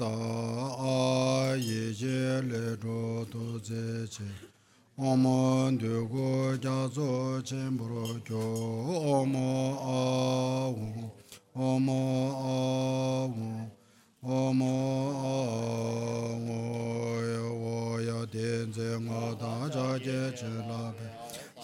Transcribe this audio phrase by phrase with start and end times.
[0.00, 0.12] tā
[0.76, 4.28] ā yé jé lé rō tō zé chē
[4.96, 5.36] ā mō
[5.72, 6.28] ndē gō
[6.64, 7.08] jā zō
[7.48, 8.44] chēn bō rō kyō
[9.14, 9.48] ā mō
[9.94, 10.02] ā
[10.76, 10.88] wō
[11.56, 12.00] ā mō
[12.52, 12.58] ā
[13.36, 13.48] wō
[14.36, 14.72] ā mō
[15.30, 15.36] ā
[16.44, 16.60] wō
[17.32, 21.08] yā wō yā tēn zē ngā tā jā jē chē lā bē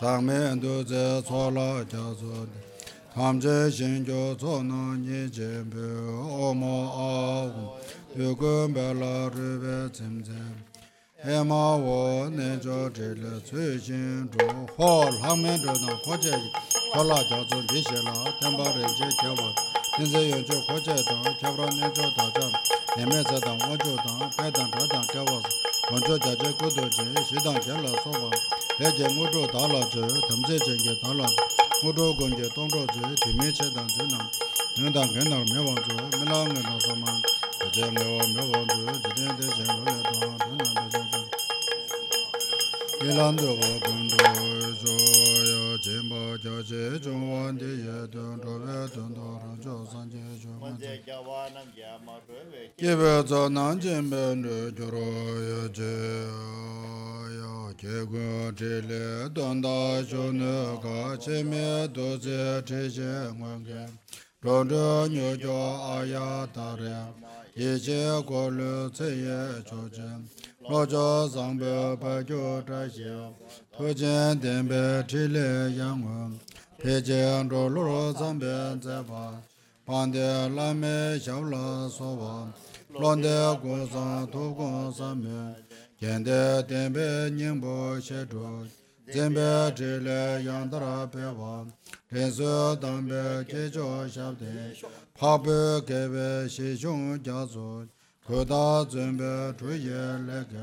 [0.01, 2.61] sāng mē ndē zē tsō lā jā zō dē
[3.15, 5.89] tam zē shēn kyō tsō nā nyē chēn bē
[6.49, 6.77] ā mō
[7.09, 7.15] ā
[7.55, 7.82] wō
[8.17, 10.55] yukun bala rube tsimtsim
[11.25, 16.35] ema wo nenjo zhile tsui xin zhu ho langmen zhu na koche
[16.93, 19.49] kola jia zun li xe la tenpa rinche kiawa
[19.97, 22.53] tenze yoncho koche tang kiawra nenjo ta chan
[23.01, 25.41] eme tse tang wancho tang pe tang tra tang kiawa
[25.91, 28.29] wancho jia che kudu chi shi tang kia la soba
[28.79, 31.29] le je ngu zhu ta la chi tamze chen ke ta la
[31.81, 34.29] ngu zhu gong ke tong zhu chi timi che tang chi nang
[34.77, 37.23] ngang tang gen nar me wang zhu me la ngang tang sa mang
[52.77, 55.07] Kibe tso nan chenpe nru kyoro
[55.49, 55.95] yo che
[57.39, 63.33] yo Che gun che le donda sho nu ka che me do che che che
[63.35, 63.87] ngon ke
[64.43, 65.59] Ron nyo kyo
[65.95, 67.32] aya ta re.
[67.55, 69.39] ye je guo le ce ye
[69.69, 70.21] zhou zhen
[70.69, 73.37] luo zhou zang be ba jiu zha xiao
[73.77, 76.31] tu jian dian be zhi le yang wen
[76.81, 78.55] pe jian zhou lu lu zang be
[78.85, 79.25] zai ba
[79.87, 82.37] pan de la me xiao la so wa
[83.01, 85.41] luan de guo zang tu guo zang me
[86.01, 87.77] jian de dian be nian bo
[88.07, 88.65] xie zhou
[89.13, 91.55] zenbe zhi le yang da ra pe wa
[92.15, 94.53] ren su dang be jie jiu xiao de
[95.15, 97.87] 파베 개베 시중 자조
[98.27, 100.57] 거다 전베 주예레게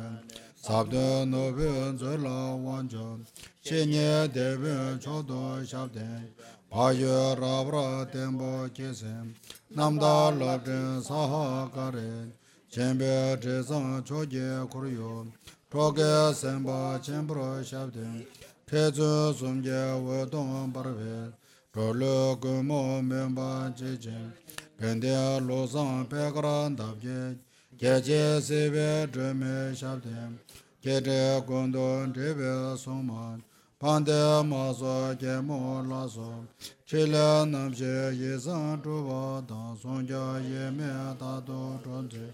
[0.56, 3.26] 사브도 노베 절라 완전
[3.62, 6.34] 신예 대베 초도 샤데
[6.70, 9.34] 바여 라브라 템보 계셈
[9.70, 12.32] 남다 러든 사하가레
[12.70, 15.26] 쳔베 제상 초제 고르요
[15.70, 16.02] 토게
[16.34, 18.28] 셈바 쳔브로 샤데
[18.66, 19.00] 페즈
[19.38, 19.72] 좀제
[20.04, 21.39] 워동 바르베
[21.76, 24.32] rolo gumo mienpa chichin,
[24.80, 27.38] pendia losang pekaran tabje,
[27.78, 30.34] keche sebe drime shabde,
[30.82, 33.40] keche gondon dribe soman,
[33.80, 36.48] pande maso kemo laso,
[36.88, 42.34] chile namche yisang chuba tang songja yeme tato chonche,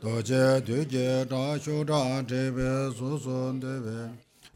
[0.00, 4.10] doche duke ta shudan dribe susun dribe,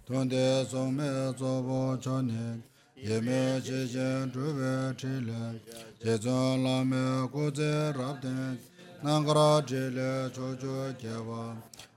[0.06, 2.62] tonde somme zobo chonek,
[2.98, 5.60] yeme che chen truwe che le,
[5.98, 8.58] che zon la me ku ze rab ten,
[9.02, 11.54] nangara che le cho cho ke wa,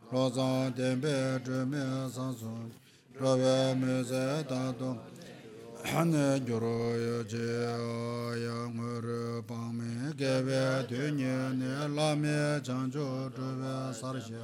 [0.10, 2.70] lo zang ten pe che me san sun,
[3.16, 5.00] truwe me ze ta tong,
[5.84, 12.14] hane gyoro yo che o ya ngur pang me ke we tu nye ne la
[12.14, 14.36] me chan cho truwe sar she,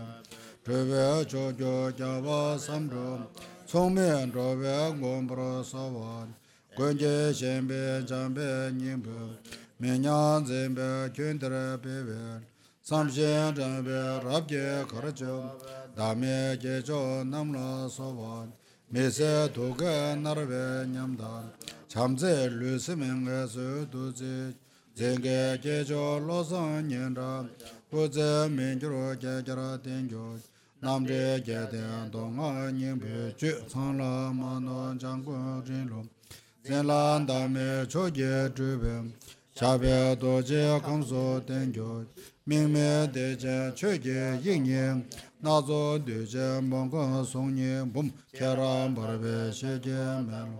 [0.64, 3.30] truwe cho cho kya wa sam tro,
[3.68, 6.26] tsong me truwe ngom pro sa wa,
[6.76, 9.38] Gwenje shenpe chanpe nyingpo,
[9.80, 12.42] menyan zinpe kyuntere pewe,
[12.84, 15.52] samshen chanpe rabje karacho,
[15.96, 18.52] dame kecho namla sovan,
[18.92, 21.50] mese toke narwe nyamda,
[21.88, 24.54] chamze lusi menge su tuzi,
[24.94, 27.48] zinge kecho losan nyendra,
[27.94, 30.38] uze mingyuro kekera tingyo,
[30.82, 36.06] namre keten tonga nyingpo, chu chanla manon changun rinlo,
[36.66, 39.12] zinlan dame choge chube,
[39.56, 42.06] chabe doje kamso tengyo,
[42.48, 45.04] mingme deje choge yingye,
[45.44, 50.58] nazo deje mongo songye, bum keram barbe shege mem.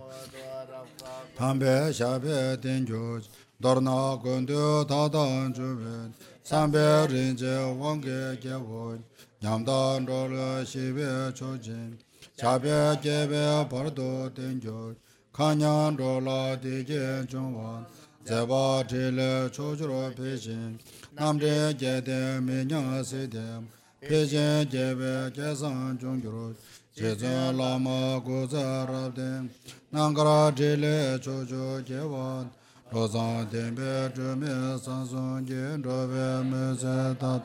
[1.36, 3.20] Tambe shabe tengyo,
[3.60, 6.12] dorna gondo tadan chube,
[6.44, 8.96] sambe rinje wange gewo,
[9.42, 11.98] nyamdan rolo shibe choje,
[12.38, 14.94] chabe gebe bardo tengyo,
[15.36, 17.84] kanyan dola degen chungwa
[18.24, 20.78] zeba tile chochuro pechin
[21.14, 23.62] namde gede minya sede
[24.00, 26.54] pechin gebe kesan chungkiro
[26.96, 29.50] jeze lama goza rabde
[29.92, 32.48] nangara tile chocho gewa
[32.90, 37.42] rozan tenpe chume sansun gen robe mese tat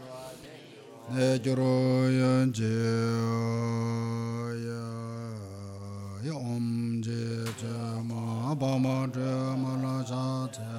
[1.12, 2.08] ne gyuro
[6.24, 7.74] ya om je je
[8.10, 9.32] ma ba ma je
[9.62, 10.26] ma la cha
[10.56, 10.72] je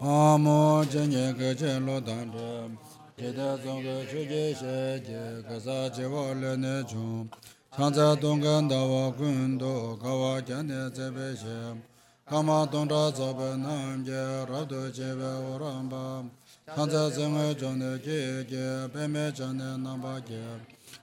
[0.00, 2.50] a mo je nye ge je lo dan je
[3.18, 4.76] je de zong ge chu je she
[5.06, 7.04] je ge sa je wa le ne chu
[7.76, 11.58] chang za dong gan da wa gun do ga wa jan ne ze be she
[12.28, 16.04] ka ma dong da za be nam je ra do je be wo ram ba
[16.74, 18.18] chang za zeng ge zong ne je
[18.52, 20.44] je be me zhen ne nam ba je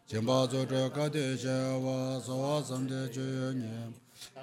[0.10, 3.92] Chenpa tsutra kati shewa sawa samde chuyo nye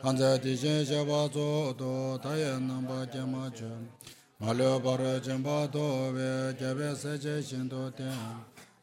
[0.03, 3.65] Hanza di shen shewa tsuto tayen namba kema chu.
[4.41, 8.13] Malyo para chenpa towe kebe seche shinto ten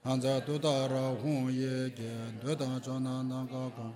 [0.03, 2.09] Hanza tuta ra hun ye ke
[2.41, 3.93] tuta chona nanga kong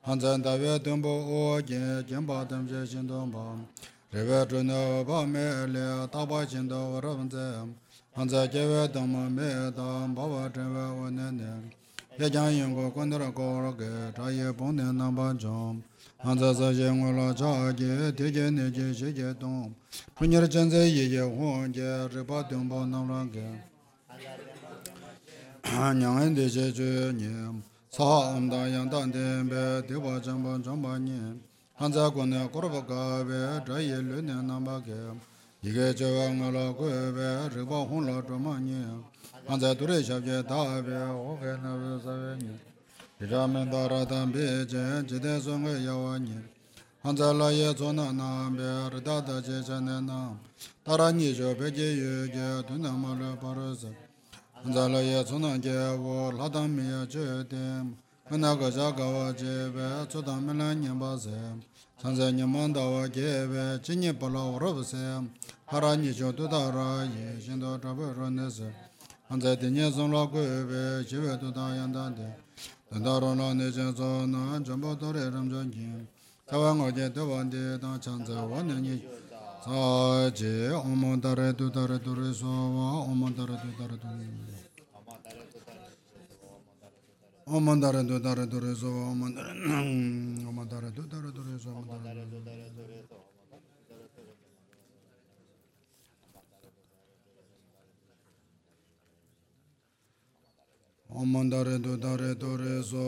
[0.01, 3.63] 한자 다베 등보 오제 gem바 탐제 신동바
[4.11, 7.37] 레베 드노 바메레 타바 신도 러번제
[8.11, 11.79] 한자 제웨 등마 메다 바바 제웨 원네
[12.18, 15.36] ye jiang yin go guan de go ro ge zha ye bong de nan ban
[15.36, 15.82] zhong
[16.18, 19.74] han za za ye ngwa la zha ge de ge ne ge she ge dong
[20.14, 23.48] pu nye zhen ze ye ye huang ge ri ba dong bao nam lang ge.
[25.64, 27.60] Nyang en de she zhe nye.
[27.90, 31.34] Sa am da yang dan de be de ba zhang ban zhang ba nye.
[31.74, 34.80] Han za guan de go ro ba ga be zha ye lu ne nan ba
[34.86, 35.02] ge.
[35.62, 39.13] Yi ge zhe wa ngwa la gu be ri ba huang la zhang ma nye.
[39.46, 42.58] anza dure shabje tabe oge nabe sabe nye.
[43.18, 46.42] Riramen dara tambe jen jide songe yawa nye.
[47.02, 50.38] Anza laye zona nambe rida da je chane nam.
[50.82, 53.94] Tara nye jo peje yu ge tuna malu paru se.
[54.64, 57.96] Anza laye zona ge wo ladam miya che tem
[58.30, 61.30] mana gaja gawa je be tsuda mila nyamba se
[62.00, 64.96] sanze nyamanda wa ge be chinyi pala orob se
[65.66, 68.64] hara nye jo tudara ye shindo trabu rone se
[69.34, 72.22] hanza tenye zonla kuwe chiwe tuta yantante
[72.88, 76.06] tanda rona neche zona jambo tore ramzhangi
[76.46, 79.02] tawa ngoje tewa de ta chanza wana nye
[79.64, 84.26] sa je omo tare tu tare tore so wa omo tare tu tare tore
[87.46, 92.22] omo tare tu tare tore so wa omo tare tu tare tore so omo tare
[92.30, 92.63] tu tare
[101.16, 102.98] omandare do dare do re so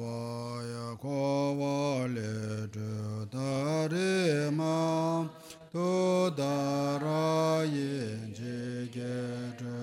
[0.00, 5.26] wa ya ko wa le de dare ma
[5.72, 9.16] to dara ye je ge
[9.60, 9.80] de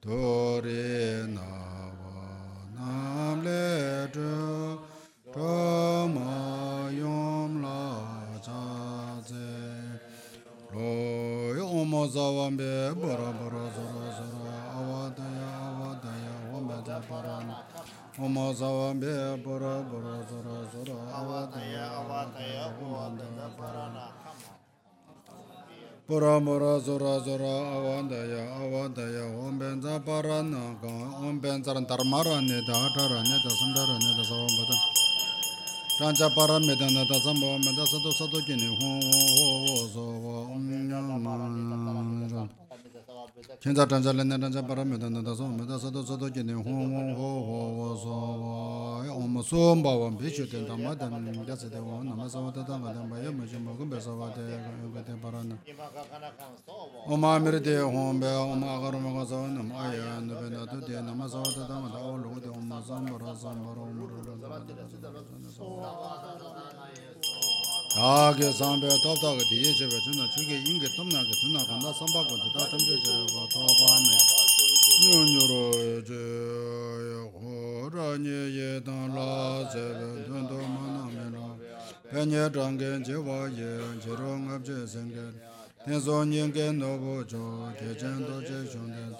[0.00, 1.50] do re na
[1.98, 2.22] wa
[2.76, 4.78] nam le de
[5.34, 7.82] do ma yom la
[8.46, 8.62] cha
[9.26, 9.50] ze
[10.70, 10.94] ro
[11.58, 13.66] yo mo za wa be bo ra bo ro
[17.12, 17.56] parana
[18.18, 19.12] Omo zawambe
[19.44, 24.04] bora bora zora zora Avataya avataya uvandana parana
[26.08, 30.88] Pura mura zora zora avandaya avandaya Ombenza parana ka
[31.28, 34.80] Ombenzaran dharmara nida atara nida samdara nida zawambatan
[36.00, 40.32] Rancha para meda nada sambo meda sato sato kini Ho ho ho ho zo ho
[40.56, 42.61] Om nyam
[43.60, 47.30] kinza tanza lena tanza para meda nanda so meda sato sato kene hong hong ho
[47.48, 51.12] ho ho so ya om so mba wam pishu ten tama ten
[51.46, 54.00] ya se te wam nama sa wata tanga ten pa ya ma shi mba kumbe
[54.00, 54.40] sa wate
[54.82, 55.56] yoga ten para na
[57.08, 60.48] oma amiri te hong be oma akaru ma ka sa wa nama aya anu pe
[60.50, 64.18] na tu te nama sa wata tanga ta o lugu te oma sambara sambara omuru
[64.26, 64.84] ra sa wata ta
[65.50, 67.51] sa wata
[67.94, 73.48] 아게 삼베 답답하게 뒤에 제베 준다 주게 인게 땀나게 준다 간다 삼박원데 다 덤벼져라 봐
[73.52, 74.08] 도바네
[75.12, 76.12] 뇨뇨로 저
[77.36, 81.56] 호라니에 단라 제베 돈도 만나메라
[82.10, 85.16] 베녀 장게 제와예 제롱 앞제 생게
[85.84, 89.16] 대소년게 노보조 대전도 제존데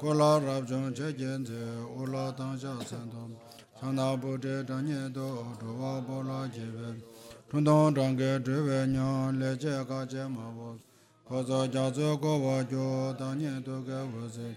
[0.00, 1.52] 콜라 랍존 제겐제
[1.94, 3.38] 올라 당자 산도
[3.78, 7.15] 상나보제 당녀도 도와 보라 제베
[7.48, 10.76] chundong chanke chwe nyan le che ka che ma bo
[11.22, 14.56] kozo ja tsu ko wa jo tang nye tu ke wu se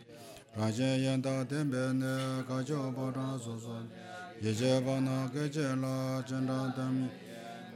[0.57, 3.77] raje yen ta tenpe ne ka cho po chang su su
[4.41, 7.09] ye che pa na ke che la chen chang tam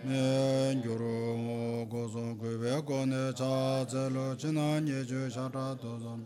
[0.01, 4.79] ne gyu ru mo ko su kwe we ko ne cha tse lo chi na
[4.79, 6.25] nye chu sha cha tu su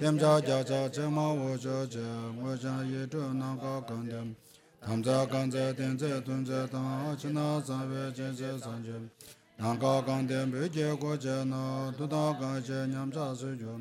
[0.00, 3.82] tem cha ja cha che ma wo cho che ngwe chan ye chu na ka
[3.84, 4.34] kan tem
[4.84, 8.98] tamza kanze tenze tunze tang china sanwe chenze sanje.
[9.58, 13.80] Nangka kante mbeke koje na tuta kanche nyamcha suyo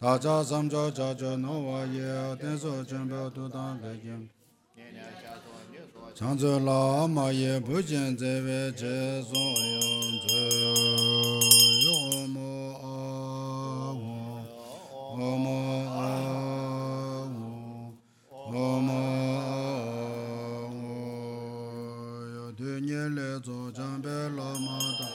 [0.00, 4.28] tacha samcho chacho no waye tenso chenpe tuta kage
[6.14, 10.44] chanzu la ma ye pujen zewe che soyon ze
[11.84, 12.50] yo mo
[12.80, 13.92] a
[15.18, 15.58] wo mo
[15.98, 16.37] a
[23.16, 25.08] le zo jang pe la ma da.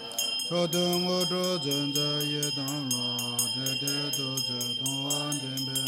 [0.48, 3.08] Cho dung u du zun zhe ye dang la
[3.56, 5.82] de de du zhe dong wan den pe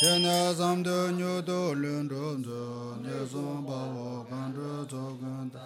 [0.00, 2.62] che ne zam de nyu du lun zhun zu
[3.04, 5.64] ne zong ba wo gan zhe zo gan da.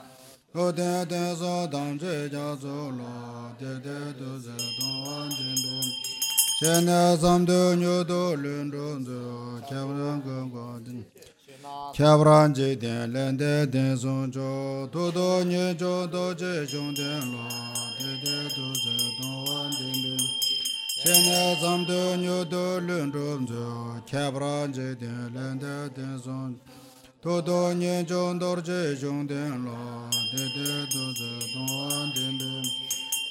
[0.55, 3.15] O de de zo dang zhe jia zo la
[3.61, 5.77] de de du zhe dong wan den pe
[6.61, 9.21] che ne zam de nyu du lun zhun zu
[9.69, 10.99] che wan gan gan den
[11.95, 16.95] kyabran je den len de den zon jo do do nye jo do je jong
[16.97, 17.47] den lo
[17.99, 20.23] de de do je don wan den bin
[21.03, 23.67] chen ne zam de nyu do lun rom jo
[24.11, 26.51] kyabran je den len de den zon
[27.23, 29.79] do do nye jo do je jong den lo
[30.33, 32.65] de de do je don wan den bin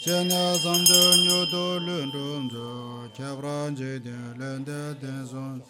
[0.03, 2.69] chen ne zam de nyu do lun rom jo
[3.17, 5.61] kyabran je den len de den zon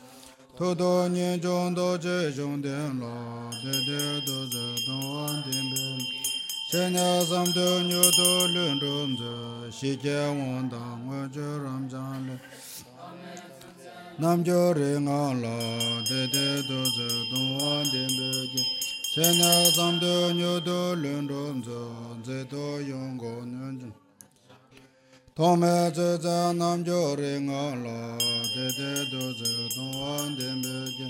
[0.57, 5.43] tu do nye chung do che chung ten lo de de do ze do wan
[5.43, 5.85] ten pe
[6.69, 11.47] che nye sam tu nyu tu lun chung ze shi che wang dang we che
[11.63, 12.39] ram chan le
[14.17, 15.57] nam jo re nga lo
[16.09, 18.63] de de do ze do wan ten pe che
[19.13, 21.81] che nye sam tu nyu tu lun chung ze
[22.25, 24.00] ze do yong go nyun chung
[25.31, 27.99] tōngmē tsē tsē nām jō rī ngā lō
[28.53, 31.07] tē tē tō tsē tōng wān tē mbē kē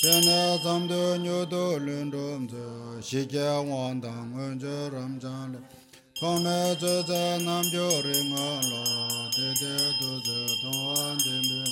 [0.00, 2.64] tsē nē tsam tō nyō tō lūn tōm tsē
[3.08, 5.60] shī kē wān tāng ngōn chē rām chāng lē
[6.20, 8.84] tōngmē tsē tsē nām jō rī ngā lō
[9.36, 11.62] tē tē tō tsē tōng wān tē mbē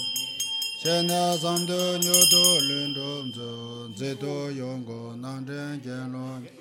[0.80, 3.50] tsē nē tsam tō nyō tō lūn tōm tsē
[3.98, 6.59] tsē tō yōng kō nāng chēng kē lō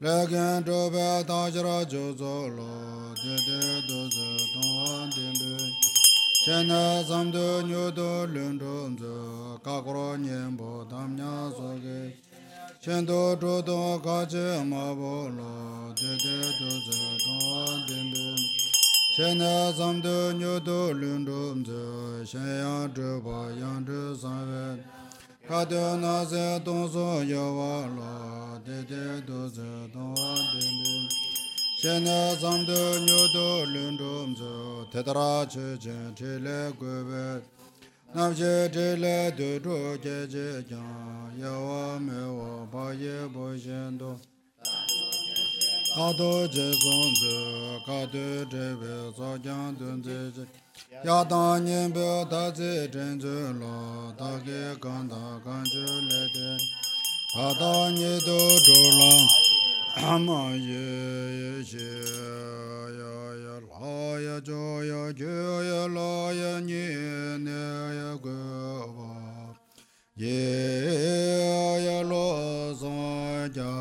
[0.00, 2.68] lēkēn tōpē tāngshirā chūsō lō
[3.20, 3.56] tētē
[3.88, 5.66] tōsē tōngwān tēmbē
[6.40, 6.78] shēnē
[7.08, 9.18] samdō nyūtō lēntōm tsō
[9.66, 11.98] kākurō nyēmbō tāmnyā sōkē
[12.86, 13.76] shēntō tōtō
[14.06, 15.52] kāchē mābō lō
[16.00, 18.24] tētē tōsē tōngwān tēmbē
[19.18, 19.52] shēnē
[19.82, 21.84] samdō nyūtō lēntōm tsō
[22.32, 24.64] shēyā tōpā yāntō sāvē
[25.50, 30.64] Kade na se tong so ya wa lo, de de do se tong wa de
[30.78, 31.08] mu.
[31.76, 36.72] She ne sam de nyo do lun dum zo, te tara che chen che le
[36.78, 37.42] gu be.
[38.14, 43.26] Nam che che le de do che che kyang, ya wa me wa pa ye
[43.26, 44.20] bo shen do.
[45.96, 50.46] Kado che song zo, kade che be so kyang dun che che.
[50.88, 53.76] yā tāng nyēn bē tā tsē chēn chē lō
[54.20, 56.48] tā kē kāng tā kāng chē lē tē
[57.32, 59.24] tā tā nyē tō chō lāng
[60.10, 60.84] ā mā yē
[61.40, 61.90] yē shē
[63.00, 63.96] yā yā lā
[64.26, 65.34] yā chō yā chē
[65.70, 66.84] yā lā yā nyē
[67.48, 67.64] nē
[67.98, 68.38] yā kē
[68.96, 69.12] wā
[70.24, 70.38] yē
[71.88, 72.24] yā lō
[72.84, 73.74] sāng jā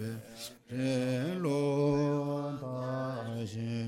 [0.00, 0.12] bē
[0.76, 0.96] rē
[1.44, 1.60] lō
[2.60, 2.76] tā
[3.56, 3.87] shē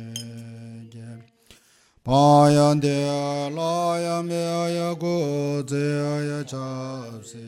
[2.13, 7.39] 아얀데 라야메야 고제야 잡세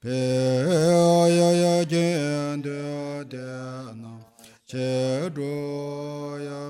[0.00, 3.30] 베야야 겐데데나
[4.66, 5.52] 제로야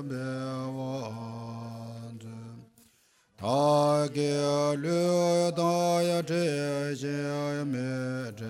[0.03, 1.07] 메완데
[3.35, 4.61] 타게르다야
[6.21, 8.45] 제제야 메제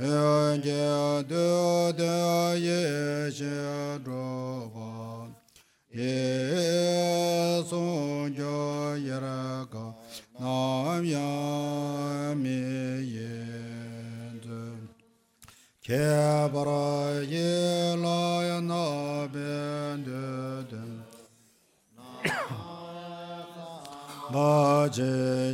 [0.03, 4.89] Yāngyē dūdhā yēshē rūpā
[5.95, 8.59] Yē sūngyō
[9.07, 9.85] yirākā
[10.43, 12.59] nām yāmi
[13.15, 14.59] yēntu
[15.87, 16.03] Kē
[16.51, 16.82] parā
[24.97, 25.53] je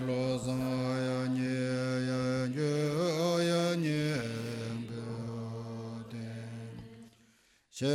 [0.00, 0.60] lo zang
[1.06, 1.58] ya nye
[2.10, 2.74] ya nye
[3.50, 4.14] ya nye
[4.88, 5.04] ge
[6.10, 6.30] de.
[7.70, 7.86] She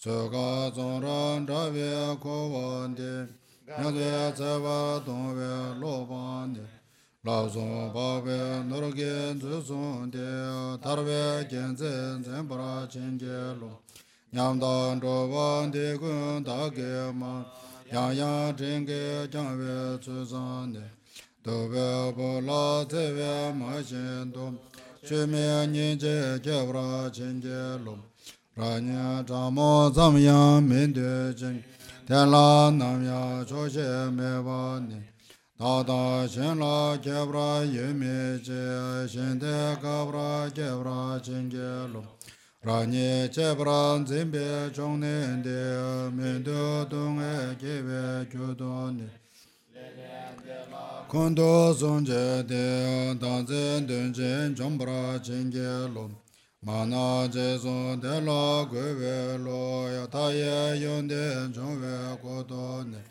[0.00, 3.26] Tsuka tsonran travye kowande,
[3.66, 6.62] nyadwe tsewa tongwe lopande,
[7.24, 13.82] labzon pawe norgen tsusonde, tarwe genzen zenpara chenge lo,
[14.32, 17.44] nyamdan trovande kun take ma,
[17.90, 20.84] yanyan chenge jangwe tsusande,
[21.42, 24.54] tuwe pola tsewe ma shendo,
[25.02, 27.98] shume nyinje kebra chenge lo,
[28.58, 31.62] rāñyā chāmo tsamyā mīndu chīng,
[32.08, 34.98] tēnlā nāmyā chōshē mē bāni,
[35.60, 42.02] tātā shēnlā kēprā yēmī chē, shēntē kāprā kēprā chīngi lō,
[42.66, 45.62] rāñyā chēprā dzīmbē chōng nēndē,
[46.18, 49.10] mīndu tūngē kēvē kyūtōni,
[51.06, 52.64] kundō sōng chē tē,
[53.22, 56.10] tānzēn tūng chēng chōng prā chīngi lō,
[56.66, 59.58] Mānā jēsōn tē lō guwē lō
[59.94, 63.02] yā tā yē yōn tē chōng wē kō tō nē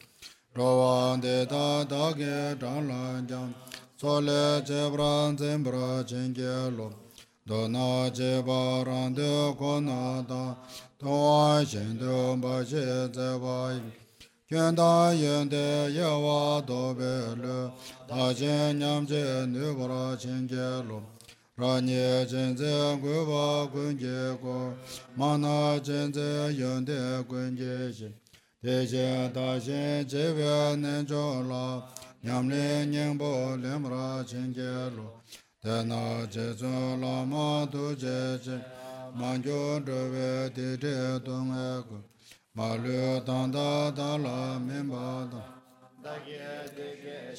[0.58, 3.56] rō wāng tē tā tā kē chāng lāng jāng
[4.04, 6.92] sō lē chē prāng tsēn prā chēng kē lō
[7.48, 7.88] dō nā
[8.20, 10.44] chē pā rāng tē kō nā tā
[11.00, 13.92] tō wā shēng tē mbā shē tsē wā yī
[14.52, 17.60] kyēn tā yēn tē yē wā tō bē lē
[18.10, 21.06] tā chēng nyam chē nē prā chēng kē lō
[21.58, 24.58] rāñye jēnzē guwā guñjē gu,
[25.18, 28.10] mānā jēnzē yōndē guñjē shē,
[28.62, 31.64] tēshē tāshē jēwē nēnchō lā,
[32.22, 32.62] ñamlē
[32.94, 33.32] ñēngbō
[33.66, 35.10] lēmrā chēngjē lō,
[35.66, 38.62] tēnā jēzō lā mā tu jē shē,
[39.18, 42.02] māñchō rāwē tēchē tōngē gu,
[42.54, 45.57] mā lū tāndā tā lā mēmbā tāng,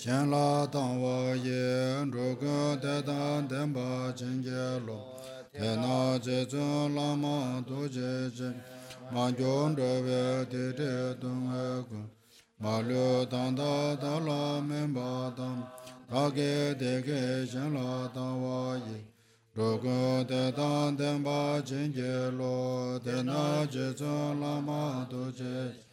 [0.00, 4.98] xian la dang wa yin zhu ge de dan den ba jin ge lo
[5.52, 7.36] te na je zun la ma
[7.68, 8.48] du je je
[9.14, 12.06] ma gyun zhe we de de dong e gun
[12.62, 15.60] ma lu dang da da la men ba dang
[16.10, 19.04] da ge de ge xian la dang wa yin
[19.56, 20.00] zhu ge
[20.30, 22.56] de dan den ba jin ge lo
[23.04, 23.42] te na
[23.74, 25.87] je zun la ma du je je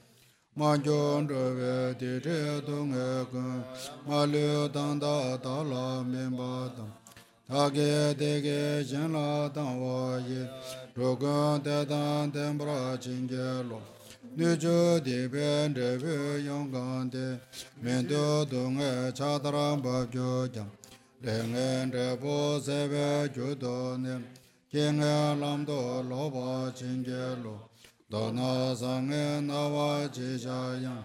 [0.57, 3.63] ma gyon zhe di zhe dong e gun
[4.07, 6.93] ma lu dang da da la min ba dang
[7.47, 10.47] ta ge de ge jin la dang wa ye
[10.95, 13.81] zhu gun de dang den bra jin ge lo.
[14.37, 16.15] Nu ju di ben de bu
[16.47, 17.27] yong gang de
[17.81, 20.71] min du dong e cha darang ba gyo jang
[21.21, 24.15] ling en de bo se be ju do ne
[24.71, 27.74] jing e lam do lo ba jin ge lo.
[28.11, 31.01] dāna sāṅgē nāvā jīcāyāṁ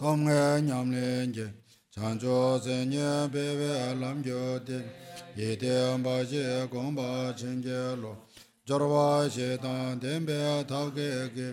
[0.00, 1.46] tōṅgē ñamlēngi
[1.94, 4.78] chāñchō sēnyē pēvē lāṃ gyōtē
[5.38, 7.06] yētē mbācē gōmbā
[7.38, 8.12] chēngyē lō
[8.66, 11.48] jarvā shētān tēmbē thāvgē kē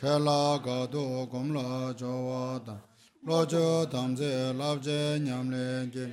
[0.00, 2.80] chēlā gādō gōmlā chōvā tāṁ
[3.26, 6.04] lō chō tāṁsē lāpchē ñamlēngi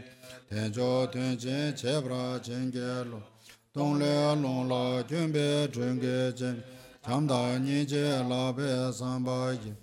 [0.48, 3.20] tēnchō tēnchē chēprā chēngyē lō
[3.76, 4.14] tōṅlē
[4.44, 6.73] lōṅlā gyōmbē chēngyē chēngyē
[7.06, 9.76] chamda nyi che la pe samba ki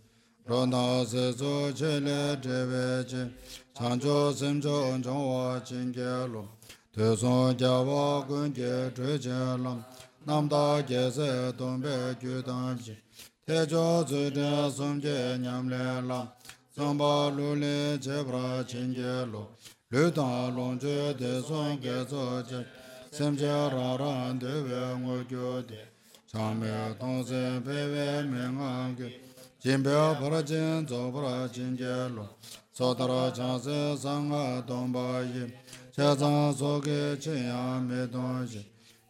[0.47, 3.31] rona se zo che le drewe che
[3.75, 6.57] chancho semcho chongwa chinge lo.
[6.91, 9.85] Te son kya wa kun ke tre che lam
[10.25, 12.97] namda ke se tongpe kyu tang ki
[13.45, 16.27] te cho zu tre som ke nyam le lam
[16.75, 19.57] samba lu le che pra chinge lo.
[19.91, 22.65] Lu tang long che te son ke zo che
[23.11, 25.90] semche ra ran dewe ngo kyu de.
[26.33, 29.21] 참여 동세 배외 명하게
[29.59, 32.29] 진벼 버라진 조버라진 제로
[32.71, 35.49] 소더라 자세 상하 동바이
[35.91, 38.65] 제자 속에 제야 메도지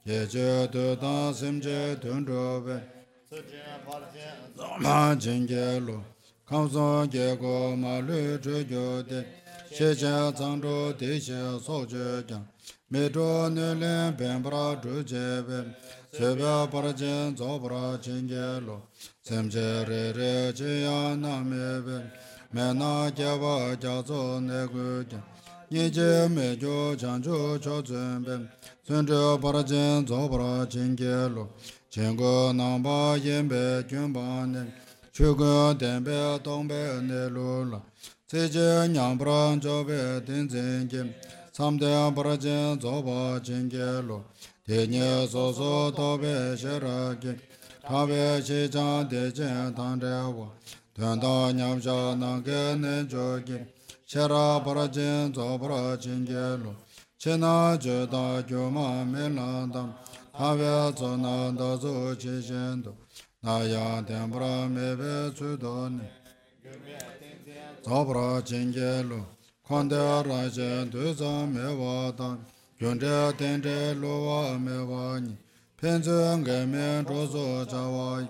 [0.07, 2.81] 예제 되다 심제 된로베
[3.29, 4.23] 소제 버라진
[4.57, 6.03] 조마 진게로
[6.47, 9.45] 감소 제고 말을 주교데
[9.77, 12.45] xie xian zang zhu di xie so jie jiang,
[12.91, 15.67] mi zhu nu lin bian para zhu jie bian,
[16.13, 18.77] xie bia para jin zo para jin jie lo,
[19.23, 22.05] sem jie ri ri ji ya na mi bian,
[22.55, 25.23] mi na jie wa jia zo ne gu jiang,
[25.71, 28.43] ni jie mi ju jiang ju qiao zun bian,
[28.87, 31.45] zun zhi para jin zo para jin jie lo,
[31.93, 34.63] jin gu nang ba yin bi jun ba ne,
[35.15, 37.81] qu gu den bi dong bi ne lu la,
[38.31, 41.21] 제제 냥브란 조베 된젠게
[41.53, 44.23] 삼대 브라제 조바 젠게로
[44.65, 47.37] 대녀 소소 도베 셔라게
[47.83, 50.49] 타베 제자 대제 당대와
[50.95, 53.67] 된다 냠자 나게네 조게
[54.07, 56.73] 셔라 브라제 조브라 젠게로
[57.19, 62.97] 제나 저다 교마 멜란다 타베 조나다 조제젠도
[63.41, 66.21] 나야 덴브라 메베 주도네
[67.83, 69.25] zabra jenge lu,
[69.67, 72.39] konde rajen duza mewa dan,
[72.79, 75.37] gyonze tenze luwa mewa ni,
[75.81, 78.29] penzen gemen rozo jawa yi,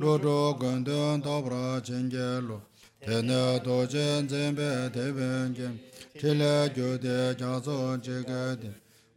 [0.00, 2.60] lodo gondon dabra jenge lu,
[3.04, 5.78] tene dojen zembe teben gem,
[6.18, 8.70] tile gyode jazo jege di,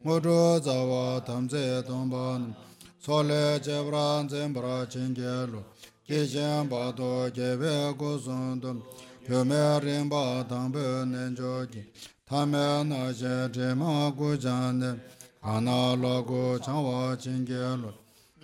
[0.04, 2.54] modo zawa tamze tomba ni,
[3.00, 5.64] sole jebran zembra jenge lu,
[6.08, 8.84] kishen bado gebe gozondom,
[9.26, 11.82] Kyume rinpa tangpe nenchoki,
[12.28, 15.00] tame na she trima ku chande,
[15.42, 16.24] kana lo.
[16.24, 17.94] Ku changwa chingi lo,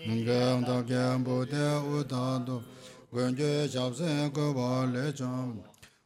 [0.08, 1.66] ngem ta kempo te
[1.96, 2.64] utando,
[3.12, 5.62] gunju shabsen ku pa le chang,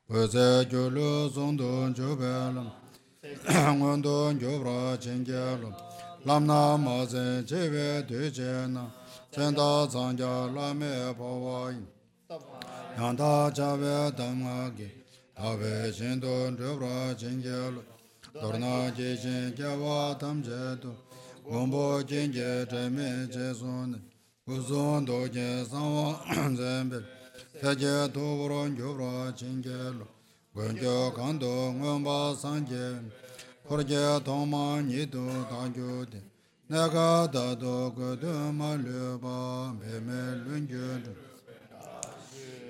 [0.09, 2.71] wese kyu lu sungdun chu pe lam,
[3.77, 5.69] ngundun kyu pra chingi lo,
[6.25, 8.89] lamna ma sen chewe tu che na,
[9.31, 11.85] chenda zangya lame pa wayin,
[12.93, 14.87] yāntā chāvē dāngā kī
[15.33, 17.81] tāvē shintō rīvrā chīngyē lō
[18.37, 20.91] dōrnā kī chīngyē wā tam chē tō
[21.47, 23.97] gōmbō chīngyē chēmē chē sōne
[24.45, 27.01] guzōn tō kī sāngwā zēmbē
[27.63, 30.07] pēkē tō vōrō gyōvrā chīngyē lō
[30.53, 31.51] gōngyō kāntō
[31.81, 32.85] ngōmbā sāngyē
[33.67, 36.25] kōrgyē tōmā nītō tāngyō tē
[36.69, 39.37] nēgā tātō kōtō mā lūpa
[39.81, 41.22] mē mē lūngyō tō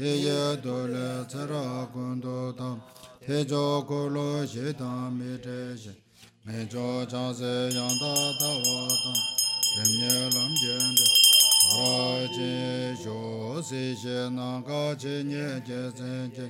[0.00, 2.80] ye dole tsara kundu tam
[3.26, 5.90] te jo kolo she tam mi te she.
[6.44, 9.18] Me jo cha se yang ta ta wo tam
[9.76, 11.06] rem nye lam jen de
[11.74, 16.46] ra je jo se she na ka che nye je zen je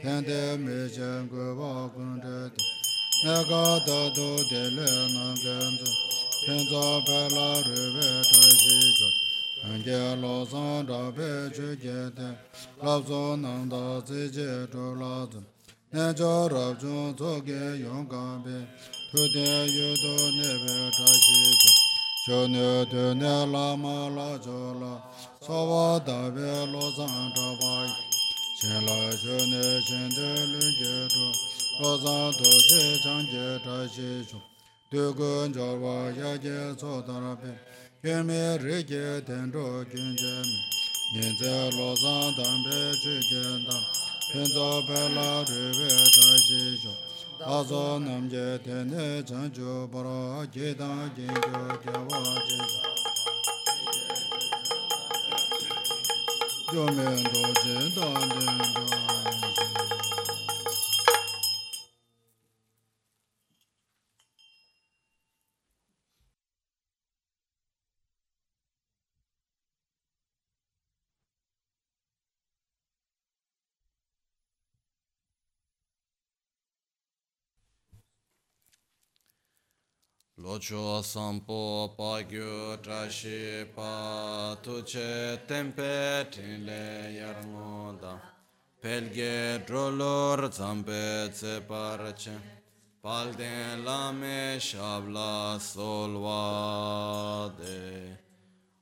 [0.00, 2.64] ten de me jen gu wa kun de de
[3.24, 5.92] ne ka ta do de le na gen zo
[6.46, 9.25] ten zo pe la re ve ta she jo
[9.66, 12.28] āngyā lō sāng rā pē chū kē tē,
[12.82, 15.40] rāb sō nāng dā cī chē chū lā tsū,
[15.94, 18.56] nē chō rāb chū tsō kē yōng kā pē,
[19.10, 21.70] tū tē yu tō nē pē chā shī chū,
[22.24, 24.92] chū nē tū nē lā mā lā chū lā,
[25.42, 27.94] sō wā dā pē lō sāng chā pā yī,
[28.60, 31.26] chē lā chū nē chēn tē lū kē chū,
[31.80, 34.38] lō sāng tō chē chāng kē chā shī chū,
[34.94, 37.50] tū kū chō wā yā kē tsō tā rā pē,
[38.02, 40.34] yume rikye tenro kyunje
[41.14, 43.82] nyenze lozan dambe chukye dam
[44.32, 46.92] penzo pela rube tashi sho
[47.56, 52.82] azo namje tenne chanchu paro kidan kinkyo kyawa jesa
[56.72, 58.76] yume doje dan den
[80.46, 88.14] Locho sampo pa gyu trashi pa tuche tempe tinle yarngoda
[88.80, 92.36] pelge drolor zampe tse parche
[93.02, 96.96] palden lame shabla solvade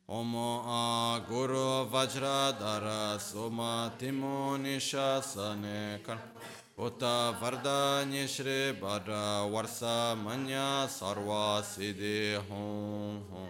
[0.06, 11.62] Omo a guru vajradara soma timoni shasane karma Uta Vardanya Shri Bhadra Varsa Manya Sarva
[11.62, 13.48] Siddhi Hum Hum.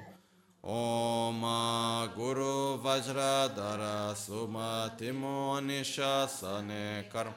[0.62, 7.32] Om Guru Vajradhara Suma Timo Nishasane Karma.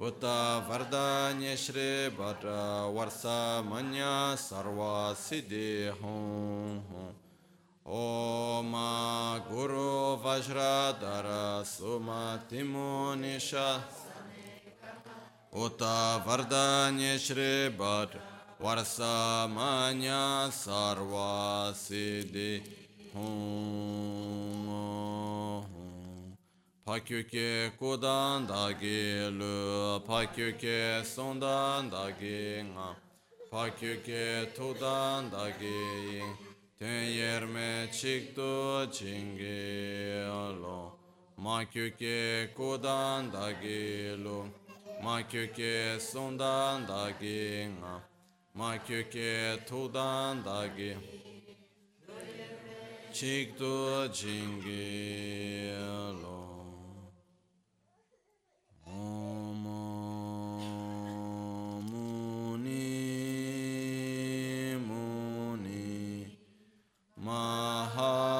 [0.00, 7.14] Uta Vardanya Shri Bhadra Varsa Manya Sarva Siddhi Hum Hum.
[7.86, 8.72] Om
[9.48, 14.09] Guru Vajradhara Suma Timo Nishasane
[15.52, 18.10] Uta Vardanya Shri Bhat
[18.62, 22.62] Varsamanya Sarva Siddhi.
[23.12, 24.30] Hum
[26.86, 32.94] Pakyuke Kudan Dagi Lu Pakyuke Sondan Dagi Nga.
[33.52, 36.22] Pakyuke Tudan Dagi
[36.78, 40.00] Ten Yerme Chikto Chingi
[45.02, 47.94] ma kyo ke sondan da ge nga.
[48.54, 50.96] Ma kyo ke todan da ge.
[53.12, 55.72] Chik tu jingi
[56.22, 56.40] lo.
[58.86, 59.64] Om
[61.90, 62.86] muni
[64.88, 66.26] muni
[67.16, 68.39] mahamuni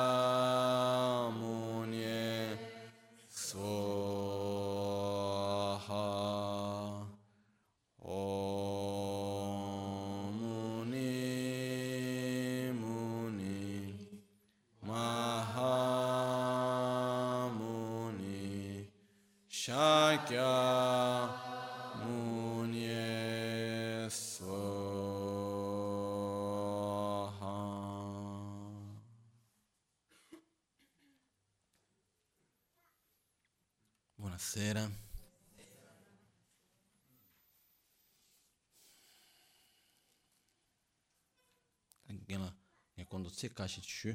[42.31, 42.49] gena
[42.95, 44.11] ne kondo tse kashi shu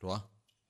[0.00, 0.18] rwa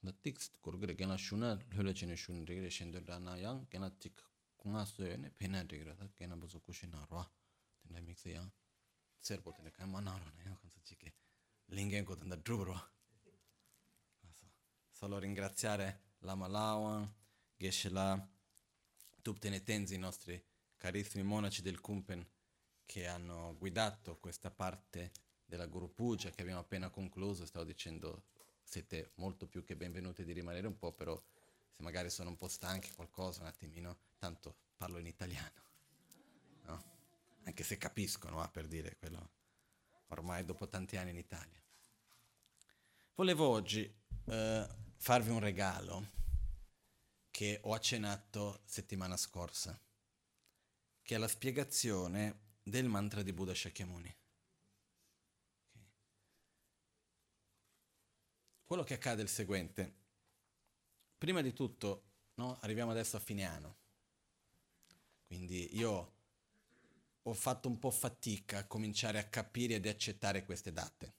[0.04, 4.16] na tik korgire gena shuna lhele chene shun rigire shendo dana yang gena tik
[4.58, 7.24] kunga suyo ne pena rigire ta gena buzo kushi na rwa.
[7.82, 8.50] Tenda mikse yang
[9.20, 11.12] tserpo tenda kaya ma naro na yang kansa chike
[11.68, 12.80] lingen ko tenda drubo rwa.
[14.90, 15.88] Solo ringraziare
[16.20, 17.12] la Malawan,
[17.56, 18.28] Geshe-la,
[19.22, 20.42] tutti i tenzi, i nostri
[20.76, 22.26] carissimi monaci del Kumpen
[22.86, 25.12] che hanno guidato questa parte
[25.44, 27.46] della Guru Puja che abbiamo appena concluso.
[27.46, 28.24] Stavo dicendo,
[28.62, 31.20] siete molto più che benvenuti di rimanere un po', però
[31.70, 35.62] se magari sono un po' stanchi qualcosa, un attimino, tanto parlo in italiano,
[36.62, 36.84] no?
[37.44, 39.30] Anche se capiscono, ah, per dire quello,
[40.08, 41.62] ormai dopo tanti anni in Italia.
[43.14, 43.92] Volevo oggi
[44.26, 46.10] eh, farvi un regalo
[47.30, 49.78] che ho accennato settimana scorsa,
[51.02, 54.16] che è la spiegazione del mantra di Buddha Shakyamuni.
[58.74, 59.94] Quello che accade è il seguente.
[61.16, 63.76] Prima di tutto, no, arriviamo adesso a fine anno.
[65.28, 66.14] Quindi io
[67.22, 71.14] ho fatto un po' fatica a cominciare a capire ed accettare queste date.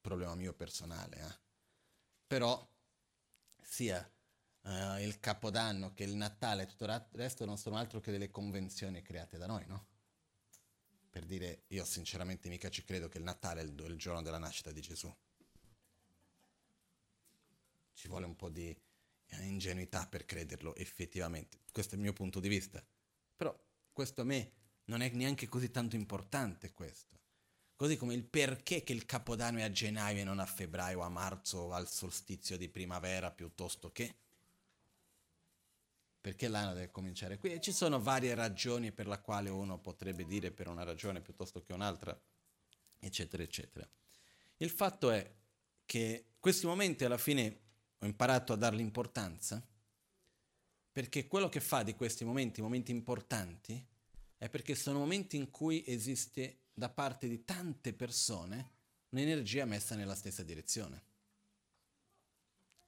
[0.00, 1.38] Problema mio personale, eh.
[2.26, 2.66] Però
[3.60, 4.10] sia
[4.62, 8.30] eh, il Capodanno che il Natale e tutto il resto non sono altro che delle
[8.30, 9.86] convenzioni create da noi, no?
[11.10, 14.72] Per dire, io sinceramente mica ci credo che il Natale è il giorno della nascita
[14.72, 15.14] di Gesù.
[17.94, 18.76] Ci vuole un po' di
[19.26, 21.58] eh, ingenuità per crederlo effettivamente.
[21.72, 22.84] Questo è il mio punto di vista.
[23.36, 23.56] Però
[23.92, 24.52] questo a me
[24.86, 27.18] non è neanche così tanto importante questo.
[27.76, 31.08] Così come il perché che il capodanno è a gennaio e non a febbraio, a
[31.08, 34.14] marzo o al solstizio di primavera piuttosto che.
[36.20, 37.52] Perché l'anno deve cominciare qui?
[37.52, 41.62] E ci sono varie ragioni per la quale uno potrebbe dire per una ragione piuttosto
[41.62, 42.18] che un'altra,
[42.98, 43.86] eccetera, eccetera.
[44.58, 45.30] Il fatto è
[45.84, 47.63] che questi momenti alla fine
[48.04, 49.66] ho imparato a dargli importanza
[50.92, 53.84] perché quello che fa di questi momenti momenti importanti
[54.36, 58.72] è perché sono momenti in cui esiste da parte di tante persone
[59.08, 61.02] un'energia messa nella stessa direzione.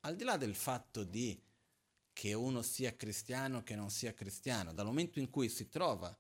[0.00, 1.42] Al di là del fatto di
[2.12, 6.16] che uno sia cristiano o che non sia cristiano, dal momento in cui si trova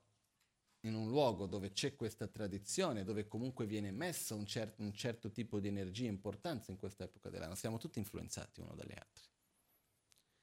[0.86, 5.30] in un luogo dove c'è questa tradizione, dove comunque viene messa un, cer- un certo
[5.30, 9.24] tipo di energia e importanza in questa epoca dell'anno, siamo tutti influenzati uno dagli altri.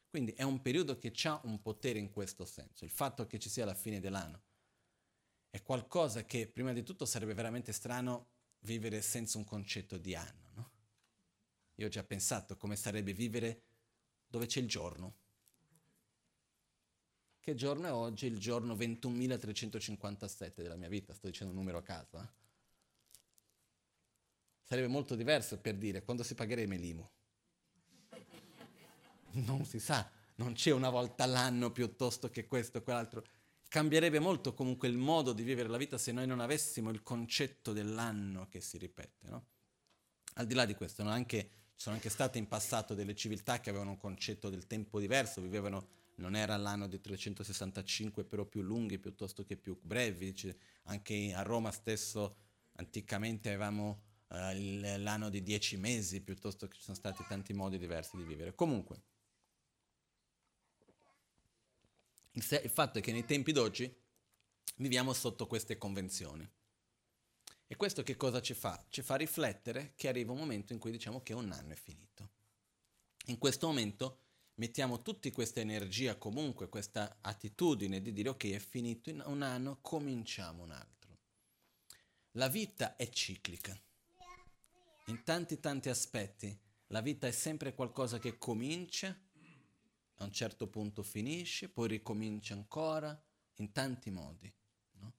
[0.09, 2.83] Quindi è un periodo che ha un potere in questo senso.
[2.83, 4.43] Il fatto che ci sia la fine dell'anno
[5.49, 8.29] è qualcosa che prima di tutto sarebbe veramente strano
[8.59, 10.51] vivere senza un concetto di anno.
[10.53, 10.71] No?
[11.75, 13.63] Io ho già pensato come sarebbe vivere
[14.27, 15.21] dove c'è il giorno
[17.43, 18.25] che giorno è oggi?
[18.27, 22.17] Il giorno 21.357 della mia vita, sto dicendo un numero a caso.
[22.17, 22.27] Eh?
[24.63, 27.09] Sarebbe molto diverso per dire quando si pagheremo l'IMU.
[29.31, 33.25] Non si sa, non c'è una volta all'anno piuttosto che questo o quell'altro.
[33.67, 37.73] Cambierebbe molto comunque il modo di vivere la vita se noi non avessimo il concetto
[37.73, 39.27] dell'anno che si ripete.
[39.27, 39.47] No?
[40.35, 41.09] Al di là di questo, no?
[41.09, 45.41] anche, sono anche state in passato delle civiltà che avevano un concetto del tempo diverso,
[45.41, 51.33] vivevano non era l'anno di 365 però più lunghi piuttosto che più brevi, cioè, anche
[51.33, 52.37] a Roma stesso
[52.73, 54.35] anticamente avevamo uh,
[54.97, 58.53] l'anno di 10 mesi piuttosto che ci sono stati tanti modi diversi di vivere.
[58.53, 59.01] Comunque,
[62.31, 63.91] il, se- il fatto è che nei tempi d'oggi
[64.77, 66.47] viviamo sotto queste convenzioni.
[67.65, 68.83] E questo che cosa ci fa?
[68.89, 72.29] Ci fa riflettere che arriva un momento in cui diciamo che un anno è finito.
[73.27, 74.22] In questo momento
[74.55, 80.63] mettiamo tutta questa energia, comunque questa attitudine di dire ok è finito un anno, cominciamo
[80.63, 81.17] un altro.
[82.31, 83.79] La vita è ciclica.
[85.07, 89.17] In tanti tanti aspetti la vita è sempre qualcosa che comincia,
[90.17, 93.19] a un certo punto finisce, poi ricomincia ancora,
[93.55, 94.51] in tanti modi.
[94.99, 95.13] No?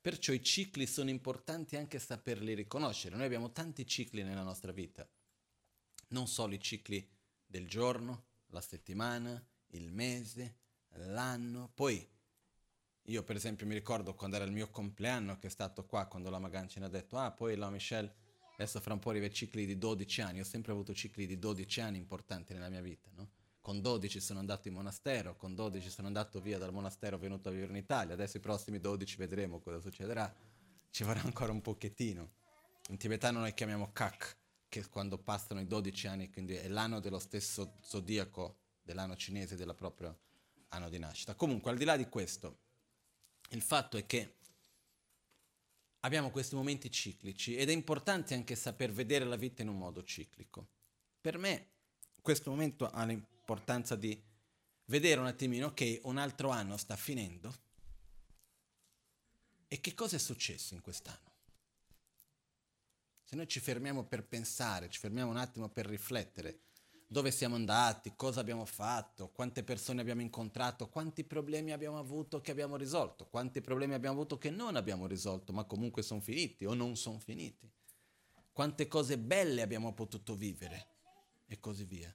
[0.00, 3.16] Perciò i cicli sono importanti anche saperli riconoscere.
[3.16, 5.06] Noi abbiamo tanti cicli nella nostra vita,
[6.08, 7.06] non solo i cicli
[7.44, 10.56] del giorno, la settimana, il mese,
[10.90, 11.70] l'anno.
[11.74, 12.14] Poi
[13.08, 16.30] io per esempio mi ricordo quando era il mio compleanno che è stato qua, quando
[16.30, 18.24] la Magancina ha detto, ah poi la Michelle
[18.54, 21.38] adesso fra un po' arriva i cicli di 12 anni, ho sempre avuto cicli di
[21.38, 23.30] 12 anni importanti nella mia vita, no?
[23.60, 27.52] Con 12 sono andato in monastero, con 12 sono andato via dal monastero venuto a
[27.52, 30.32] vivere in Italia, adesso i prossimi 12 vedremo cosa succederà,
[30.90, 32.30] ci vorrà ancora un pochettino.
[32.88, 34.36] In tibetano noi chiamiamo kak,
[34.68, 39.74] che quando passano i 12 anni, quindi è l'anno dello stesso zodiaco dell'anno cinese del
[39.74, 40.18] proprio
[40.68, 41.34] anno di nascita.
[41.34, 42.58] Comunque, al di là di questo,
[43.50, 44.34] il fatto è che
[46.00, 50.02] abbiamo questi momenti ciclici ed è importante anche saper vedere la vita in un modo
[50.04, 50.68] ciclico.
[51.20, 51.66] Per me
[52.22, 54.20] questo momento ha l'importanza di
[54.86, 57.54] vedere un attimino che un altro anno sta finendo
[59.68, 61.34] e che cosa è successo in quest'anno.
[63.28, 66.60] Se noi ci fermiamo per pensare, ci fermiamo un attimo per riflettere.
[67.08, 72.52] Dove siamo andati, cosa abbiamo fatto, quante persone abbiamo incontrato, quanti problemi abbiamo avuto che
[72.52, 76.74] abbiamo risolto, quanti problemi abbiamo avuto che non abbiamo risolto, ma comunque sono finiti o
[76.74, 77.68] non sono finiti,
[78.52, 80.86] quante cose belle abbiamo potuto vivere?
[81.46, 82.14] E così via.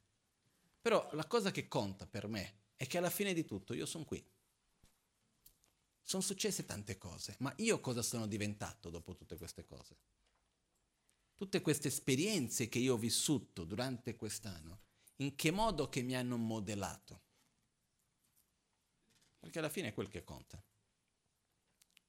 [0.82, 4.06] Però la cosa che conta per me è che alla fine di tutto io sono
[4.06, 4.26] qui.
[6.02, 9.98] Sono successe tante cose, ma io cosa sono diventato dopo tutte queste cose?
[11.42, 14.82] Tutte queste esperienze che io ho vissuto durante quest'anno,
[15.16, 17.24] in che modo che mi hanno modellato.
[19.40, 20.64] Perché alla fine è quel che conta.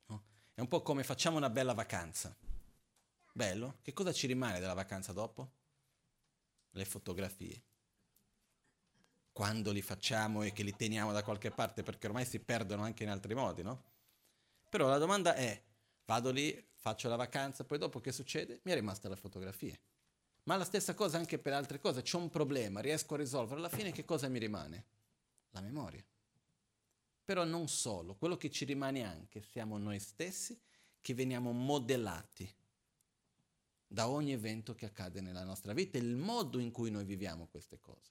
[0.09, 0.25] No?
[0.53, 2.37] È un po' come facciamo una bella vacanza.
[3.33, 5.51] Bello, che cosa ci rimane della vacanza dopo?
[6.73, 7.63] Le fotografie.
[9.33, 13.03] Quando li facciamo e che li teniamo da qualche parte, perché ormai si perdono anche
[13.03, 13.83] in altri modi, no?
[14.69, 15.65] Però la domanda è,
[16.05, 18.59] vado lì, faccio la vacanza, poi dopo che succede?
[18.65, 19.79] Mi è rimasta la fotografia.
[20.45, 23.69] Ma la stessa cosa anche per altre cose, c'è un problema, riesco a risolvere, alla
[23.69, 24.87] fine che cosa mi rimane?
[25.51, 26.05] La memoria.
[27.25, 30.61] Però non solo, quello che ci rimane anche siamo noi stessi
[31.01, 32.53] che veniamo modellati
[33.87, 37.79] da ogni evento che accade nella nostra vita, il modo in cui noi viviamo queste
[37.79, 38.11] cose.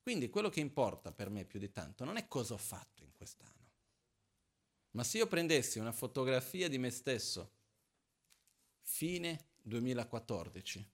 [0.00, 3.12] Quindi quello che importa per me più di tanto non è cosa ho fatto in
[3.12, 3.50] quest'anno,
[4.92, 7.60] Ma se io prendessi una fotografia di me stesso,
[8.92, 10.86] fine 2014,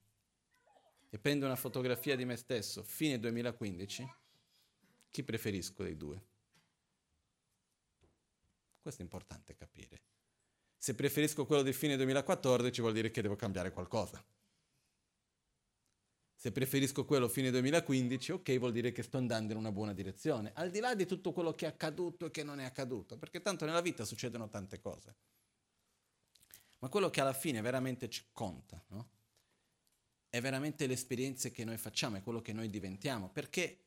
[1.11, 4.15] e prendo una fotografia di me stesso, fine 2015,
[5.11, 6.23] chi preferisco dei due?
[8.81, 10.01] Questo è importante capire.
[10.77, 14.25] Se preferisco quello di fine 2014 vuol dire che devo cambiare qualcosa.
[16.37, 20.53] Se preferisco quello fine 2015, ok, vuol dire che sto andando in una buona direzione,
[20.55, 23.43] al di là di tutto quello che è accaduto e che non è accaduto, perché
[23.43, 25.17] tanto nella vita succedono tante cose.
[26.79, 29.09] Ma quello che alla fine veramente ci conta, no?
[30.29, 33.85] È veramente le esperienze che noi facciamo, è quello che noi diventiamo, perché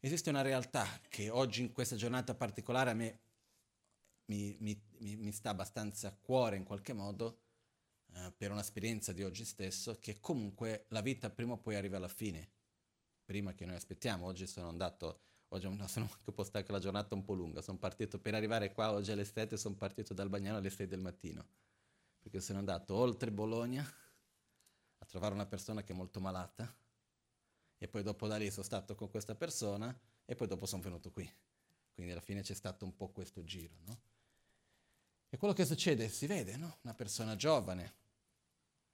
[0.00, 3.20] esiste una realtà che oggi in questa giornata particolare a me
[4.26, 4.80] mi, mi,
[5.16, 7.40] mi sta abbastanza a cuore in qualche modo,
[8.14, 12.08] eh, per un'esperienza di oggi stesso, che comunque la vita prima o poi arriva alla
[12.08, 12.48] fine,
[13.24, 14.26] prima che noi aspettiamo.
[14.26, 18.18] Oggi sono andato, oggi no, sono anche postare la giornata un po' lunga, sono partito
[18.18, 21.46] per arrivare qua oggi alle 7, sono partito dal Bagnano alle 6 del mattino,
[22.28, 23.82] perché sono andato oltre Bologna
[24.98, 26.70] a trovare una persona che è molto malata
[27.78, 31.10] e poi dopo da lì sono stato con questa persona e poi dopo sono venuto
[31.10, 31.30] qui.
[31.94, 34.00] Quindi alla fine c'è stato un po' questo giro, no?
[35.30, 36.78] E quello che succede si vede, no?
[36.82, 37.94] Una persona giovane,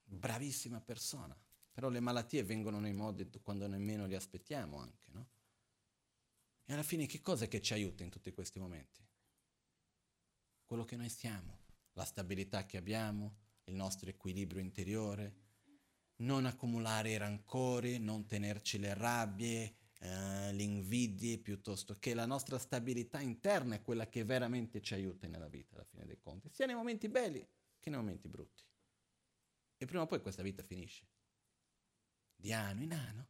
[0.04, 1.36] bravissima persona,
[1.72, 5.28] però le malattie vengono nei modi quando nemmeno li aspettiamo anche, no?
[6.66, 9.04] E alla fine che cosa è che ci aiuta in tutti questi momenti?
[10.64, 11.63] Quello che noi siamo,
[11.94, 15.42] la stabilità che abbiamo, il nostro equilibrio interiore,
[16.16, 22.58] non accumulare i rancori, non tenerci le rabbie, eh, le invidie, piuttosto che la nostra
[22.58, 26.66] stabilità interna è quella che veramente ci aiuta nella vita, alla fine dei conti, sia
[26.66, 27.46] nei momenti belli
[27.80, 28.62] che nei momenti brutti.
[29.76, 31.06] E prima o poi questa vita finisce,
[32.36, 33.26] di anno in anno.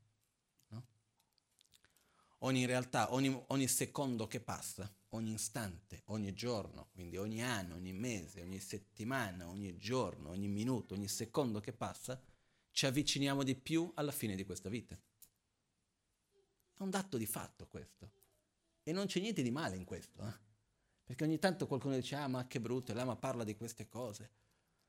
[2.44, 7.94] Ogni realtà, ogni, ogni secondo che passa, ogni istante, ogni giorno, quindi ogni anno, ogni
[7.94, 12.22] mese, ogni settimana, ogni giorno, ogni minuto, ogni secondo che passa,
[12.70, 14.94] ci avviciniamo di più alla fine di questa vita.
[14.94, 18.10] È un dato di fatto questo.
[18.82, 20.32] E non c'è niente di male in questo, eh?
[21.02, 24.30] Perché ogni tanto qualcuno dice, ah ma che brutto, e l'ama parla di queste cose.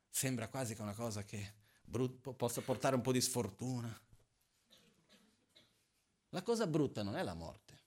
[0.09, 3.97] Sembra quasi che una cosa che brut- possa portare un po' di sfortuna.
[6.35, 7.83] La cosa brutta non è la morte.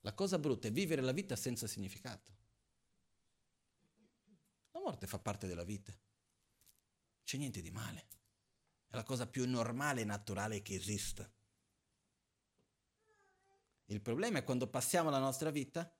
[0.00, 2.36] La cosa brutta è vivere la vita senza significato.
[4.72, 5.98] La morte fa parte della vita.
[7.24, 8.06] C'è niente di male.
[8.86, 11.26] È la cosa più normale e naturale che esista.
[13.86, 15.90] Il problema è quando passiamo la nostra vita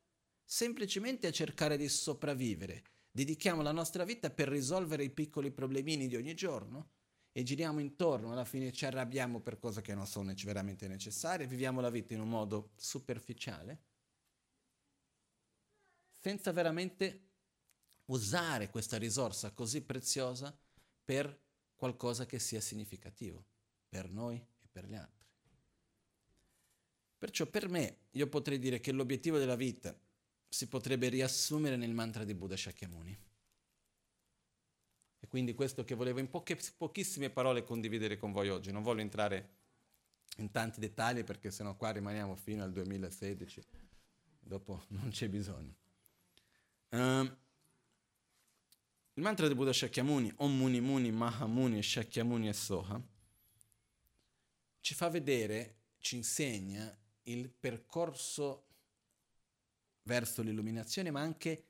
[0.44, 2.84] semplicemente a cercare di sopravvivere.
[3.11, 6.90] Dedichiamo la nostra vita per risolvere i piccoli problemini di ogni giorno
[7.39, 11.80] e giriamo intorno, alla fine ci arrabbiamo per cose che non sono veramente necessarie, viviamo
[11.80, 13.78] la vita in un modo superficiale,
[16.18, 17.26] senza veramente
[18.07, 20.53] usare questa risorsa così preziosa
[21.05, 21.41] per
[21.76, 23.45] qualcosa che sia significativo
[23.89, 25.24] per noi e per gli altri.
[27.18, 29.97] Perciò per me io potrei dire che l'obiettivo della vita
[30.49, 33.26] si potrebbe riassumere nel mantra di Buddha Shakyamuni.
[35.21, 38.71] E quindi questo che volevo in poche, pochissime parole condividere con voi oggi.
[38.71, 39.57] Non voglio entrare
[40.37, 43.62] in tanti dettagli perché sennò qua rimaniamo fino al 2016.
[44.41, 45.75] Dopo non c'è bisogno.
[46.91, 47.31] Uh,
[49.14, 53.03] il mantra di Buddha Shakyamuni, Om Muni Muni Mahamuni Shakyamuni e Soha,
[54.81, 58.66] ci fa vedere, ci insegna il percorso
[60.05, 61.64] verso l'illuminazione, ma anche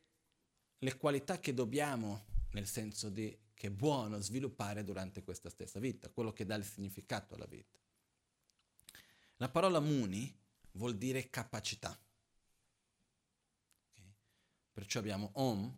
[0.78, 6.08] le qualità che dobbiamo, nel senso di che è buono sviluppare durante questa stessa vita,
[6.10, 7.76] quello che dà il significato alla vita.
[9.36, 10.32] La parola muni
[10.72, 11.98] vuol dire capacità.
[13.90, 14.14] Okay?
[14.72, 15.76] Perciò abbiamo om,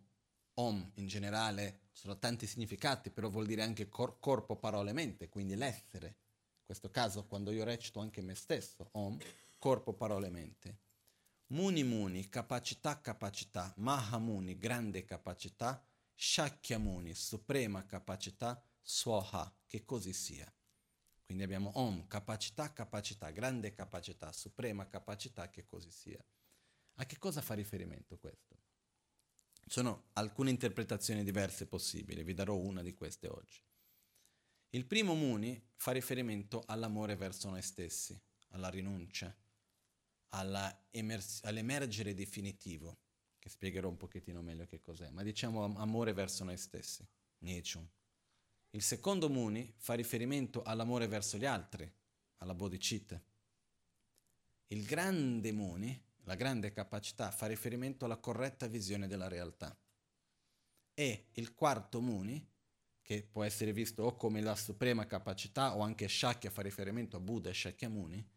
[0.55, 5.55] om in generale sono tanti significati, però vuol dire anche cor- corpo, parole, mente, quindi
[5.55, 6.07] l'essere.
[6.07, 9.17] In questo caso quando io recito anche me stesso, om,
[9.57, 10.79] corpo, parole, mente.
[11.47, 13.73] Muni Muni, capacità, capacità.
[13.77, 15.83] Mahamuni, grande capacità.
[16.23, 18.63] Shakyamuni, suprema capacità.
[18.83, 20.53] Swaha, che così sia.
[21.25, 26.23] Quindi abbiamo Om, capacità, capacità, grande capacità, suprema capacità, che così sia.
[26.97, 28.55] A che cosa fa riferimento questo?
[29.61, 33.59] Ci sono alcune interpretazioni diverse possibili, vi darò una di queste oggi.
[34.69, 38.15] Il primo Muni fa riferimento all'amore verso noi stessi,
[38.49, 39.35] alla rinuncia,
[40.29, 43.00] all'emergere definitivo,
[43.41, 47.03] che spiegherò un pochettino meglio che cos'è, ma diciamo amore verso noi stessi,
[47.39, 47.89] Niechun.
[48.69, 51.91] Il secondo Muni fa riferimento all'amore verso gli altri,
[52.37, 53.19] alla bodhicitta.
[54.67, 59.75] Il grande Muni la grande capacità fa riferimento alla corretta visione della realtà.
[60.93, 62.47] E il quarto Muni,
[63.01, 67.19] che può essere visto o come la suprema capacità o anche Shakya fa riferimento a
[67.19, 68.29] Buddha e Shakyamuni,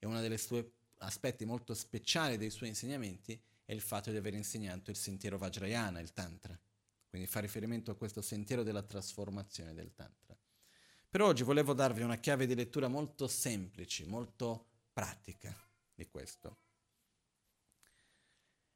[0.00, 0.68] è uno dei suoi
[0.98, 6.00] aspetti molto speciali dei suoi insegnamenti è il fatto di aver insegnato il sentiero Vajrayana,
[6.00, 6.58] il Tantra.
[7.08, 10.36] Quindi fa riferimento a questo sentiero della trasformazione del Tantra.
[11.08, 15.54] Per oggi volevo darvi una chiave di lettura molto semplice, molto pratica
[15.94, 16.58] di questo.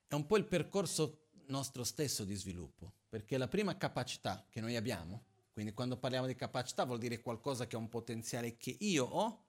[0.06, 4.76] È un po' il percorso nostro stesso di sviluppo, perché la prima capacità che noi
[4.76, 9.04] abbiamo, quindi quando parliamo di capacità vuol dire qualcosa che ha un potenziale che io
[9.04, 9.44] ho,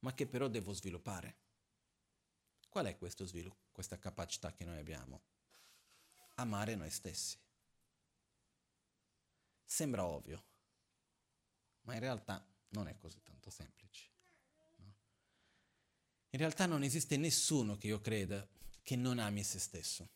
[0.00, 1.38] ma che però devo sviluppare.
[2.68, 5.22] Qual è questo sviluppo, questa capacità che noi abbiamo?
[6.34, 7.38] Amare noi stessi.
[9.64, 10.44] Sembra ovvio,
[11.82, 14.10] ma in realtà non è così tanto semplice.
[14.78, 14.94] No?
[16.30, 18.44] In realtà non esiste nessuno che io creda
[18.82, 20.08] che non ami se stesso.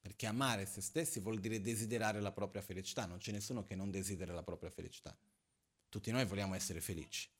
[0.00, 3.92] Perché amare se stessi vuol dire desiderare la propria felicità, non c'è nessuno che non
[3.92, 5.16] desidera la propria felicità.
[5.88, 7.30] Tutti noi vogliamo essere felici.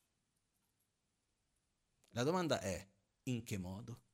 [2.11, 2.87] La domanda è
[3.23, 4.05] in che modo?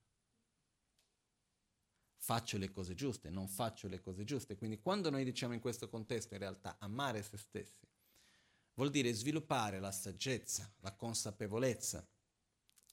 [2.25, 4.55] Faccio le cose giuste, non faccio le cose giuste.
[4.55, 7.85] Quindi quando noi diciamo in questo contesto in realtà amare se stessi,
[8.75, 12.07] vuol dire sviluppare la saggezza, la consapevolezza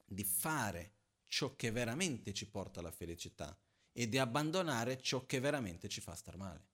[0.05, 0.95] di fare
[1.27, 3.57] ciò che veramente ci porta alla felicità
[3.93, 6.67] e di abbandonare ciò che veramente ci fa star male.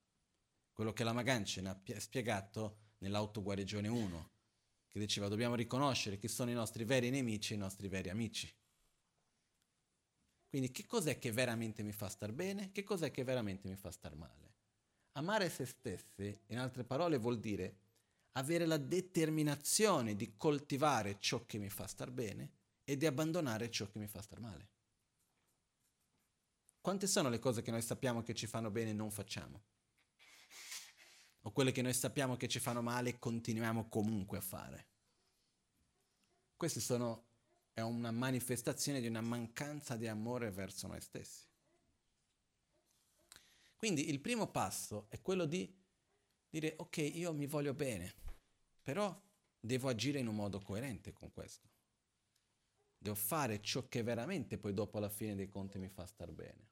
[0.73, 4.31] Quello che la Maganchen ha spiegato nell'autoguarigione 1,
[4.89, 8.51] che diceva dobbiamo riconoscere chi sono i nostri veri nemici e i nostri veri amici.
[10.49, 12.73] Quindi che cos'è che veramente mi fa star bene?
[12.73, 14.55] Che cos'è che veramente mi fa star male?
[15.13, 17.85] Amare se stessi, in altre parole, vuol dire
[18.33, 22.53] avere la determinazione di coltivare ciò che mi fa star bene
[22.85, 24.69] e di abbandonare ciò che mi fa star male.
[26.81, 29.65] Quante sono le cose che noi sappiamo che ci fanno bene e non facciamo?
[31.47, 34.89] o quelle che noi sappiamo che ci fanno male e continuiamo comunque a fare.
[36.57, 36.81] Questa
[37.77, 41.45] è una manifestazione di una mancanza di amore verso noi stessi.
[43.77, 45.71] Quindi il primo passo è quello di
[46.49, 48.15] dire ok, io mi voglio bene,
[48.81, 49.15] però
[49.61, 51.69] devo agire in un modo coerente con questo.
[52.97, 56.71] Devo fare ciò che veramente poi dopo alla fine dei conti mi fa star bene.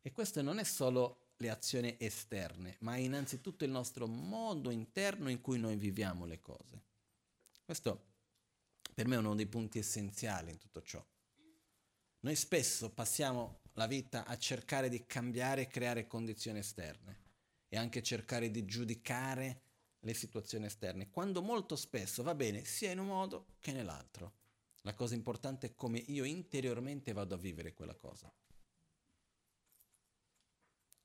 [0.00, 5.28] E questo non è solo le azioni esterne, ma è innanzitutto il nostro modo interno
[5.28, 6.82] in cui noi viviamo le cose.
[7.62, 8.12] Questo
[8.94, 11.04] per me è uno dei punti essenziali in tutto ciò.
[12.20, 17.22] Noi spesso passiamo la vita a cercare di cambiare e creare condizioni esterne
[17.68, 19.62] e anche cercare di giudicare
[19.98, 24.34] le situazioni esterne, quando molto spesso va bene sia in un modo che nell'altro.
[24.82, 28.32] La cosa importante è come io interiormente vado a vivere quella cosa.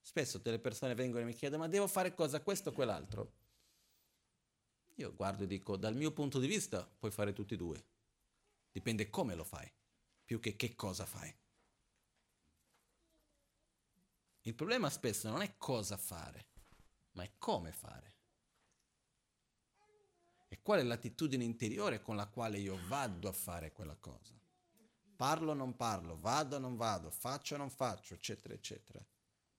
[0.02, 3.32] Spesso delle persone vengono e mi chiedono, ma devo fare cosa, questo o quell'altro?
[5.00, 7.86] Io guardo e dico, dal mio punto di vista puoi fare tutti e due.
[8.72, 9.72] Dipende come lo fai,
[10.24, 11.34] più che che cosa fai.
[14.41, 16.47] Il problema spesso non è cosa fare,
[17.12, 18.16] ma è come fare.
[20.47, 24.38] E qual è l'attitudine interiore con la quale io vado a fare quella cosa.
[25.16, 29.06] Parlo o non parlo, vado o non vado, faccio o non faccio, eccetera, eccetera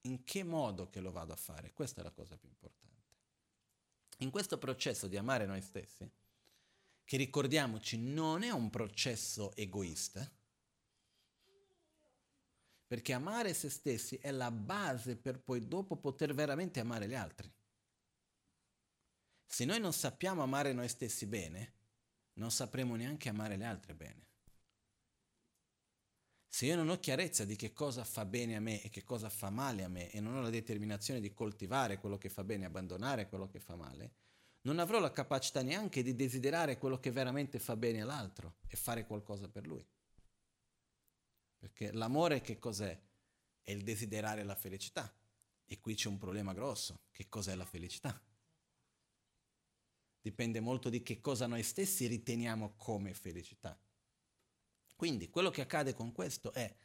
[0.03, 1.73] in che modo che lo vado a fare.
[1.73, 2.90] Questa è la cosa più importante.
[4.21, 6.11] In questo processo di amare noi stessi,
[7.05, 10.31] che ricordiamoci non è un processo egoista,
[12.87, 17.51] perché amare se stessi è la base per poi dopo poter veramente amare gli altri.
[19.47, 21.75] Se noi non sappiamo amare noi stessi bene,
[22.35, 24.30] non sapremo neanche amare le altre bene.
[26.53, 29.29] Se io non ho chiarezza di che cosa fa bene a me e che cosa
[29.29, 32.65] fa male a me e non ho la determinazione di coltivare quello che fa bene
[32.65, 34.15] e abbandonare quello che fa male,
[34.63, 39.07] non avrò la capacità neanche di desiderare quello che veramente fa bene all'altro e fare
[39.07, 39.87] qualcosa per lui.
[41.57, 43.01] Perché l'amore che cos'è?
[43.63, 45.15] È il desiderare la felicità.
[45.65, 47.03] E qui c'è un problema grosso.
[47.13, 48.21] Che cos'è la felicità?
[50.21, 53.81] Dipende molto di che cosa noi stessi riteniamo come felicità.
[55.01, 56.77] Quindi quello che accade con questo è,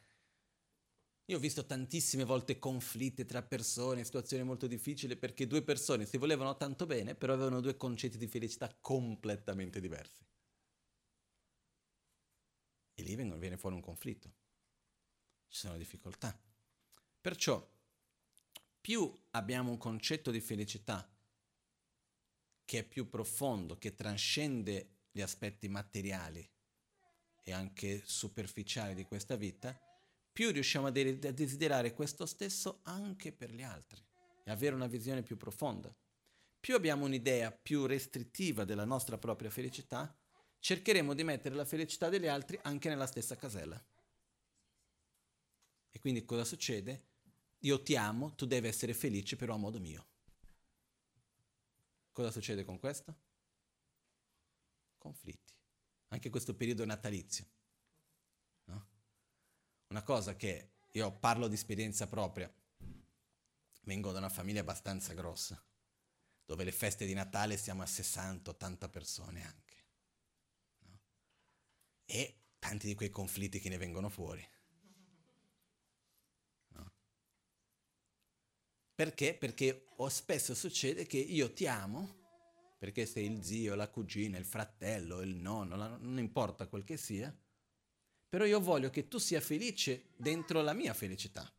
[1.26, 6.16] io ho visto tantissime volte conflitti tra persone, situazioni molto difficili perché due persone si
[6.16, 10.24] volevano tanto bene, però avevano due concetti di felicità completamente diversi.
[12.94, 14.32] E lì viene fuori un conflitto,
[15.48, 16.34] ci sono difficoltà.
[17.20, 17.70] Perciò
[18.80, 21.06] più abbiamo un concetto di felicità
[22.64, 26.54] che è più profondo, che trascende gli aspetti materiali
[27.48, 29.80] e anche superficiali di questa vita,
[30.32, 34.04] più riusciamo a, de- a desiderare questo stesso anche per gli altri
[34.42, 35.94] e avere una visione più profonda.
[36.58, 40.12] Più abbiamo un'idea più restrittiva della nostra propria felicità,
[40.58, 43.80] cercheremo di mettere la felicità degli altri anche nella stessa casella.
[45.92, 47.10] E quindi cosa succede?
[47.60, 50.08] Io ti amo, tu devi essere felice però a modo mio.
[52.10, 53.16] Cosa succede con questo?
[54.98, 55.55] Conflitti.
[56.16, 57.46] Anche questo periodo natalizio.
[58.64, 58.88] No?
[59.88, 62.50] Una cosa che io parlo di esperienza propria.
[63.82, 65.62] Vengo da una famiglia abbastanza grossa,
[66.46, 69.84] dove le feste di Natale siamo a 60-80 persone anche.
[70.86, 71.00] No?
[72.06, 74.48] E tanti di quei conflitti che ne vengono fuori.
[78.94, 79.34] Perché?
[79.34, 82.25] Perché spesso succede che io ti amo,
[82.76, 86.96] perché sei il zio, la cugina, il fratello, il nonno, la, non importa quel che
[86.96, 87.34] sia,
[88.28, 91.50] però io voglio che tu sia felice dentro la mia felicità,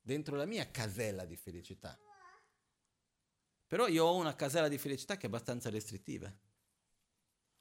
[0.00, 1.98] dentro la mia casella di felicità.
[3.66, 6.34] Però io ho una casella di felicità che è abbastanza restrittiva,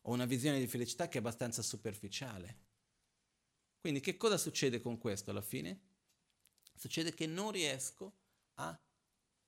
[0.02, 2.70] ho una visione di felicità che è abbastanza superficiale.
[3.80, 5.90] Quindi che cosa succede con questo alla fine?
[6.76, 8.14] Succede che non riesco
[8.56, 8.80] a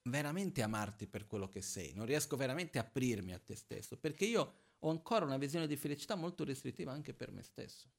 [0.03, 4.25] veramente amarti per quello che sei, non riesco veramente a aprirmi a te stesso, perché
[4.25, 7.89] io ho ancora una visione di felicità molto restrittiva anche per me stesso.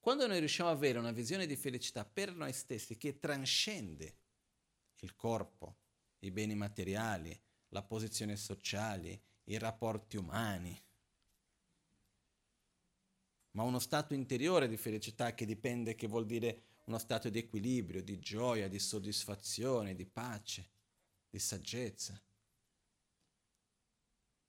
[0.00, 4.16] Quando noi riusciamo ad avere una visione di felicità per noi stessi che transcende
[5.00, 5.76] il corpo,
[6.20, 7.38] i beni materiali,
[7.68, 10.82] la posizione sociale, i rapporti umani,
[13.52, 18.02] ma uno stato interiore di felicità che dipende, che vuol dire uno stato di equilibrio,
[18.02, 20.70] di gioia, di soddisfazione, di pace,
[21.28, 22.20] di saggezza.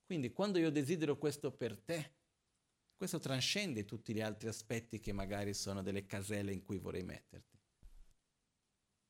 [0.06, 2.16] Quindi quando io desidero questo per te,
[2.96, 7.58] questo trascende tutti gli altri aspetti che magari sono delle caselle in cui vorrei metterti.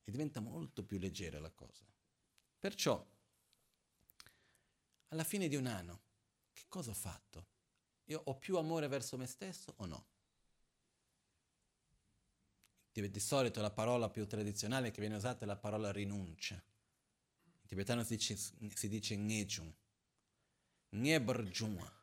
[0.04, 1.86] E diventa molto più leggera la cosa.
[2.58, 3.08] Perciò,
[5.08, 6.02] alla fine di un anno,
[6.52, 7.46] che cosa ho fatto?
[8.06, 10.09] Io ho più amore verso me stesso o no?
[12.92, 16.54] Di solito la parola più tradizionale che viene usata è la parola rinuncia.
[16.54, 19.72] In tibetano si dice, si dice ngejun.
[20.90, 21.98] Nyebarjunwa.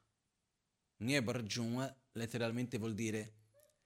[0.97, 3.33] Nyebarjunwa letteralmente vuol dire,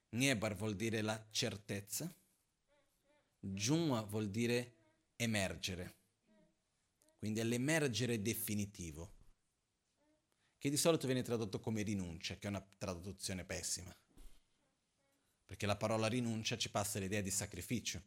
[0.09, 2.13] Nyebar vuol dire la certezza,
[3.39, 4.75] Junwa vuol dire
[5.15, 5.95] emergere.
[7.17, 9.13] Quindi è l'emergere definitivo,
[10.57, 13.95] che di solito viene tradotto come rinuncia, che è una traduzione pessima
[15.51, 18.01] perché la parola rinuncia ci passa l'idea di sacrificio,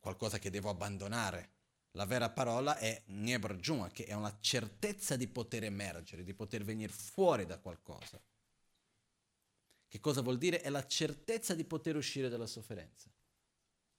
[0.00, 1.50] qualcosa che devo abbandonare.
[1.92, 6.92] La vera parola è Nyebrjuma, che è una certezza di poter emergere, di poter venire
[6.92, 8.20] fuori da qualcosa.
[9.86, 10.62] Che cosa vuol dire?
[10.62, 13.08] È la certezza di poter uscire dalla sofferenza.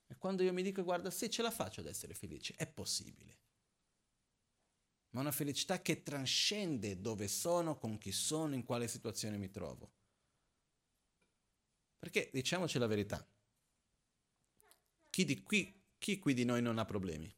[0.08, 3.38] E quando io mi dico, guarda, se ce la faccio ad essere felice, è possibile.
[5.12, 10.00] Ma una felicità che trascende dove sono, con chi sono, in quale situazione mi trovo.
[12.02, 13.24] Perché diciamoci la verità,
[15.12, 17.32] chi, di qui, chi qui di noi non ha problemi?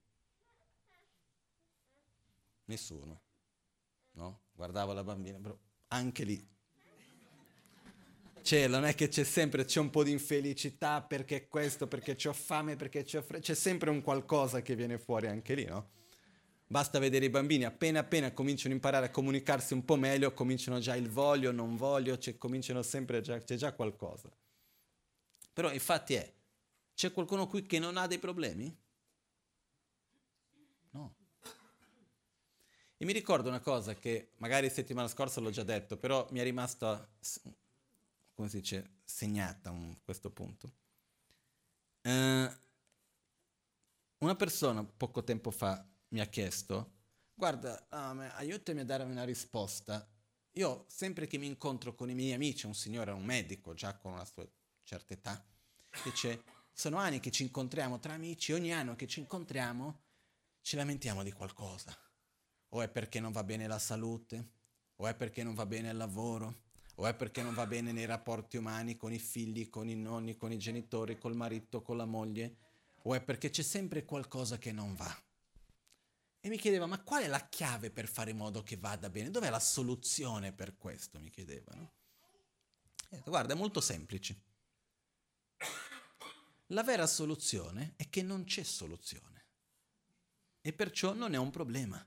[2.64, 3.22] Nessuno.
[4.12, 4.44] No?
[4.54, 5.58] Guardavo la bambina, però
[5.90, 6.48] anche lì.
[8.42, 12.32] Cioè, non è che c'è sempre, c'è un po' di infelicità perché questo, perché ho
[12.34, 15.90] fame, perché c'ho freddo, c'è sempre un qualcosa che viene fuori anche lì, no?
[16.68, 20.80] Basta vedere i bambini, appena appena cominciano a imparare a comunicarsi un po' meglio, cominciano
[20.80, 24.32] già il voglio, non voglio, cioè, cominciano sempre già, c'è già qualcosa.
[25.54, 26.34] Però infatti è,
[26.96, 28.76] c'è qualcuno qui che non ha dei problemi?
[30.92, 31.16] No.
[32.98, 36.44] E mi ricordo una cosa che magari settimana scorsa l'ho già detto, però mi è
[36.44, 37.08] rimasta,
[38.34, 40.72] come si dice, segnata a questo punto.
[42.02, 42.52] Uh,
[44.18, 46.92] una persona poco tempo fa mi ha chiesto,
[47.34, 50.08] guarda, um, aiutami a darmi una risposta.
[50.54, 54.14] Io sempre che mi incontro con i miei amici, un signore, un medico, già con
[54.14, 54.48] una sua
[54.84, 55.46] certa età,
[56.04, 60.02] dice, sono anni che ci incontriamo tra amici, ogni anno che ci incontriamo
[60.64, 61.96] ci lamentiamo di qualcosa.
[62.70, 64.52] O è perché non va bene la salute,
[64.96, 66.62] o è perché non va bene il lavoro,
[66.96, 70.36] o è perché non va bene nei rapporti umani con i figli, con i nonni,
[70.36, 72.58] con i genitori, col marito, con la moglie,
[73.04, 75.16] o è perché c'è sempre qualcosa che non va.
[76.40, 79.30] E mi chiedeva, ma qual è la chiave per fare in modo che vada bene?
[79.30, 81.20] Dov'è la soluzione per questo?
[81.20, 81.94] Mi chiedevano.
[83.10, 84.42] Detto, guarda, è molto semplice.
[86.74, 89.46] La vera soluzione è che non c'è soluzione
[90.60, 92.04] e perciò non è un problema.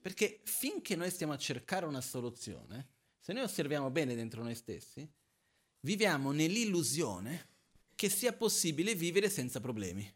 [0.00, 2.88] Perché finché noi stiamo a cercare una soluzione,
[3.18, 5.06] se noi osserviamo bene dentro noi stessi,
[5.80, 7.56] viviamo nell'illusione
[7.94, 10.10] che sia possibile vivere senza problemi.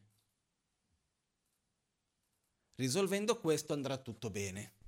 [2.77, 4.81] Risolvendo questo andrà tutto bene.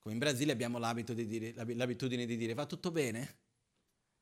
[0.00, 3.38] Come in Brasile abbiamo di dire, l'abitudine di dire va tutto bene?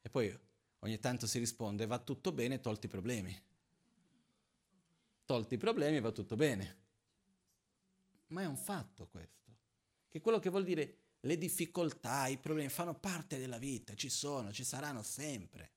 [0.03, 0.37] E poi
[0.81, 3.43] ogni tanto si risponde va tutto bene, tolti i problemi.
[5.25, 6.77] Tolti i problemi va tutto bene.
[8.29, 9.53] Ma è un fatto questo.
[10.09, 14.53] Che quello che vuol dire le difficoltà, i problemi fanno parte della vita, ci sono,
[14.53, 15.71] ci saranno sempre.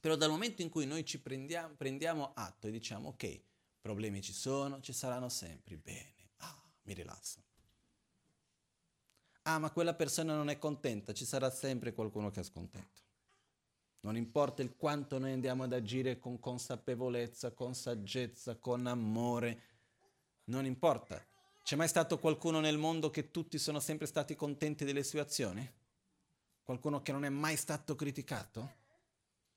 [0.00, 3.40] Però dal momento in cui noi ci prendiamo, prendiamo atto e diciamo ok,
[3.80, 7.45] problemi ci sono, ci saranno sempre, bene, ah, mi rilasso.
[9.48, 13.02] Ah, ma quella persona non è contenta, ci sarà sempre qualcuno che è scontento.
[14.00, 19.62] Non importa il quanto noi andiamo ad agire con consapevolezza, con saggezza, con amore,
[20.46, 21.24] non importa.
[21.62, 25.68] C'è mai stato qualcuno nel mondo che tutti sono sempre stati contenti delle sue azioni?
[26.64, 28.84] Qualcuno che non è mai stato criticato?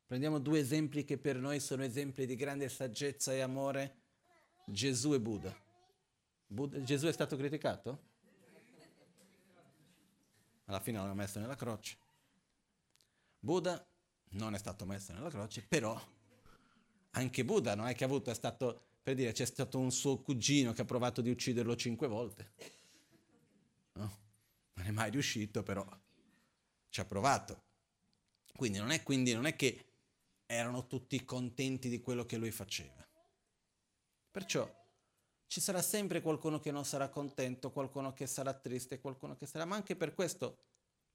[0.06, 3.96] Prendiamo due esempi che per noi sono esempi di grande saggezza e amore.
[4.66, 5.56] Gesù e Buddha.
[6.46, 8.09] Buddha Gesù è stato criticato?
[10.70, 11.98] Alla fine l'hanno messo nella croce.
[13.40, 13.84] Buddha
[14.32, 16.00] non è stato messo nella croce, però
[17.12, 20.20] anche Buddha non è che ha avuto, è stato per dire, c'è stato un suo
[20.20, 22.52] cugino che ha provato di ucciderlo cinque volte.
[23.94, 24.18] No?
[24.74, 25.84] Non è mai riuscito, però
[26.90, 27.64] ci ha provato.
[28.56, 29.86] Quindi non è, quindi non è che
[30.46, 33.04] erano tutti contenti di quello che lui faceva.
[34.30, 34.79] Perciò
[35.50, 39.66] ci sarà sempre qualcuno che non sarà contento, qualcuno che sarà triste, qualcuno che sarà...
[39.66, 40.60] Ma anche per questo,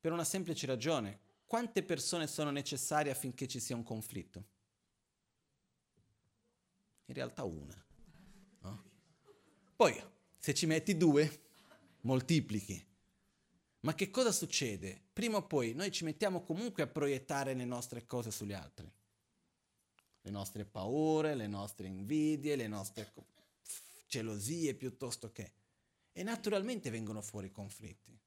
[0.00, 4.44] per una semplice ragione, quante persone sono necessarie affinché ci sia un conflitto?
[7.04, 7.80] In realtà una.
[9.76, 10.02] Poi,
[10.36, 11.42] se ci metti due,
[12.00, 12.84] moltiplichi.
[13.82, 15.00] Ma che cosa succede?
[15.12, 18.90] Prima o poi noi ci mettiamo comunque a proiettare le nostre cose sugli altri.
[20.22, 23.12] Le nostre paure, le nostre invidie, le nostre
[24.06, 25.52] gelosie piuttosto che.
[26.12, 28.18] E naturalmente vengono fuori conflitti.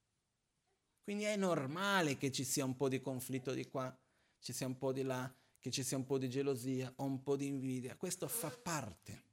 [1.03, 3.97] Quindi è normale che ci sia un po' di conflitto di qua,
[4.39, 7.23] ci sia un po' di là, che ci sia un po' di gelosia o un
[7.23, 7.95] po' di invidia.
[7.95, 9.23] Questo fa parte.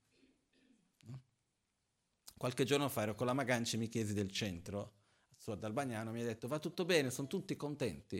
[2.36, 4.92] Qualche giorno fa ero con la Maganci, mi chiesi del centro,
[5.36, 8.16] su ad Albagnano, mi ha detto va tutto bene, sono tutti contenti?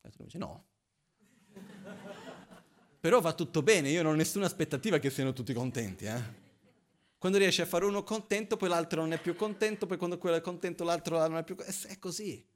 [0.00, 0.66] E tu dice no.
[3.00, 6.04] Però va tutto bene, io non ho nessuna aspettativa che siano tutti contenti.
[6.06, 6.43] Eh?
[7.24, 10.36] Quando riesci a fare uno contento, poi l'altro non è più contento, poi quando quello
[10.36, 11.88] è contento l'altro non è più contento.
[11.88, 12.46] È così,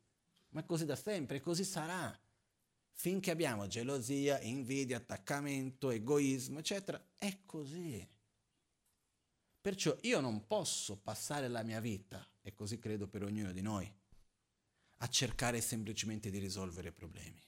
[0.51, 2.15] ma è così da sempre, e così sarà.
[2.93, 8.07] Finché abbiamo gelosia, invidia, attaccamento, egoismo, eccetera, è così.
[9.59, 13.91] Perciò io non posso passare la mia vita, e così credo per ognuno di noi,
[14.99, 17.43] a cercare semplicemente di risolvere problemi.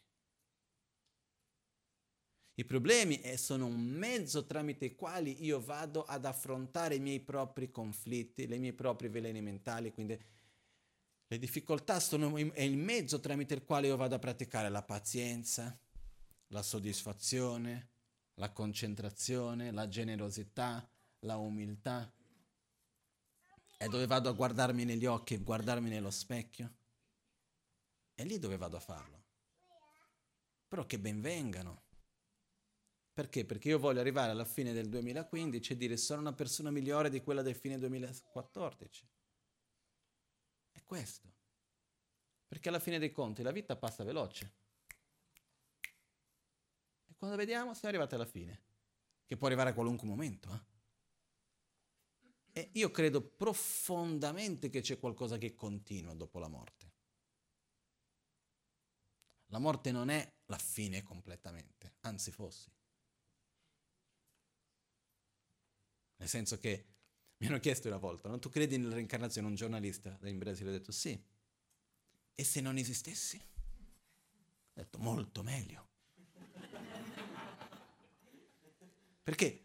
[2.60, 7.70] I problemi sono un mezzo tramite i quali io vado ad affrontare i miei propri
[7.70, 10.22] conflitti, le mie proprie veleni mentali, quindi
[11.26, 15.74] le difficoltà sono il mezzo tramite il quale io vado a praticare la pazienza,
[16.48, 17.88] la soddisfazione,
[18.34, 20.86] la concentrazione, la generosità,
[21.20, 22.12] la umiltà.
[23.78, 26.74] È dove vado a guardarmi negli occhi, guardarmi nello specchio.
[28.14, 29.24] È lì dove vado a farlo.
[30.68, 31.88] Però che ben vengano.
[33.12, 33.44] Perché?
[33.44, 37.20] Perché io voglio arrivare alla fine del 2015 e dire sono una persona migliore di
[37.20, 39.08] quella del fine 2014.
[40.72, 41.28] È questo.
[42.46, 44.52] Perché alla fine dei conti la vita passa veloce.
[47.06, 48.62] E quando vediamo siamo arrivati alla fine,
[49.26, 50.52] che può arrivare a qualunque momento.
[50.52, 50.68] Eh?
[52.52, 56.88] E io credo profondamente che c'è qualcosa che continua dopo la morte.
[59.46, 62.70] La morte non è la fine completamente, anzi fossi.
[66.20, 66.84] Nel senso che
[67.38, 68.38] mi hanno chiesto una volta, no?
[68.38, 69.48] tu credi nella reincarnazione?
[69.48, 71.18] Un giornalista in Brasile ha detto sì.
[72.34, 73.38] E se non esistessi?
[73.38, 75.88] Ho detto molto meglio.
[79.22, 79.64] Perché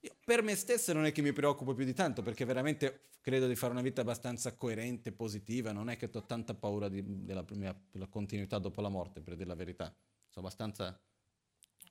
[0.00, 3.46] io per me stesso non è che mi preoccupo più di tanto, perché veramente credo
[3.46, 7.44] di fare una vita abbastanza coerente, positiva, non è che ho tanta paura di, della
[7.50, 9.94] mia della continuità dopo la morte, per dire la verità.
[10.28, 11.00] Sono abbastanza,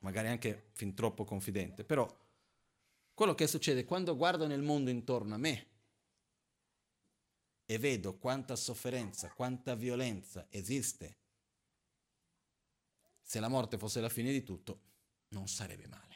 [0.01, 2.05] magari anche fin troppo confidente, però
[3.13, 5.67] quello che succede quando guardo nel mondo intorno a me
[7.65, 11.17] e vedo quanta sofferenza, quanta violenza esiste,
[13.21, 14.81] se la morte fosse la fine di tutto,
[15.29, 16.13] non sarebbe male.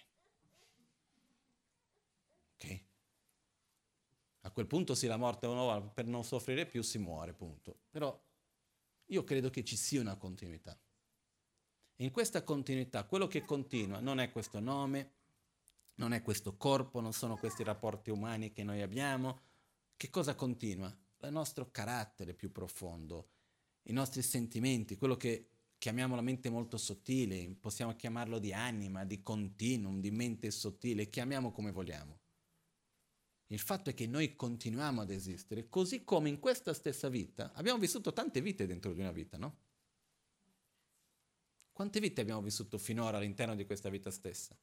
[4.57, 7.81] quel punto sì, la morte no, per non soffrire più si muore, punto.
[7.91, 8.19] Però
[9.05, 10.75] io credo che ci sia una continuità.
[11.97, 15.16] In questa continuità, quello che continua non è questo nome,
[15.97, 19.39] non è questo corpo, non sono questi rapporti umani che noi abbiamo.
[19.95, 20.95] Che cosa continua?
[21.21, 23.29] Il nostro carattere più profondo,
[23.83, 29.21] i nostri sentimenti, quello che chiamiamo la mente molto sottile, possiamo chiamarlo di anima, di
[29.21, 32.19] continuum, di mente sottile, chiamiamo come vogliamo.
[33.47, 37.79] Il fatto è che noi continuiamo ad esistere, così come in questa stessa vita abbiamo
[37.79, 39.57] vissuto tante vite dentro di una vita, no?
[41.71, 44.57] Quante vite abbiamo vissuto finora all'interno di questa vita stessa?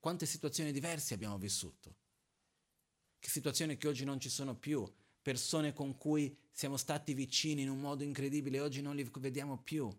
[0.00, 1.94] Quante situazioni diverse abbiamo vissuto?
[3.18, 4.90] Che situazioni che oggi non ci sono più,
[5.20, 9.90] persone con cui siamo stati vicini in un modo incredibile, oggi non li vediamo più,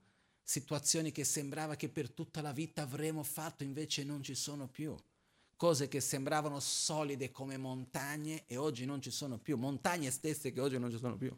[0.41, 4.95] situazioni che sembrava che per tutta la vita avremmo fatto, invece non ci sono più
[5.59, 10.61] cose che sembravano solide come montagne e oggi non ci sono più, montagne stesse che
[10.61, 11.37] oggi non ci sono più.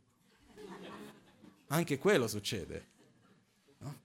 [1.70, 2.88] Anche quello succede.
[3.80, 4.00] No?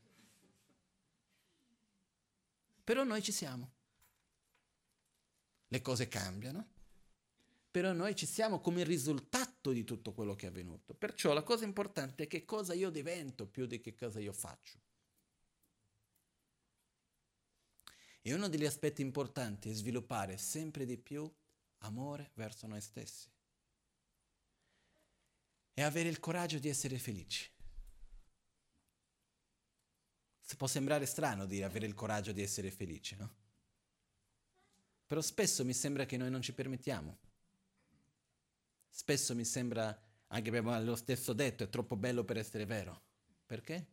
[2.82, 3.72] Però noi ci siamo.
[5.68, 6.74] Le cose cambiano,
[7.70, 10.94] però noi ci siamo come risultato di tutto quello che è avvenuto.
[10.94, 14.78] Perciò la cosa importante è che cosa io divento più di che cosa io faccio.
[18.22, 21.30] E uno degli aspetti importanti è sviluppare sempre di più
[21.80, 23.28] amore verso noi stessi.
[25.74, 27.46] E avere il coraggio di essere felici.
[30.40, 33.44] Se può sembrare strano dire avere il coraggio di essere felici, no?
[35.06, 37.18] Però spesso mi sembra che noi non ci permettiamo.
[38.90, 39.96] Spesso mi sembra,
[40.28, 43.00] anche abbiamo lo stesso detto, è troppo bello per essere vero.
[43.46, 43.86] Perché?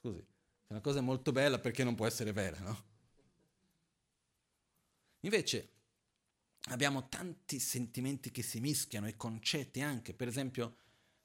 [0.00, 2.88] Scusi, è una cosa molto bella perché non può essere vera, no?
[5.20, 5.68] Invece
[6.70, 10.76] abbiamo tanti sentimenti che si mischiano e concetti anche, per esempio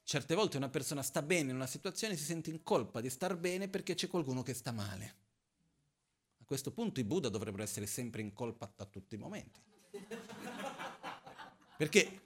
[0.02, 3.10] certe volte una persona sta bene in una situazione e si sente in colpa di
[3.10, 5.25] star bene perché c'è qualcuno che sta male.
[6.46, 9.60] Questo punto i Buddha dovrebbero essere sempre in colpa a tutti i momenti.
[11.76, 12.20] Perché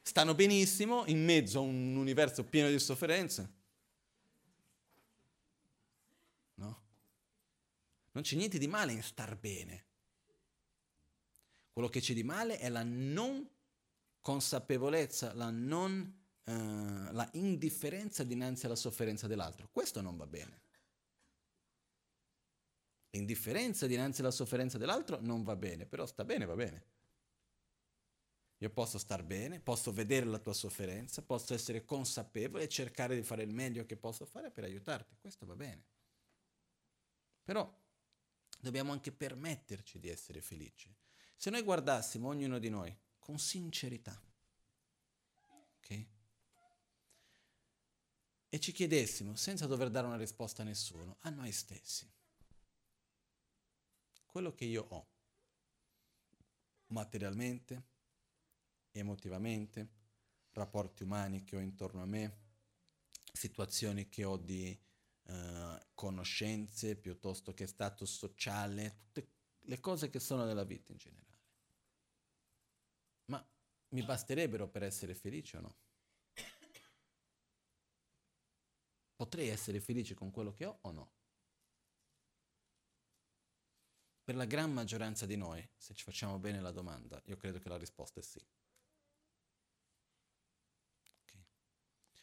[0.00, 3.56] stanno benissimo in mezzo a un universo pieno di sofferenze
[8.16, 9.84] Non c'è niente di male in star bene.
[11.70, 13.46] Quello che c'è di male è la non
[14.20, 19.68] consapevolezza, la non Uh, la indifferenza dinanzi alla sofferenza dell'altro.
[19.72, 20.60] Questo non va bene.
[23.16, 26.84] L'indifferenza dinanzi alla sofferenza dell'altro non va bene, però sta bene, va bene.
[28.58, 33.22] Io posso star bene, posso vedere la tua sofferenza, posso essere consapevole e cercare di
[33.22, 35.16] fare il meglio che posso fare per aiutarti.
[35.18, 35.84] Questo va bene.
[37.42, 37.74] Però
[38.60, 40.94] dobbiamo anche permetterci di essere felici.
[41.36, 44.20] Se noi guardassimo ognuno di noi con sincerità,
[45.78, 46.06] ok?
[48.48, 52.10] E ci chiedessimo, senza dover dare una risposta a nessuno, a noi stessi,
[54.36, 55.08] quello che io ho,
[56.88, 57.84] materialmente,
[58.90, 59.88] emotivamente,
[60.50, 62.40] rapporti umani che ho intorno a me,
[63.32, 64.78] situazioni che ho di
[65.22, 69.30] eh, conoscenze piuttosto che status sociale, tutte
[69.60, 71.40] le cose che sono nella vita in generale.
[73.30, 73.50] Ma
[73.94, 75.76] mi basterebbero per essere felice o no?
[79.16, 81.12] Potrei essere felice con quello che ho o no?
[84.26, 87.68] Per la gran maggioranza di noi, se ci facciamo bene la domanda, io credo che
[87.68, 88.44] la risposta è sì.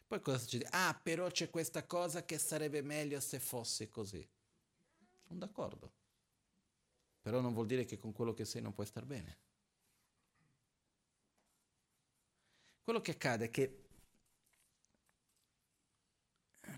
[0.06, 0.68] Poi cosa succede?
[0.72, 4.30] Ah, però c'è questa cosa che sarebbe meglio se fosse così.
[5.26, 5.94] Sono d'accordo.
[7.22, 9.38] Però non vuol dire che con quello che sei non puoi star bene.
[12.84, 13.86] Quello che accade è che,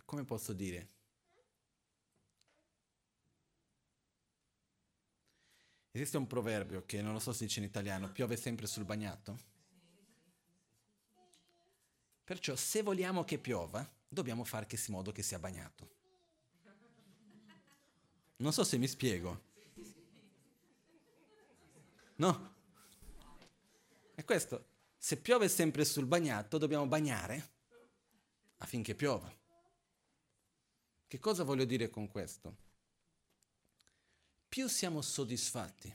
[0.05, 0.89] come posso dire,
[5.95, 9.53] esiste un proverbio che non lo so se dice in italiano, piove sempre sul bagnato.
[12.23, 15.93] Perciò se vogliamo che piova, dobbiamo fare che si modo che sia bagnato.
[18.37, 19.43] Non so se mi spiego.
[22.15, 22.53] No?
[24.15, 24.65] E questo,
[24.97, 27.51] se piove sempre sul bagnato, dobbiamo bagnare
[28.57, 29.33] affinché piova.
[31.07, 32.63] Che cosa voglio dire con questo?
[34.55, 35.93] Più siamo soddisfatti,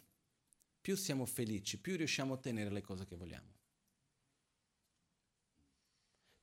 [0.83, 3.59] più siamo felici, più riusciamo a ottenere le cose che vogliamo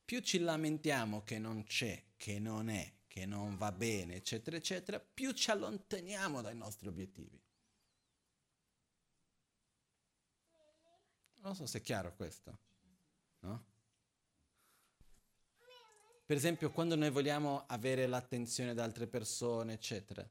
[0.08, 4.98] più ci lamentiamo che non c'è, che non è, che non va bene, eccetera, eccetera,
[4.98, 7.38] più ci allontaniamo dai nostri obiettivi.
[11.42, 12.58] Non so se è chiaro questo,
[13.40, 13.66] no?
[16.24, 20.26] Per esempio, quando noi vogliamo avere l'attenzione da altre persone, eccetera,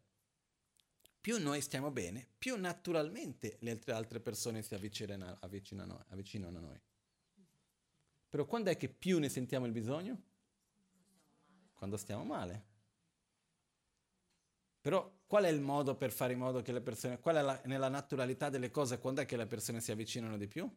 [1.28, 6.82] più noi stiamo bene, più naturalmente le altre persone si avvicinano, avvicinano, avvicinano a noi.
[8.30, 10.22] Però quando è che più ne sentiamo il bisogno?
[11.74, 12.66] Quando stiamo male.
[14.80, 17.62] Però qual è il modo per fare in modo che le persone, qual è la,
[17.66, 20.74] nella naturalità delle cose, quando è che le persone si avvicinano di più?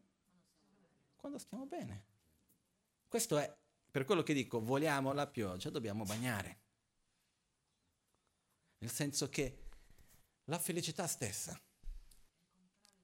[1.15, 2.05] Quando stiamo bene.
[3.07, 3.57] Questo è
[3.89, 6.59] per quello che dico, vogliamo la pioggia, dobbiamo bagnare.
[8.79, 9.69] Nel senso che
[10.51, 11.59] la felicità stessa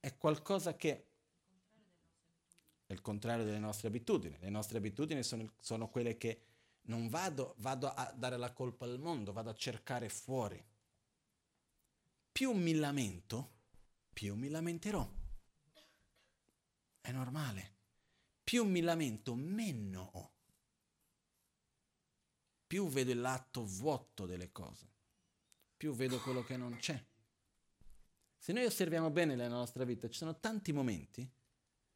[0.01, 1.07] è qualcosa che
[2.85, 4.37] è il contrario delle nostre abitudini.
[4.41, 6.43] Le nostre abitudini sono, sono quelle che
[6.83, 10.63] non vado, vado a dare la colpa al mondo, vado a cercare fuori.
[12.33, 13.51] Più mi lamento,
[14.13, 15.09] più mi lamenterò.
[17.01, 17.75] È normale.
[18.43, 20.35] Più mi lamento, meno ho
[22.67, 24.91] più vedo il lato vuoto delle cose,
[25.77, 27.01] più vedo quello che non c'è.
[28.47, 31.29] Se noi osserviamo bene nella nostra vita, ci sono tanti momenti,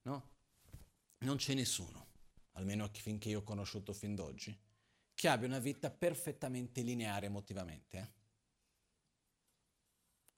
[0.03, 0.31] no?
[1.19, 2.09] Non c'è nessuno,
[2.55, 4.59] almeno finché io ho conosciuto fin d'oggi,
[5.15, 7.99] che abbia una vita perfettamente lineare emotivamente.
[7.99, 8.09] Eh?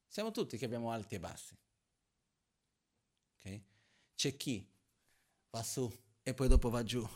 [0.07, 1.57] Siamo tutti che abbiamo alti e bassi.
[3.39, 3.65] Okay?
[4.15, 4.71] C'è chi
[5.49, 5.91] va su
[6.23, 7.09] e poi dopo va giù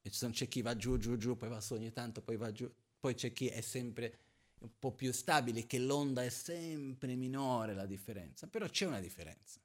[0.00, 2.74] e c'è chi va giù, giù, giù, poi va su ogni tanto, poi va giù.
[2.98, 4.23] Poi c'è chi è sempre
[4.64, 8.46] un po' più stabile, che l'onda è sempre minore la differenza.
[8.46, 9.60] Però c'è una differenza.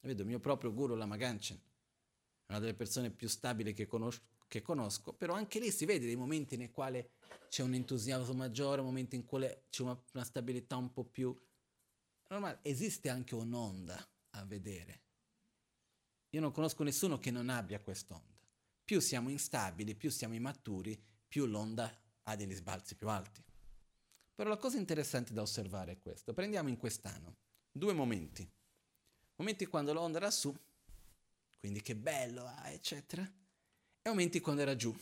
[0.00, 1.60] Vedo il mio proprio guru Lamaganchen,
[2.48, 6.16] una delle persone più stabili che conosco, che conosco, però anche lì si vede dei
[6.16, 7.08] momenti nei quali
[7.48, 11.34] c'è un entusiasmo maggiore, momenti in cui c'è una, una stabilità un po' più
[12.28, 12.58] normale.
[12.62, 15.00] Esiste anche un'onda a vedere.
[16.30, 18.32] Io non conosco nessuno che non abbia quest'onda
[18.84, 21.90] più siamo instabili, più siamo immaturi, più l'onda
[22.24, 23.42] ha degli sbalzi più alti.
[24.34, 26.32] Però la cosa interessante da osservare è questo.
[26.32, 27.36] Prendiamo in quest'anno
[27.70, 28.48] due momenti.
[29.36, 30.54] Momenti quando l'onda era su,
[31.58, 34.94] quindi che bello, ah, eccetera, e momenti quando era giù.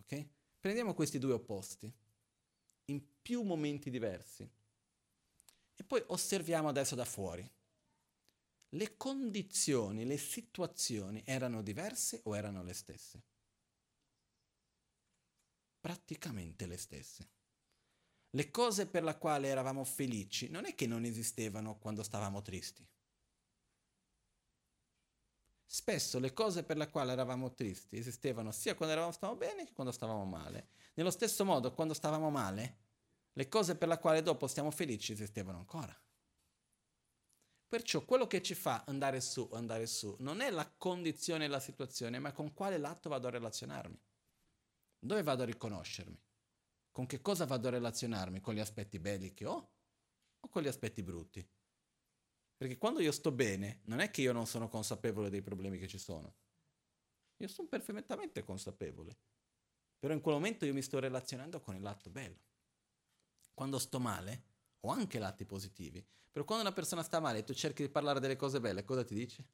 [0.00, 0.26] Ok?
[0.60, 1.92] Prendiamo questi due opposti
[2.86, 4.48] in più momenti diversi
[5.76, 7.48] e poi osserviamo adesso da fuori
[8.70, 13.22] le condizioni, le situazioni erano diverse o erano le stesse?
[15.80, 17.33] Praticamente le stesse.
[18.34, 22.84] Le cose per le quali eravamo felici non è che non esistevano quando stavamo tristi.
[25.64, 29.72] Spesso le cose per le quali eravamo tristi esistevano sia quando eravamo, stavamo bene che
[29.72, 30.70] quando stavamo male.
[30.94, 32.78] Nello stesso modo, quando stavamo male,
[33.34, 35.96] le cose per le quali dopo stiamo felici esistevano ancora.
[37.68, 41.60] Perciò quello che ci fa andare su, andare su, non è la condizione e la
[41.60, 44.00] situazione, ma con quale lato vado a relazionarmi.
[44.98, 46.23] Dove vado a riconoscermi?
[46.94, 48.38] Con che cosa vado a relazionarmi?
[48.38, 49.72] Con gli aspetti belli che ho
[50.38, 51.44] o con gli aspetti brutti?
[52.56, 55.88] Perché quando io sto bene, non è che io non sono consapevole dei problemi che
[55.88, 56.36] ci sono.
[57.38, 59.18] Io sono perfettamente consapevole.
[59.98, 62.38] Però in quel momento io mi sto relazionando con il lato bello.
[63.54, 64.44] Quando sto male,
[64.82, 66.06] ho anche lati positivi.
[66.30, 69.02] Però quando una persona sta male e tu cerchi di parlare delle cose belle, cosa
[69.02, 69.48] ti dice?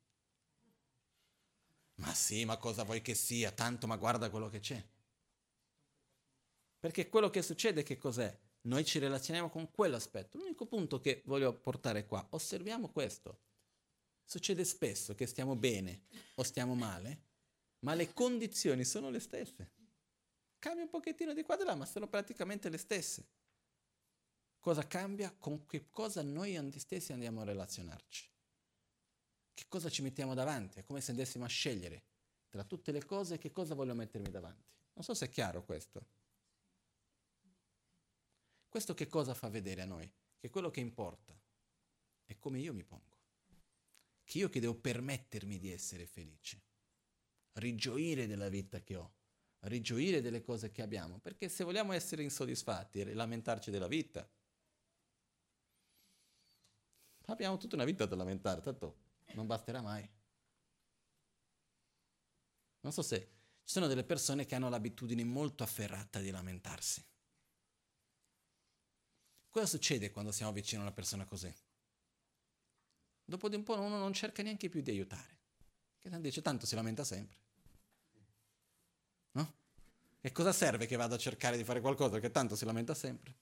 [1.94, 3.50] Ma sì, ma cosa vuoi che sia?
[3.50, 4.86] Tanto, ma guarda quello che c'è.
[6.80, 8.34] Perché quello che succede che cos'è?
[8.62, 10.38] Noi ci relazioniamo con quell'aspetto.
[10.38, 13.40] L'unico punto che voglio portare qua, osserviamo questo.
[14.24, 16.04] Succede spesso che stiamo bene
[16.36, 17.22] o stiamo male,
[17.80, 19.72] ma le condizioni sono le stesse.
[20.58, 23.26] Cambia un pochettino di qua e di là, ma sono praticamente le stesse.
[24.58, 25.34] Cosa cambia?
[25.38, 28.28] Con che cosa noi stessi andiamo a relazionarci?
[29.52, 30.78] Che cosa ci mettiamo davanti?
[30.78, 32.04] È come se andessimo a scegliere
[32.48, 34.68] tra tutte le cose che cosa voglio mettermi davanti.
[34.94, 36.18] Non so se è chiaro questo.
[38.70, 40.10] Questo che cosa fa vedere a noi?
[40.38, 41.38] Che quello che importa
[42.24, 43.18] è come io mi pongo.
[44.24, 46.62] Che io che devo permettermi di essere felice,
[47.54, 49.12] rigioire della vita che ho,
[49.64, 54.26] rigioire delle cose che abbiamo, perché se vogliamo essere insoddisfatti e lamentarci della vita,
[57.30, 58.96] Abbiamo tutta una vita da lamentare, tanto
[59.34, 60.08] non basterà mai.
[62.80, 63.18] Non so se
[63.62, 67.04] ci sono delle persone che hanno l'abitudine molto afferrata di lamentarsi.
[69.50, 71.52] Cosa succede quando siamo vicino a una persona così?
[73.24, 75.38] Dopo di un po' uno non cerca neanche più di aiutare.
[75.98, 77.36] Che dice tanto si lamenta sempre.
[79.32, 79.54] No?
[80.20, 83.34] E cosa serve che vado a cercare di fare qualcosa che tanto si lamenta sempre?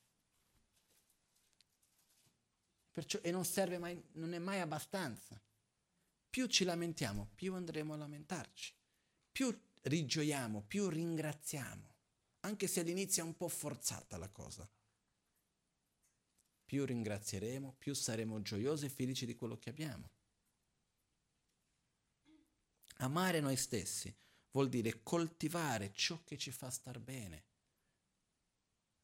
[2.91, 5.41] Perciò, e non serve mai, non è mai abbastanza.
[6.31, 8.73] più ci lamentiamo, più andremo a lamentarci.
[9.31, 11.95] Più rigioiamo, più ringraziamo,
[12.41, 14.69] anche se all'inizio è un po' forzata la cosa.
[16.69, 20.11] Più ringrazieremo, più saremo gioiosi e felici di quello che abbiamo.
[22.97, 24.15] Amare noi stessi
[24.51, 27.47] vuol dire coltivare ciò che ci fa star bene,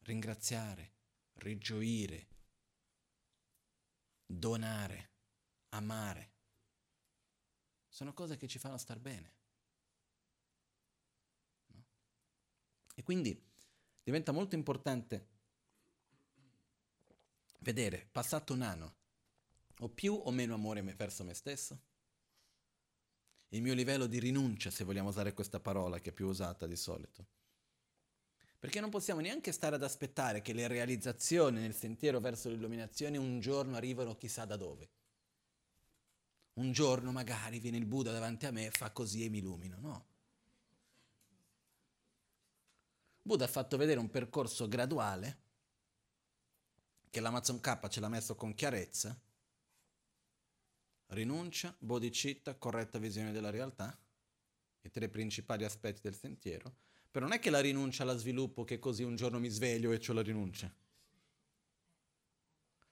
[0.01, 0.91] ringraziare,
[1.37, 2.27] rigioire,
[4.27, 5.13] donare,
[5.69, 6.33] amare.
[7.87, 9.33] Sono cose che ci fanno star bene.
[11.73, 11.85] No?
[12.93, 13.43] E quindi
[14.03, 15.33] diventa molto importante
[17.65, 18.95] vedere, passato un anno,
[19.79, 21.81] ho più o meno amore verso me stesso?
[23.49, 26.75] Il mio livello di rinuncia, se vogliamo usare questa parola che è più usata di
[26.75, 27.25] solito.
[28.59, 33.39] Perché non possiamo neanche stare ad aspettare che le realizzazioni nel sentiero verso l'illuminazione un
[33.39, 34.89] giorno arrivano chissà da dove.
[36.53, 39.77] Un giorno magari viene il Buddha davanti a me, fa così e mi illumino.
[39.79, 40.05] No.
[43.23, 45.44] Buddha ha fatto vedere un percorso graduale
[47.15, 49.17] che l'Amazon K ce l'ha messo con chiarezza.
[51.07, 53.97] Rinuncia, bodhicitta, corretta visione della realtà,
[54.81, 56.75] i tre principali aspetti del sentiero
[57.15, 60.01] però non è che la rinuncia la sviluppo che così un giorno mi sveglio e
[60.05, 60.69] ho la rinuncia.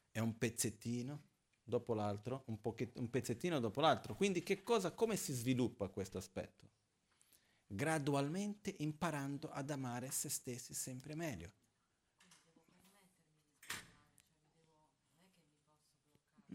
[0.10, 1.22] È un pezzettino
[1.62, 4.16] dopo l'altro, un, pochet- un pezzettino dopo l'altro.
[4.16, 6.70] Quindi che cosa, come si sviluppa questo aspetto?
[7.68, 11.52] Gradualmente imparando ad amare se stessi sempre meglio.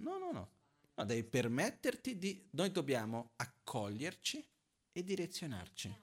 [0.00, 0.50] No, no, no.
[0.94, 2.48] no devi permetterti di...
[2.50, 4.46] Noi dobbiamo accoglierci
[4.92, 6.02] e direzionarci.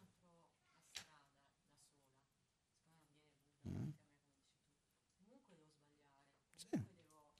[3.67, 3.89] Mm.
[6.55, 6.67] Sì.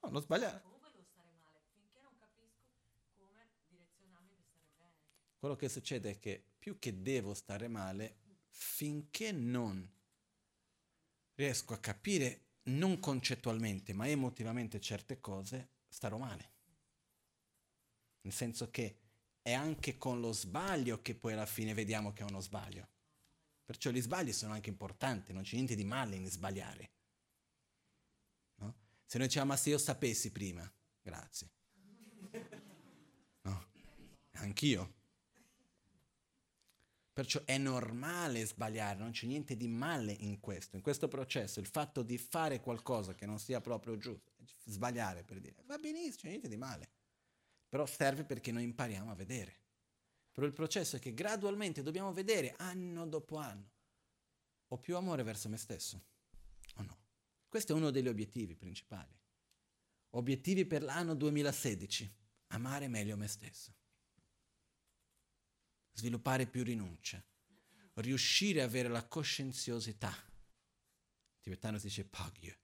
[0.02, 0.62] No, non sbagliare.
[0.62, 2.64] Comunque devo stare male finché non capisco
[3.16, 4.94] come direzionarmi per stare bene.
[5.40, 8.18] Quello che succede è che più che devo stare male,
[8.50, 9.88] finché non
[11.36, 16.52] riesco a capire non concettualmente, ma emotivamente certe cose, starò male.
[18.22, 19.00] Nel senso che
[19.42, 22.90] è anche con lo sbaglio che poi alla fine vediamo che è uno sbaglio.
[23.64, 26.92] Perciò gli sbagli sono anche importanti, non c'è niente di male in sbagliare.
[28.56, 28.76] No?
[29.06, 30.70] Se noi diciamo, ma se io sapessi prima,
[31.02, 31.50] grazie.
[33.44, 33.66] No,
[34.34, 34.94] anch'io.
[37.14, 41.62] Perciò è normale sbagliare, non c'è niente di male in questo, in questo processo.
[41.62, 44.34] Il fatto di fare qualcosa che non sia proprio giusto,
[44.66, 46.90] sbagliare per dire, va benissimo, c'è niente di male.
[47.68, 49.64] Però serve perché noi impariamo a vedere.
[50.32, 53.72] Però il processo è che gradualmente dobbiamo vedere anno dopo anno.
[54.70, 56.04] Ho più amore verso me stesso
[56.76, 56.98] o no?
[57.48, 59.18] Questo è uno degli obiettivi principali.
[60.12, 62.14] Obiettivi per l'anno 2016.
[62.48, 63.74] Amare meglio me stesso.
[65.94, 67.24] Sviluppare più rinuncia.
[67.96, 70.14] Riuscire a avere la coscienziosità.
[71.40, 72.60] Tibetano si dice pagye,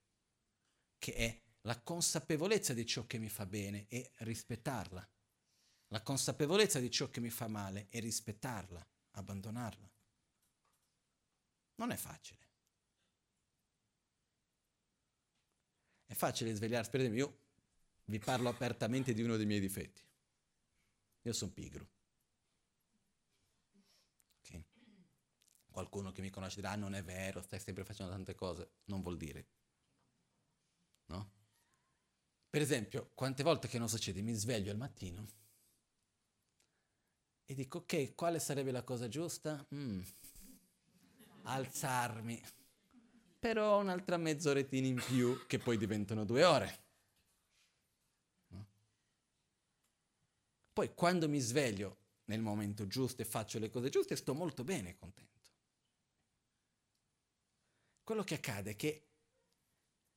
[0.97, 5.07] che è la consapevolezza di ciò che mi fa bene e rispettarla
[5.91, 9.91] la consapevolezza di ciò che mi fa male e rispettarla, abbandonarla.
[11.75, 12.47] Non è facile.
[16.05, 17.39] È facile svegliarsi, per esempio, io
[18.05, 20.01] vi parlo apertamente di uno dei miei difetti.
[21.23, 21.89] Io sono pigro.
[24.39, 24.65] Okay.
[25.69, 28.75] Qualcuno che mi conosce dirà, ah, non è vero, stai sempre facendo tante cose.
[28.85, 29.47] Non vuol dire.
[31.07, 31.40] No?
[32.51, 35.25] Per esempio, quante volte che non succede, mi sveglio al mattino
[37.45, 39.65] e dico, ok, quale sarebbe la cosa giusta?
[39.73, 40.01] Mm,
[41.43, 42.43] alzarmi.
[43.39, 46.83] Però un'altra mezzorettina in più che poi diventano due ore.
[48.47, 48.67] No?
[50.73, 54.89] Poi quando mi sveglio nel momento giusto e faccio le cose giuste, sto molto bene
[54.89, 55.39] e contento.
[58.03, 59.07] Quello che accade è che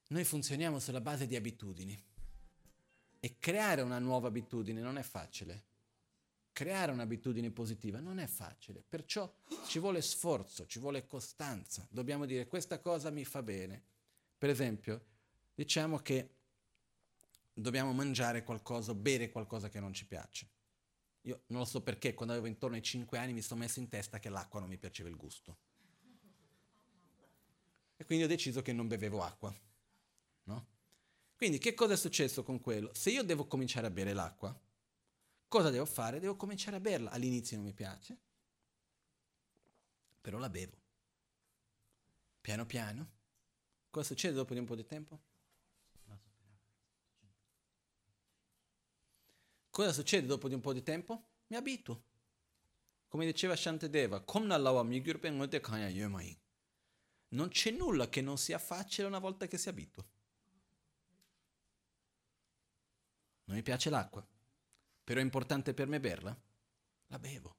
[0.08, 2.12] noi funzioniamo sulla base di abitudini
[3.24, 5.64] e creare una nuova abitudine non è facile
[6.54, 9.30] creare un'abitudine positiva non è facile, perciò
[9.66, 11.84] ci vuole sforzo, ci vuole costanza.
[11.90, 13.82] Dobbiamo dire questa cosa mi fa bene.
[14.38, 15.04] Per esempio,
[15.52, 16.30] diciamo che
[17.52, 20.48] dobbiamo mangiare qualcosa, bere qualcosa che non ci piace.
[21.22, 23.88] Io non lo so perché, quando avevo intorno ai 5 anni mi sono messo in
[23.88, 25.56] testa che l'acqua non mi piaceva il gusto.
[27.96, 29.52] E quindi ho deciso che non bevevo acqua.
[30.44, 30.66] No?
[31.44, 32.90] Quindi che cosa è successo con quello?
[32.94, 34.58] Se io devo cominciare a bere l'acqua,
[35.46, 36.18] Cosa devo fare?
[36.18, 37.10] Devo cominciare a berla.
[37.10, 38.18] All'inizio non mi piace,
[40.22, 40.80] però la bevo.
[42.40, 43.10] Piano piano.
[43.90, 45.20] Cosa succede dopo di un po' di tempo?
[49.68, 51.26] Cosa succede dopo di un po' di tempo?
[51.48, 52.04] mi abituo.
[53.06, 54.24] Come diceva Shantideva.
[57.28, 60.04] Non c'è nulla che non sia facile una volta che si abitua.
[63.44, 64.26] Non mi piace l'acqua,
[65.02, 66.36] però è importante per me berla?
[67.08, 67.56] La bevo.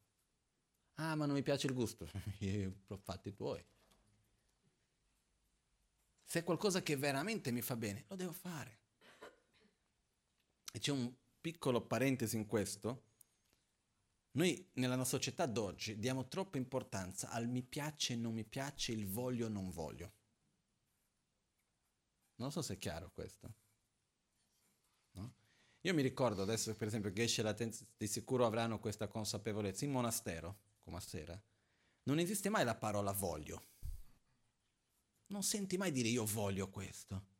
[0.96, 2.08] Ah, ma non mi piace il gusto.
[3.04, 3.64] Fatti tuoi.
[6.24, 8.80] Se è qualcosa che veramente mi fa bene, lo devo fare.
[10.72, 13.04] E c'è un piccolo parentesi in questo.
[14.32, 19.08] Noi nella nostra società d'oggi diamo troppa importanza al mi piace, non mi piace, il
[19.08, 20.14] voglio, non voglio.
[22.38, 23.54] Non so se è chiaro questo.
[25.86, 29.86] Io mi ricordo adesso, per esempio, Geshe e la Tenz di sicuro avranno questa consapevolezza.
[29.86, 31.40] In monastero, come a sera,
[32.04, 33.62] non esiste mai la parola voglio.
[35.28, 37.34] Non senti mai dire io voglio questo.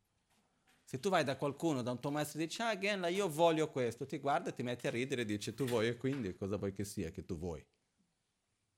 [0.84, 3.68] Se tu vai da qualcuno, da un tuo maestro e dici, ah, Genla, io voglio
[3.68, 6.72] questo, ti guarda, ti metti a ridere e dice, tu vuoi e quindi cosa vuoi
[6.72, 7.66] che sia che tu vuoi?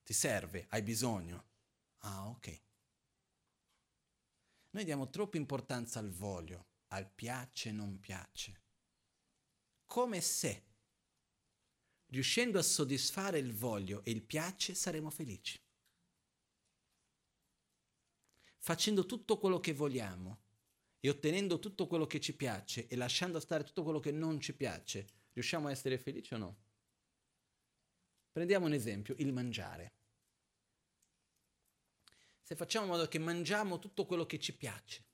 [0.02, 1.44] Ti serve, hai bisogno.
[1.98, 2.62] Ah, ok.
[4.70, 8.62] Noi diamo troppa importanza al voglio, al piace non piace.
[9.88, 10.62] Come se,
[12.06, 15.58] riuscendo a soddisfare il voglio e il piace, saremo felici
[18.68, 20.40] facendo tutto quello che vogliamo
[21.00, 24.54] e ottenendo tutto quello che ci piace e lasciando stare tutto quello che non ci
[24.54, 26.56] piace, riusciamo a essere felici o no?
[28.30, 29.92] Prendiamo un esempio, il mangiare.
[32.42, 35.04] Se facciamo in modo che mangiamo tutto quello che ci piace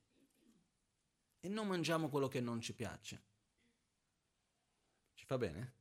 [1.39, 3.23] e non mangiamo quello che non ci piace,
[5.25, 5.75] ci fa bene?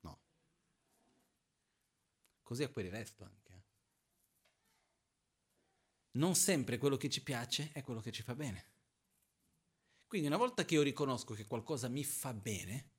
[0.00, 0.20] No.
[2.42, 3.46] Così è per il resto anche
[6.12, 8.66] non sempre quello che ci piace è quello che ci fa bene.
[10.06, 12.90] Quindi una volta che io riconosco che qualcosa mi fa bene,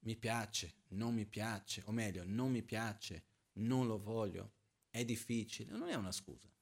[0.00, 4.52] mi piace, non mi piace, o meglio, non mi piace, non lo voglio,
[4.90, 6.52] è difficile, non è una scusa.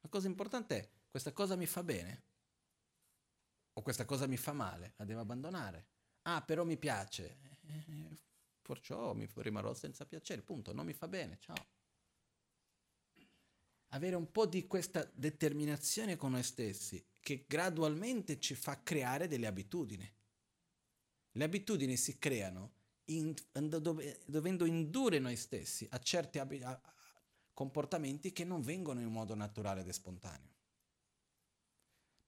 [0.00, 2.29] La cosa importante è, questa cosa mi fa bene
[3.80, 5.86] o questa cosa mi fa male, la devo abbandonare.
[6.22, 7.38] Ah, però mi piace.
[7.66, 8.18] Eh,
[8.60, 11.66] perciò mi rimarrò senza piacere, punto, non mi fa bene, ciao.
[13.92, 19.46] Avere un po' di questa determinazione con noi stessi che gradualmente ci fa creare delle
[19.46, 20.08] abitudini.
[21.32, 22.74] Le abitudini si creano
[23.06, 26.80] in, dove, dovendo indurre noi stessi a certi ab- a,
[27.54, 30.59] comportamenti che non vengono in modo naturale ed spontaneo.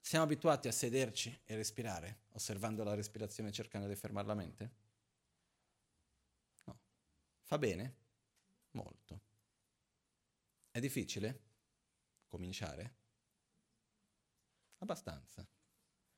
[0.04, 4.70] Siamo abituati a sederci e respirare, osservando la respirazione e cercando di fermare la mente?
[7.44, 7.96] Fa bene?
[8.72, 9.20] Molto.
[10.72, 11.40] È difficile
[12.26, 12.94] cominciare?
[14.78, 15.46] Abbastanza.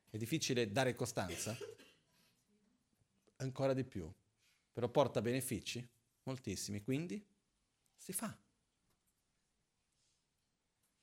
[0.09, 1.55] È difficile dare costanza?
[3.36, 4.11] Ancora di più.
[4.73, 5.86] Però porta benefici?
[6.23, 6.82] Moltissimi.
[6.82, 7.23] Quindi
[7.97, 8.35] si fa.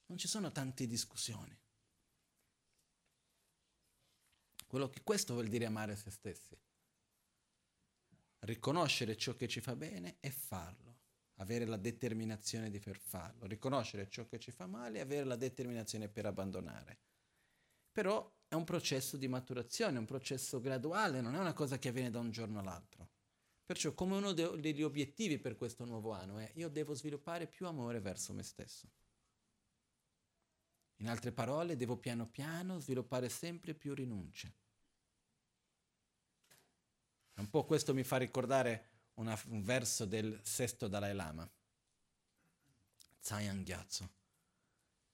[0.07, 1.60] Non ci sono tante discussioni.
[4.71, 6.57] Quello che questo vuol dire amare se stessi
[8.45, 10.99] riconoscere ciò che ci fa bene e farlo,
[11.39, 15.35] avere la determinazione di per farlo, riconoscere ciò che ci fa male e avere la
[15.35, 16.99] determinazione per abbandonare.
[17.91, 22.09] Però è un processo di maturazione, un processo graduale, non è una cosa che avviene
[22.09, 23.09] da un giorno all'altro.
[23.65, 27.99] Perciò come uno degli obiettivi per questo nuovo anno è io devo sviluppare più amore
[27.99, 28.89] verso me stesso.
[31.01, 34.60] In altre parole, devo piano piano sviluppare sempre più rinunce.
[37.35, 41.49] Un po' questo mi fa ricordare una, un verso del sesto Dalai Lama,
[43.21, 44.09] Tsayang Gyatso.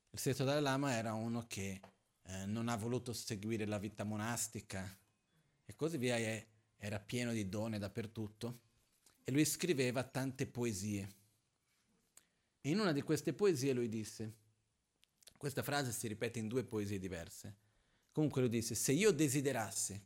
[0.09, 1.79] Il sesto Dalai Lama era uno che
[2.23, 4.97] eh, non ha voluto seguire la vita monastica
[5.65, 8.61] e così via, e era pieno di donne dappertutto
[9.23, 11.15] e lui scriveva tante poesie.
[12.61, 14.35] E in una di queste poesie lui disse,
[15.37, 17.55] questa frase si ripete in due poesie diverse,
[18.11, 20.01] comunque lui disse, se io desiderassi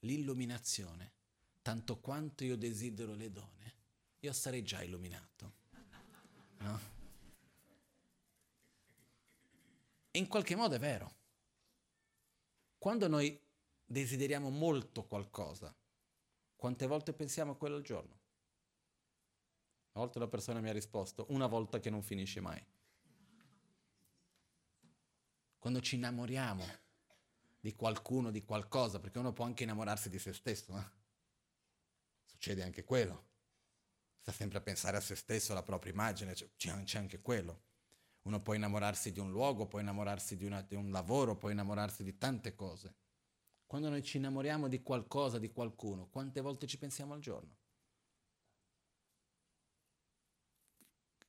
[0.00, 1.12] l'illuminazione,
[1.64, 3.74] tanto quanto io desidero le donne,
[4.20, 5.52] io sarei già illuminato.
[6.58, 6.80] No?
[10.10, 11.14] E in qualche modo è vero.
[12.76, 13.40] Quando noi
[13.82, 15.74] desideriamo molto qualcosa,
[16.54, 18.20] quante volte pensiamo a quello al giorno?
[19.92, 22.62] Una volta una persona mi ha risposto, una volta che non finisce mai.
[25.58, 26.62] Quando ci innamoriamo
[27.58, 31.02] di qualcuno, di qualcosa, perché uno può anche innamorarsi di se stesso, eh?
[32.44, 33.28] Succede anche quello.
[34.20, 37.62] Sta sempre a pensare a se stesso, alla propria immagine, c'è, c'è anche quello.
[38.22, 42.02] Uno può innamorarsi di un luogo, può innamorarsi di, una, di un lavoro, può innamorarsi
[42.02, 42.96] di tante cose.
[43.66, 47.56] quando noi ci innamoriamo di qualcosa, di qualcuno, quante volte ci pensiamo al giorno?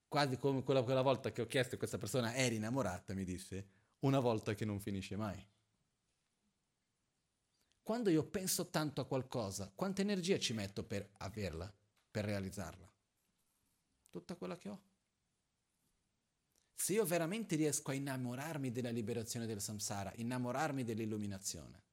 [0.08, 3.68] Quasi come quella, quella volta che ho chiesto a questa persona, eri innamorata, mi disse,
[4.00, 5.46] una volta che non finisce mai.
[7.86, 11.72] Quando io penso tanto a qualcosa, quanta energia ci metto per averla,
[12.10, 12.92] per realizzarla?
[14.10, 14.82] Tutta quella che ho.
[16.74, 21.84] Se io veramente riesco a innamorarmi della liberazione del samsara, innamorarmi dell'illuminazione,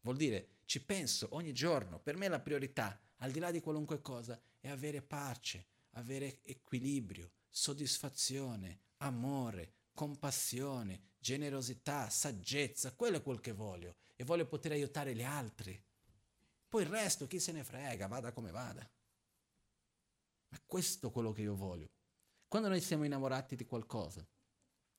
[0.00, 4.02] vuol dire ci penso ogni giorno, per me la priorità, al di là di qualunque
[4.02, 13.52] cosa, è avere pace, avere equilibrio, soddisfazione, amore, compassione, generosità, saggezza, quello è quel che
[13.52, 15.82] voglio e voglio poter aiutare gli altri.
[16.68, 18.88] Poi il resto chi se ne frega, vada come vada.
[20.48, 21.90] Ma questo è quello che io voglio.
[22.48, 24.26] Quando noi siamo innamorati di qualcosa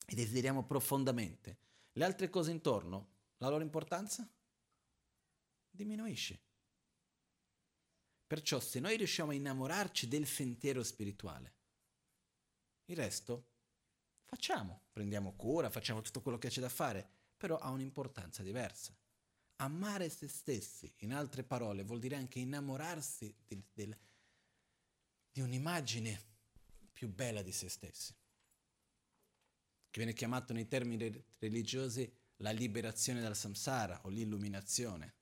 [0.06, 1.58] e desideriamo profondamente,
[1.94, 4.28] le altre cose intorno, la loro importanza
[5.70, 6.42] diminuisce.
[8.28, 11.54] Perciò se noi riusciamo a innamorarci del sentiero spirituale,
[12.86, 13.55] il resto
[14.26, 17.07] facciamo, prendiamo cura, facciamo tutto quello che c'è da fare,
[17.38, 18.95] però ha un'importanza diversa.
[19.57, 23.95] Amare se stessi, in altre parole, vuol dire anche innamorarsi di, di,
[25.31, 26.34] di un'immagine
[26.91, 28.14] più bella di se stessi,
[29.89, 35.14] che viene chiamato nei termini religiosi la liberazione dal samsara o l'illuminazione.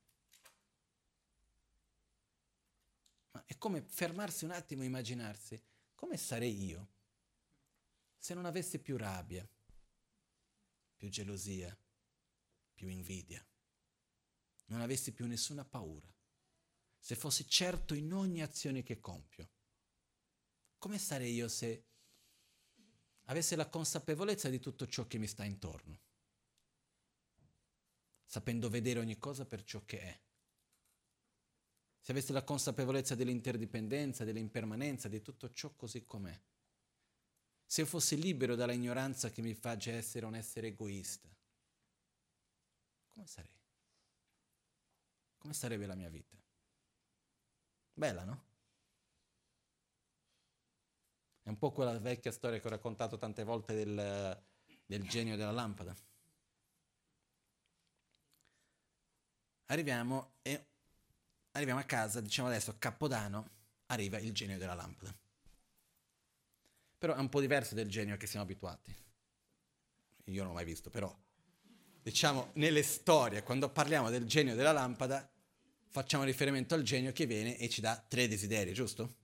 [3.30, 5.60] Ma è come fermarsi un attimo e immaginarsi
[5.94, 6.93] come sarei io
[8.24, 9.46] se non avessi più rabbia,
[10.96, 11.78] più gelosia,
[12.72, 13.46] più invidia,
[14.68, 16.10] non avessi più nessuna paura,
[16.98, 19.50] se fossi certo in ogni azione che compio,
[20.78, 21.84] come sarei io se
[23.24, 26.00] avessi la consapevolezza di tutto ciò che mi sta intorno,
[28.24, 30.20] sapendo vedere ogni cosa per ciò che è?
[32.00, 36.40] Se avessi la consapevolezza dell'interdipendenza, dell'impermanenza, di tutto ciò così com'è
[37.66, 41.28] se io fossi libero dalla ignoranza che mi fa già essere un essere egoista,
[43.12, 43.52] come sarei?
[45.38, 46.36] Come sarebbe la mia vita?
[47.92, 48.44] Bella, no?
[51.42, 54.42] È un po' quella vecchia storia che ho raccontato tante volte del,
[54.86, 55.94] del genio della lampada.
[59.66, 60.66] Arriviamo, e,
[61.52, 63.50] arriviamo a casa, diciamo adesso, a Capodanno,
[63.86, 65.14] arriva il genio della lampada
[67.04, 68.90] però è un po' diverso del genio che siamo abituati.
[70.24, 71.14] Io non l'ho mai visto, però
[72.00, 75.30] diciamo nelle storie, quando parliamo del genio della lampada,
[75.88, 79.16] facciamo riferimento al genio che viene e ci dà tre desideri, giusto?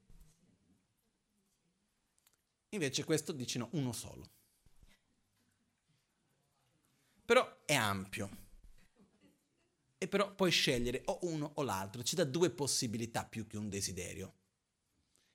[2.68, 4.28] Invece questo dice no, uno solo.
[7.24, 8.28] Però è ampio.
[9.96, 13.70] E però puoi scegliere o uno o l'altro, ci dà due possibilità più che un
[13.70, 14.34] desiderio.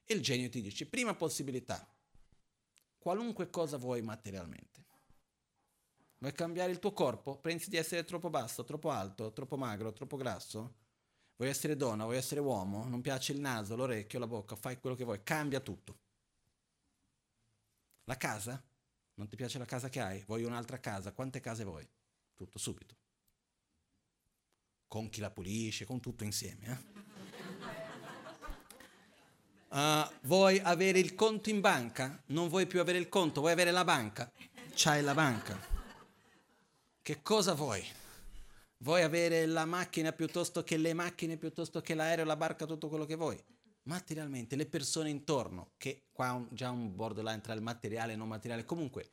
[0.05, 1.89] E il genio ti dice, prima possibilità,
[3.06, 4.84] qualunque cosa vuoi materialmente.
[6.18, 7.38] Vuoi cambiare il tuo corpo?
[7.38, 10.73] Pensi di essere troppo basso, troppo alto, troppo magro, troppo grasso?
[11.36, 12.84] Vuoi essere donna, vuoi essere uomo?
[12.88, 15.99] Non piace il naso, l'orecchio, la bocca, fai quello che vuoi, cambia tutto.
[18.06, 18.60] La casa?
[19.14, 20.23] Non ti piace la casa che hai?
[20.26, 21.14] Vuoi un'altra casa?
[21.14, 21.88] Quante case vuoi?
[22.34, 22.95] Tutto subito.
[24.88, 26.65] Con chi la pulisce, con tutto insieme.
[26.65, 27.15] Eh?
[29.76, 32.23] Uh, vuoi avere il conto in banca?
[32.27, 34.31] Non vuoi più avere il conto, vuoi avere la banca?
[34.73, 35.60] C'hai la banca.
[37.02, 37.85] Che cosa vuoi?
[38.77, 43.03] Vuoi avere la macchina piuttosto che le macchine, piuttosto che l'aereo, la barca, tutto quello
[43.03, 43.38] che vuoi?
[43.84, 48.30] Materialmente, le persone intorno, che qua un, già un borderline tra il materiale e non
[48.30, 49.10] materiale, comunque,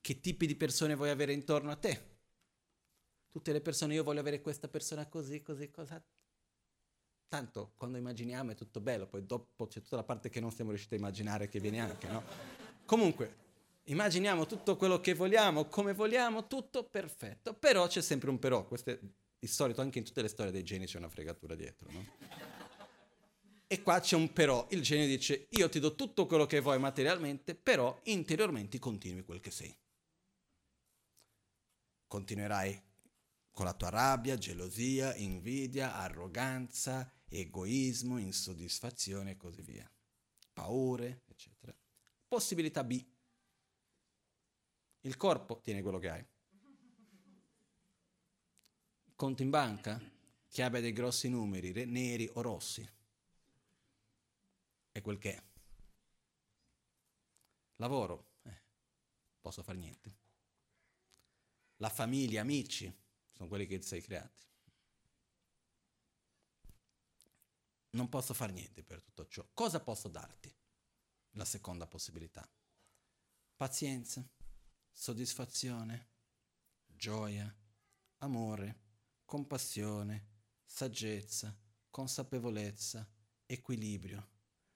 [0.00, 2.18] che tipi di persone vuoi avere intorno a te?
[3.30, 6.00] Tutte le persone, io voglio avere questa persona così, così, così,
[7.28, 10.70] Tanto quando immaginiamo è tutto bello, poi dopo c'è tutta la parte che non siamo
[10.70, 12.22] riusciti a immaginare che viene anche, no?
[12.86, 13.36] Comunque,
[13.84, 18.90] immaginiamo tutto quello che vogliamo, come vogliamo, tutto perfetto, però c'è sempre un però, questo
[18.90, 18.98] è
[19.40, 22.06] il solito, anche in tutte le storie dei geni c'è una fregatura dietro, no?
[23.66, 26.78] E qua c'è un però, il genio dice io ti do tutto quello che vuoi
[26.78, 29.76] materialmente, però interiormente continui quel che sei.
[32.06, 32.82] Continuerai
[33.52, 39.90] con la tua rabbia, gelosia, invidia, arroganza, egoismo, insoddisfazione e così via.
[40.52, 41.74] Paure, eccetera.
[42.26, 43.04] Possibilità B.
[45.02, 46.26] Il corpo tiene quello che hai.
[49.14, 50.00] Conto in banca
[50.48, 52.88] che abbia dei grossi numeri, neri o rossi.
[54.90, 55.42] È quel che è.
[57.76, 58.62] Lavoro, eh,
[59.40, 60.16] posso fare niente.
[61.76, 62.92] La famiglia, amici,
[63.30, 64.47] sono quelli che ti sei creati.
[67.98, 69.44] Non posso fare niente per tutto ciò.
[69.52, 70.54] Cosa posso darti?
[71.32, 72.48] La seconda possibilità.
[73.56, 74.24] Pazienza,
[74.92, 76.10] soddisfazione,
[76.86, 77.52] gioia,
[78.18, 78.82] amore,
[79.24, 80.28] compassione,
[80.64, 81.52] saggezza,
[81.90, 83.04] consapevolezza,
[83.44, 84.28] equilibrio.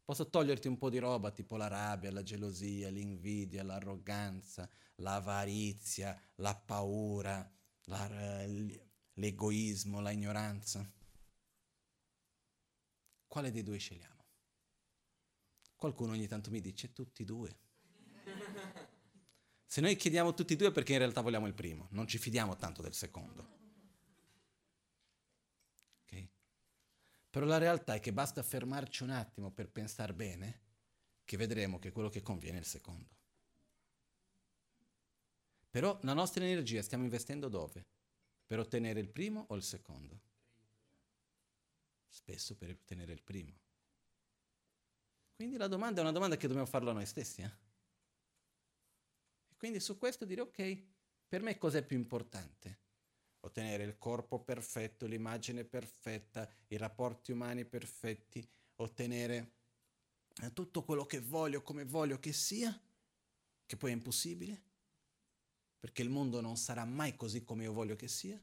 [0.04, 6.56] Posso toglierti un po' di roba tipo la rabbia, la gelosia, l'invidia, l'arroganza, l'avarizia, la
[6.56, 7.48] paura,
[7.84, 8.44] la,
[9.14, 10.92] l'egoismo, la ignoranza.
[13.32, 14.24] Quale dei due scegliamo?
[15.74, 17.56] Qualcuno ogni tanto mi dice tutti e due.
[19.64, 22.56] Se noi chiediamo tutti e due perché in realtà vogliamo il primo, non ci fidiamo
[22.56, 23.60] tanto del secondo.
[27.30, 30.60] Però la realtà è che basta fermarci un attimo per pensare bene
[31.24, 33.16] che vedremo che quello che conviene è il secondo.
[35.70, 37.86] Però la nostra energia stiamo investendo dove?
[38.44, 40.31] Per ottenere il primo o il secondo?
[42.12, 43.58] Spesso per ottenere il primo.
[45.34, 47.40] Quindi la domanda è una domanda che dobbiamo farlo a noi stessi.
[47.40, 47.52] Eh?
[49.48, 50.82] E quindi su questo dire ok,
[51.26, 52.82] per me cos'è più importante?
[53.44, 59.54] ottenere il corpo perfetto, l'immagine perfetta, i rapporti umani perfetti, ottenere
[60.42, 62.78] eh, tutto quello che voglio come voglio che sia,
[63.66, 64.62] che poi è impossibile,
[65.78, 68.40] perché il mondo non sarà mai così come io voglio che sia.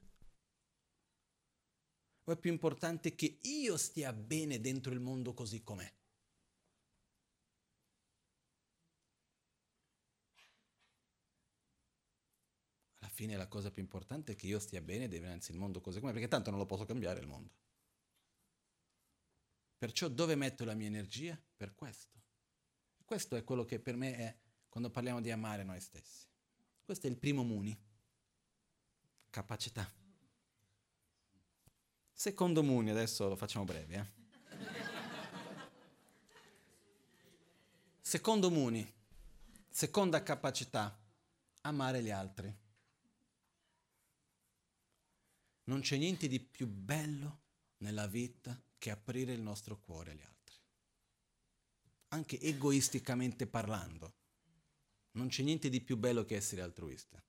[2.30, 5.92] O è più importante che io stia bene dentro il mondo così com'è?
[13.20, 16.14] fine la cosa più importante è che io stia bene dinanzi il mondo così com'è,
[16.14, 17.52] perché tanto non lo posso cambiare il mondo.
[19.78, 21.38] Perciò dove metto la mia energia?
[21.58, 22.22] Per questo.
[23.04, 24.38] Questo è quello che per me è
[24.70, 26.28] quando parliamo di amare noi stessi.
[26.86, 27.78] Questo è il primo Muni.
[29.30, 29.99] Capacità.
[32.20, 33.96] Secondo Muni, adesso lo facciamo breve.
[33.96, 34.06] Eh?
[38.02, 38.86] Secondo Muni,
[39.70, 41.00] seconda capacità,
[41.62, 42.54] amare gli altri.
[45.64, 47.40] Non c'è niente di più bello
[47.78, 50.56] nella vita che aprire il nostro cuore agli altri.
[52.10, 54.14] Anche egoisticamente parlando,
[55.12, 57.24] non c'è niente di più bello che essere altruista.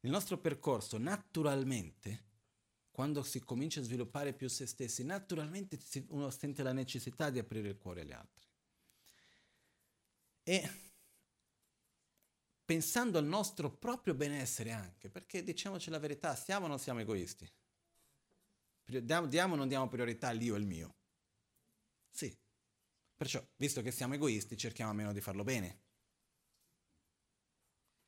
[0.00, 2.28] Nel nostro percorso, naturalmente,
[3.00, 5.78] quando si comincia a sviluppare più se stessi, naturalmente
[6.08, 8.46] uno sente la necessità di aprire il cuore agli altri.
[10.42, 10.70] E
[12.62, 17.50] pensando al nostro proprio benessere anche, perché diciamoci la verità, siamo o non siamo egoisti?
[18.84, 20.94] Diamo o non diamo priorità all'io e al mio?
[22.10, 22.36] Sì.
[23.16, 25.80] Perciò, visto che siamo egoisti, cerchiamo almeno di farlo bene.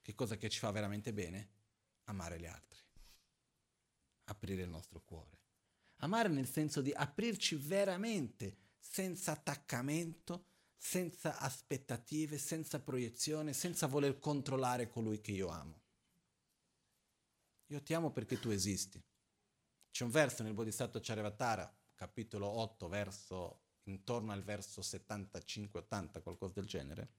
[0.02, 1.48] Che cosa che ci fa veramente bene?
[2.04, 2.81] Amare gli altri.
[4.32, 5.38] Aprire il nostro cuore.
[5.96, 14.88] Amare nel senso di aprirci veramente, senza attaccamento, senza aspettative, senza proiezione, senza voler controllare
[14.88, 15.80] colui che io amo.
[17.66, 19.00] Io ti amo perché tu esisti.
[19.90, 26.66] C'è un verso nel Bodhisattva Charyavatara, capitolo 8, verso, intorno al verso 75-80, qualcosa del
[26.66, 27.12] genere,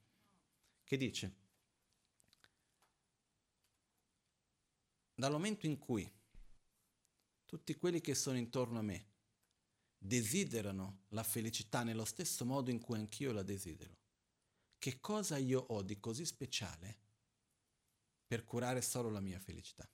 [0.84, 1.36] che dice,
[5.14, 6.12] dal momento in cui
[7.54, 9.10] tutti quelli che sono intorno a me
[9.96, 13.96] desiderano la felicità nello stesso modo in cui anch'io la desidero.
[14.80, 16.98] Che cosa io ho di così speciale
[18.26, 19.88] per curare solo la mia felicità?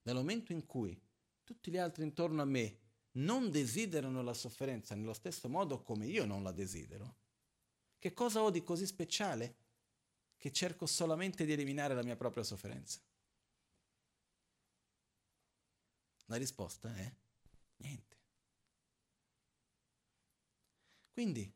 [0.00, 0.98] Dal momento in cui
[1.44, 2.78] tutti gli altri intorno a me
[3.16, 7.16] non desiderano la sofferenza nello stesso modo come io non la desidero,
[7.98, 9.56] che cosa ho di così speciale
[10.38, 12.98] che cerco solamente di eliminare la mia propria sofferenza?
[16.30, 17.12] La risposta è
[17.78, 18.16] niente.
[21.12, 21.52] Quindi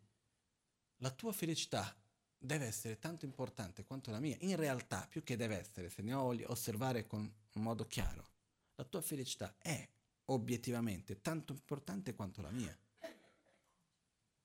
[0.96, 1.96] la tua felicità
[2.36, 4.36] deve essere tanto importante quanto la mia.
[4.40, 8.26] In realtà, più che deve essere, se ne voglio osservare con un modo chiaro,
[8.74, 9.88] la tua felicità è
[10.26, 12.76] obiettivamente tanto importante quanto la mia.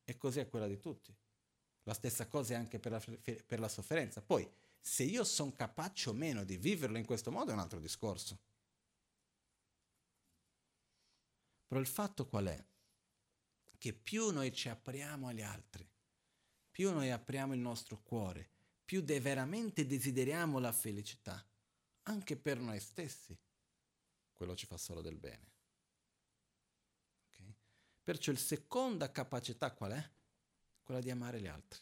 [0.04, 1.12] E così è quella di tutti.
[1.84, 3.04] La stessa cosa è anche per la,
[3.48, 4.22] per la sofferenza.
[4.22, 4.48] Poi,
[4.80, 8.49] se io sono capace o meno di viverlo in questo modo è un altro discorso.
[11.70, 12.66] Però il fatto qual è?
[13.78, 15.88] Che più noi ci apriamo agli altri,
[16.72, 18.50] più noi apriamo il nostro cuore,
[18.84, 21.48] più de- veramente desideriamo la felicità,
[22.04, 23.38] anche per noi stessi,
[24.34, 25.52] quello ci fa solo del bene.
[27.28, 27.56] Okay?
[28.02, 30.12] Perciò la seconda capacità qual è?
[30.82, 31.80] Quella di amare gli altri.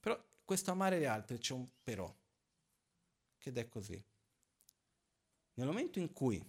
[0.00, 2.12] Però questo amare gli altri c'è un però.
[3.38, 4.04] ed è così.
[5.54, 6.44] Nel momento in cui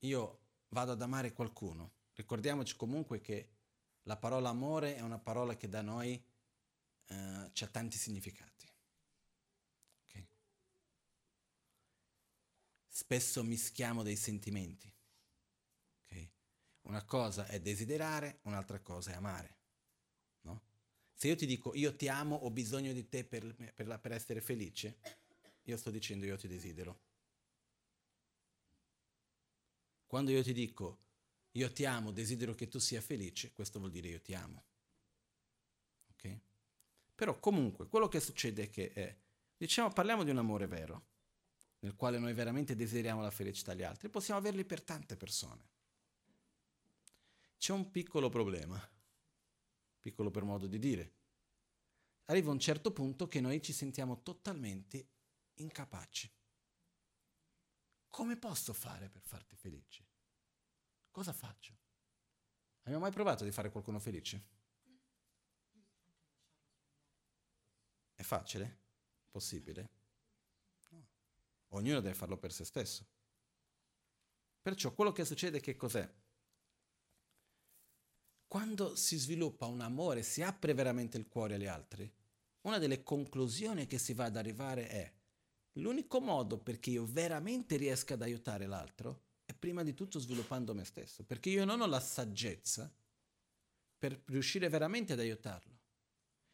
[0.00, 3.50] io vado ad amare qualcuno, ricordiamoci comunque che
[4.02, 6.22] la parola amore è una parola che da noi
[7.06, 8.66] eh, ha tanti significati.
[10.04, 10.28] Okay?
[12.88, 14.92] Spesso mischiamo dei sentimenti.
[16.04, 16.30] Okay?
[16.82, 19.56] Una cosa è desiderare, un'altra cosa è amare.
[20.42, 20.62] No?
[21.12, 24.40] Se io ti dico io ti amo, ho bisogno di te per, per, per essere
[24.40, 24.98] felice,
[25.62, 27.05] io sto dicendo io ti desidero.
[30.06, 31.04] Quando io ti dico
[31.56, 34.64] io ti amo, desidero che tu sia felice, questo vuol dire io ti amo.
[36.10, 36.38] Ok?
[37.14, 39.16] Però comunque quello che succede è che, eh,
[39.56, 41.06] diciamo, parliamo di un amore vero,
[41.80, 45.74] nel quale noi veramente desideriamo la felicità agli altri, possiamo averli per tante persone.
[47.56, 48.78] C'è un piccolo problema,
[49.98, 51.14] piccolo per modo di dire.
[52.26, 55.08] Arriva un certo punto che noi ci sentiamo totalmente
[55.54, 56.30] incapaci.
[58.16, 60.06] Come posso fare per farti felice?
[61.10, 61.76] Cosa faccio?
[62.84, 64.46] Abbiamo mai provato di fare qualcuno felice?
[68.14, 68.78] È facile?
[69.28, 69.90] Possibile?
[70.88, 71.06] No.
[71.72, 73.06] Ognuno deve farlo per se stesso.
[74.62, 76.10] Perciò quello che succede che cos'è?
[78.46, 82.10] Quando si sviluppa un amore, si apre veramente il cuore agli altri,
[82.62, 85.15] una delle conclusioni che si va ad arrivare è
[85.78, 90.84] L'unico modo perché io veramente riesca ad aiutare l'altro è prima di tutto sviluppando me
[90.84, 92.92] stesso, perché io non ho la saggezza
[93.98, 95.74] per riuscire veramente ad aiutarlo.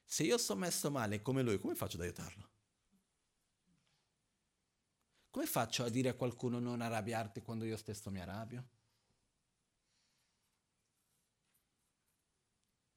[0.04, 2.50] Se io sono messo male come lui, come faccio ad aiutarlo?
[5.30, 8.68] Come faccio a dire a qualcuno non arrabbiarti quando io stesso mi arrabbio?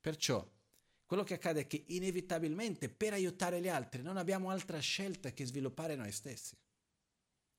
[0.02, 0.55] Perciò
[1.06, 5.46] quello che accade è che inevitabilmente per aiutare gli altri non abbiamo altra scelta che
[5.46, 6.58] sviluppare noi stessi.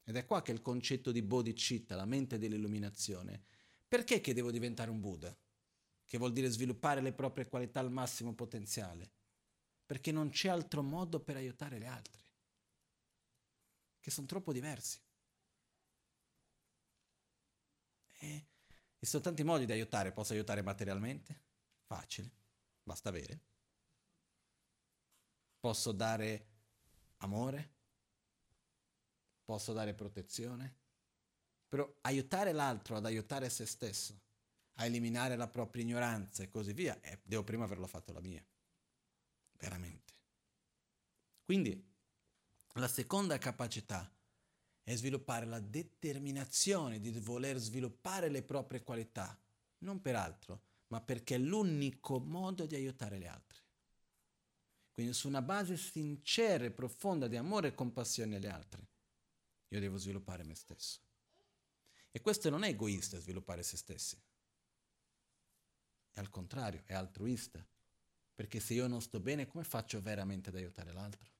[0.02, 3.44] Ed è qua che il concetto di bodhicitta, la mente dell'illuminazione,
[3.86, 5.36] perché che devo diventare un Buddha?
[6.04, 9.12] Che vuol dire sviluppare le proprie qualità al massimo potenziale?
[9.84, 12.22] Perché non c'è altro modo per aiutare gli altri,
[14.00, 15.00] che sono troppo diversi.
[18.18, 18.46] E
[18.98, 21.42] ci sono tanti modi di aiutare, posso aiutare materialmente?
[21.84, 22.44] Facile
[22.86, 23.40] basta avere.
[25.58, 26.46] Posso dare
[27.16, 27.74] amore,
[29.44, 30.76] posso dare protezione,
[31.66, 34.20] però aiutare l'altro ad aiutare se stesso,
[34.74, 38.44] a eliminare la propria ignoranza e così via, eh, devo prima averlo fatto la mia,
[39.58, 40.12] veramente.
[41.44, 41.94] Quindi
[42.74, 44.08] la seconda capacità
[44.84, 49.36] è sviluppare la determinazione di voler sviluppare le proprie qualità,
[49.78, 53.60] non per altro, ma perché è l'unico modo di aiutare gli altri.
[54.92, 58.86] Quindi su una base sincera e profonda di amore e compassione agli altri,
[59.68, 61.00] io devo sviluppare me stesso.
[62.10, 64.16] E questo non è egoista sviluppare se stessi,
[66.12, 67.62] è al contrario, è altruista,
[68.34, 71.30] perché se io non sto bene, come faccio veramente ad aiutare l'altro?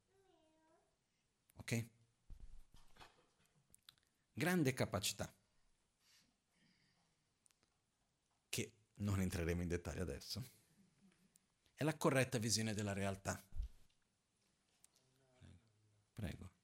[1.57, 1.87] Ok?
[4.35, 5.33] Grande capacità.
[8.97, 10.43] Non entreremo in dettaglio adesso,
[11.75, 13.43] è la corretta visione della realtà.
[16.15, 16.56] Prego.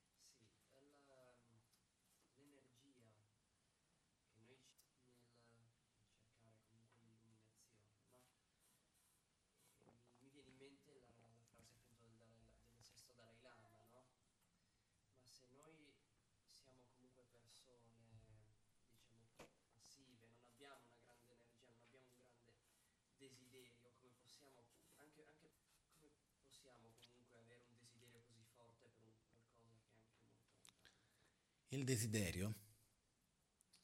[31.73, 32.55] Il desiderio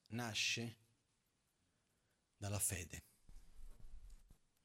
[0.09, 0.77] nasce
[2.37, 3.03] dalla fede.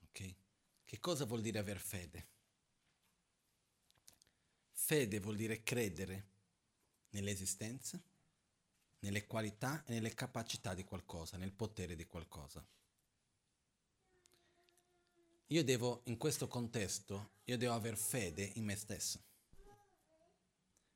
[0.01, 0.35] Ok?
[0.83, 2.27] Che cosa vuol dire aver fede?
[4.73, 6.31] Fede vuol dire credere
[7.11, 7.97] nell'esistenza,
[8.99, 12.65] nelle qualità e nelle capacità di qualcosa, nel potere di qualcosa.
[15.47, 19.23] Io devo, in questo contesto, io devo aver fede in me stesso.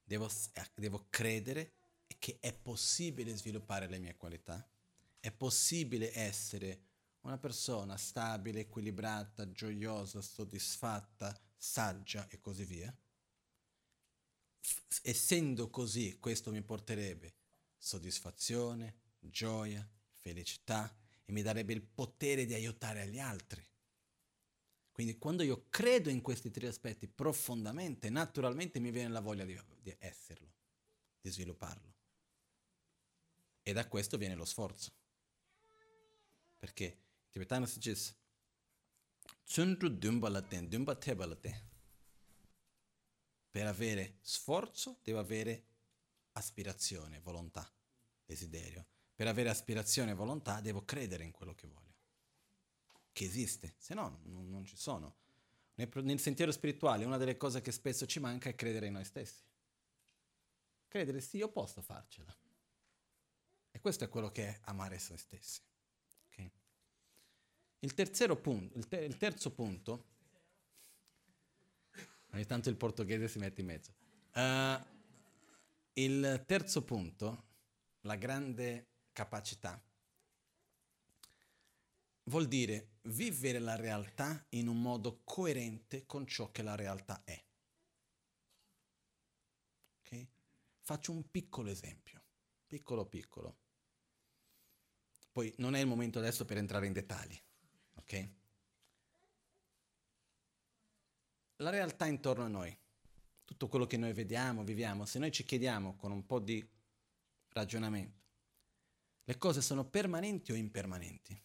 [0.03, 0.29] Devo,
[0.75, 1.76] devo credere
[2.19, 4.67] che è possibile sviluppare le mie qualità,
[5.19, 6.85] è possibile essere
[7.21, 12.95] una persona stabile, equilibrata, gioiosa, soddisfatta, saggia e così via.
[15.01, 17.35] Essendo così, questo mi porterebbe
[17.77, 20.93] soddisfazione, gioia, felicità
[21.25, 23.65] e mi darebbe il potere di aiutare gli altri.
[24.91, 29.59] Quindi quando io credo in questi tre aspetti profondamente, naturalmente mi viene la voglia di,
[29.81, 30.51] di esserlo,
[31.21, 31.96] di svilupparlo.
[33.67, 34.93] E da questo viene lo sforzo.
[36.57, 38.15] Perché il tibetano si dice
[39.43, 41.69] Tsundru dumba laten, dumba teba laten.
[43.49, 45.65] Per avere sforzo devo avere
[46.31, 47.69] aspirazione, volontà,
[48.23, 48.87] desiderio.
[49.13, 51.95] Per avere aspirazione e volontà devo credere in quello che voglio,
[53.11, 55.17] che esiste, se no non, non ci sono.
[55.73, 59.43] Nel sentiero spirituale una delle cose che spesso ci manca è credere in noi stessi.
[60.87, 62.33] Credere sì, io posso farcela.
[63.77, 65.61] E questo è quello che è amare se stessi.
[66.31, 66.51] Okay?
[67.81, 67.93] Il,
[68.41, 70.05] punto, il, ter- il terzo punto,
[72.31, 73.93] ogni tanto il portoghese si mette in mezzo.
[74.33, 74.83] Uh,
[75.93, 77.45] il terzo punto,
[78.01, 79.79] la grande capacità,
[82.23, 87.45] vuol dire vivere la realtà in un modo coerente con ciò che la realtà è.
[89.99, 90.27] Okay?
[90.81, 92.23] Faccio un piccolo esempio,
[92.65, 93.65] piccolo piccolo.
[95.37, 97.39] Poi non è il momento adesso per entrare in dettagli,
[97.93, 98.29] ok?
[101.57, 102.75] La realtà intorno a noi,
[103.45, 106.67] tutto quello che noi vediamo, viviamo, se noi ci chiediamo con un po' di
[107.49, 108.19] ragionamento,
[109.25, 111.39] le cose sono permanenti o impermanenti?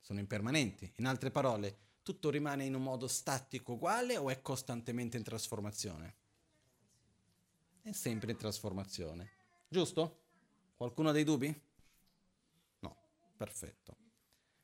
[0.00, 0.90] Sono impermanenti.
[0.96, 6.16] In altre parole, tutto rimane in un modo statico uguale o è costantemente in trasformazione?
[7.82, 9.32] È sempre in trasformazione.
[9.68, 10.24] Giusto?
[10.76, 11.62] Qualcuno ha dei dubbi?
[12.80, 12.96] No,
[13.36, 13.96] perfetto.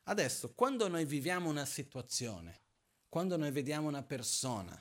[0.05, 2.60] Adesso, quando noi viviamo una situazione,
[3.09, 4.80] quando noi vediamo una persona,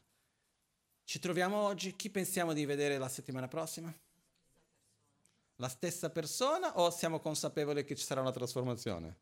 [1.05, 3.93] ci troviamo oggi, chi pensiamo di vedere la settimana prossima?
[5.55, 9.17] La stessa persona o siamo consapevoli che ci sarà una trasformazione?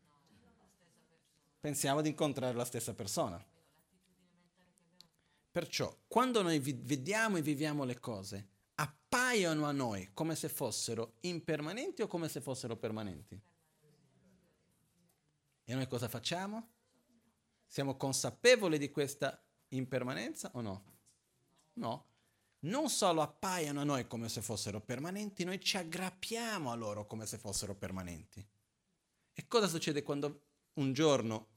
[1.60, 3.44] Pensiamo di incontrare la stessa persona.
[5.52, 8.48] Perciò, quando noi vediamo e viviamo le cose,
[9.30, 13.39] appaiono a noi come se fossero impermanenti o come se fossero permanenti?
[15.65, 16.68] E noi cosa facciamo?
[17.68, 19.39] Siamo consapevoli di questa
[19.69, 20.84] impermanenza o no?
[21.73, 22.07] No.
[22.61, 27.27] Non solo appaiono a noi come se fossero permanenti, noi ci aggrappiamo a loro come
[27.27, 28.43] se fossero permanenti.
[29.31, 30.41] E cosa succede quando
[30.73, 31.49] un giorno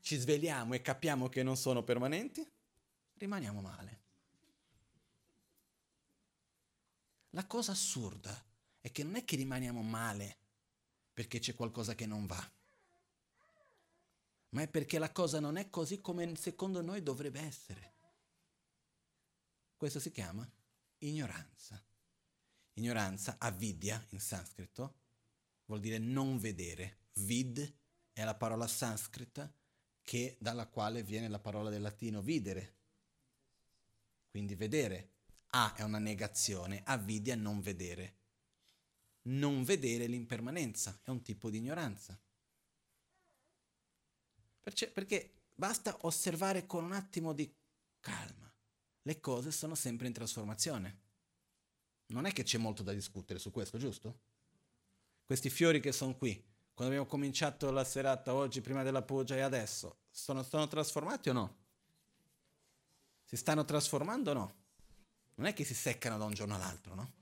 [0.00, 2.44] ci svegliamo e capiamo che non sono permanenti?
[3.18, 4.04] Rimaniamo male.
[7.36, 8.34] La cosa assurda
[8.80, 10.38] è che non è che rimaniamo male
[11.12, 12.52] perché c'è qualcosa che non va,
[14.50, 17.94] ma è perché la cosa non è così come secondo noi dovrebbe essere.
[19.76, 20.50] Questo si chiama
[21.00, 21.78] ignoranza.
[22.72, 25.00] Ignoranza, avidya in sanscrito,
[25.66, 27.00] vuol dire non vedere.
[27.16, 27.74] Vid
[28.14, 29.52] è la parola sanscrita
[30.00, 32.76] che, dalla quale viene la parola del latino videre.
[34.30, 35.15] Quindi vedere.
[35.58, 38.16] A è una negazione, avidya è non vedere.
[39.22, 42.18] Non vedere l'impermanenza è un tipo di ignoranza.
[44.60, 47.50] Perché, perché basta osservare con un attimo di
[48.00, 48.52] calma
[49.00, 51.04] le cose sono sempre in trasformazione.
[52.08, 54.20] Non è che c'è molto da discutere su questo, giusto?
[55.24, 56.34] Questi fiori che sono qui,
[56.74, 61.32] quando abbiamo cominciato la serata oggi, prima della pugia e adesso, sono, sono trasformati o
[61.32, 61.56] no?
[63.24, 64.64] Si stanno trasformando o no?
[65.36, 67.12] Non è che si seccano da un giorno all'altro, no?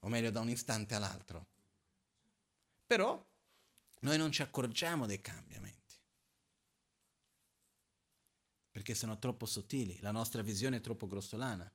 [0.00, 1.46] O meglio, da un istante all'altro.
[2.86, 3.24] Però
[4.00, 5.72] noi non ci accorgiamo dei cambiamenti
[8.72, 11.70] perché sono troppo sottili, la nostra visione è troppo grossolana.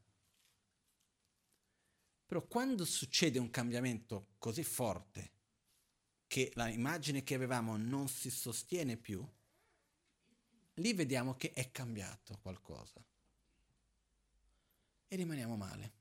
[2.25, 5.31] Però quando succede un cambiamento così forte
[6.25, 9.25] che l'immagine che avevamo non si sostiene più,
[10.73, 13.01] lì vediamo che è cambiato qualcosa.
[15.07, 15.93] E rimaniamo male.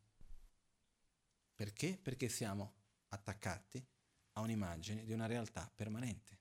[1.54, 1.96] Perché?
[1.96, 2.74] Perché siamo
[3.08, 3.84] attaccati
[4.32, 6.40] a un'immagine di una realtà permanente.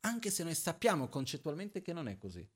[0.00, 2.46] Anche se noi sappiamo concettualmente che non è così.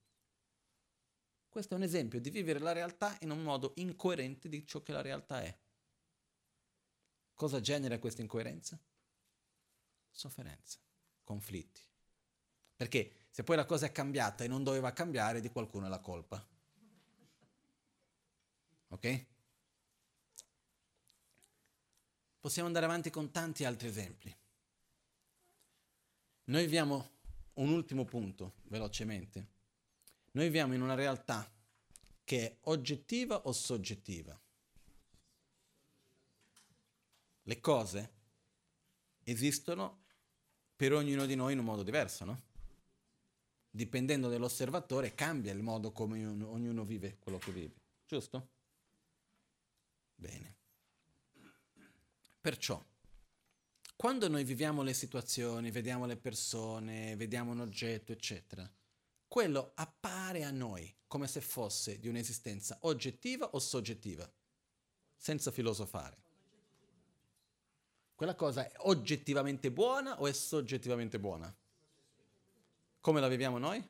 [1.49, 4.93] Questo è un esempio di vivere la realtà in un modo incoerente di ciò che
[4.93, 5.59] la realtà è.
[7.35, 8.79] Cosa genera questa incoerenza?
[10.11, 10.79] Sofferenza,
[11.23, 11.81] conflitti.
[12.75, 16.01] Perché se poi la cosa è cambiata e non doveva cambiare, di qualcuno è la
[16.01, 16.47] colpa.
[18.89, 19.27] Ok?
[22.41, 24.35] Possiamo andare avanti con tanti altri esempi.
[26.45, 27.11] Noi viviamo
[27.55, 29.47] un ultimo punto, velocemente.
[30.33, 31.51] Noi viviamo in una realtà
[32.25, 34.39] che è oggettiva o soggettiva.
[37.43, 38.13] Le cose
[39.25, 40.05] esistono
[40.77, 42.43] per ognuno di noi in un modo diverso, no?
[43.71, 47.75] dipendendo dall'osservatore, cambia il modo come ognuno, vive quello che vive.
[48.07, 48.49] Giusto?
[50.21, 50.57] Bene.
[52.41, 52.85] Perciò,
[53.95, 58.69] quando noi viviamo le situazioni, vediamo le persone, vediamo un oggetto, eccetera,
[59.29, 64.29] quello appare a noi come se fosse di un'esistenza oggettiva o soggettiva,
[65.17, 66.17] senza filosofare.
[68.17, 71.55] Quella cosa è oggettivamente buona o è soggettivamente buona?
[73.01, 73.89] Come la viviamo noi?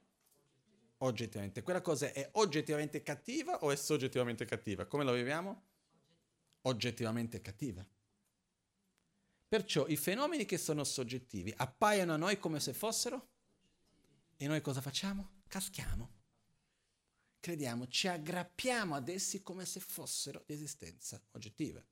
[0.98, 1.62] Oggettivamente.
[1.62, 4.84] Quella cosa è oggettivamente cattiva o è soggettivamente cattiva?
[4.84, 5.67] Come la viviamo?
[6.68, 7.86] Oggettivamente cattiva.
[9.48, 13.30] Perciò i fenomeni che sono soggettivi appaiono a noi come se fossero
[14.36, 15.40] e noi cosa facciamo?
[15.48, 16.16] Caschiamo.
[17.40, 21.82] Crediamo, ci aggrappiamo ad essi come se fossero di esistenza oggettiva.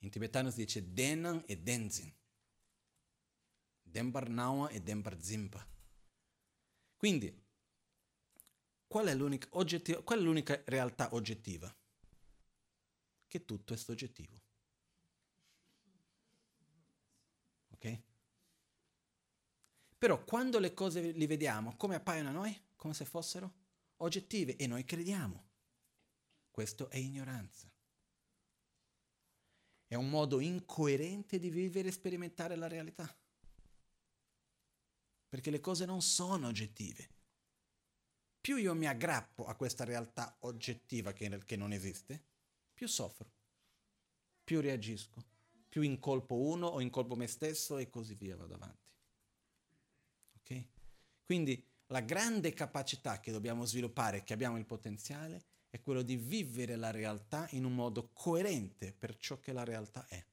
[0.00, 2.14] In tibetano si dice Denan e Denzin.
[3.80, 5.66] Dembar Nawa e Dembar Zimpa.
[6.98, 7.46] Quindi,
[8.86, 9.16] qual è,
[10.02, 11.74] qual è l'unica realtà oggettiva?
[13.28, 14.40] Che tutto è soggettivo.
[17.68, 18.00] Ok?
[19.98, 22.58] Però quando le cose le vediamo, come appaiono a noi?
[22.74, 23.52] Come se fossero
[23.98, 25.46] oggettive e noi crediamo.
[26.50, 27.70] Questo è ignoranza.
[29.86, 33.16] È un modo incoerente di vivere e sperimentare la realtà.
[35.28, 37.16] Perché le cose non sono oggettive.
[38.40, 42.24] Più io mi aggrappo a questa realtà oggettiva che, che non esiste,
[42.78, 43.28] più soffro,
[44.44, 45.20] più reagisco,
[45.68, 48.92] più incolpo uno o incolpo me stesso e così via vado avanti.
[50.36, 50.70] Okay?
[51.24, 56.76] Quindi la grande capacità che dobbiamo sviluppare, che abbiamo il potenziale, è quello di vivere
[56.76, 60.24] la realtà in un modo coerente per ciò che la realtà è.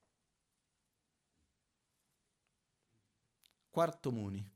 [3.71, 4.47] Quarto Muni,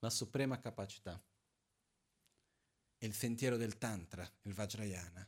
[0.00, 1.18] la suprema capacità.
[2.98, 5.26] È il sentiero del Tantra, il Vajrayana,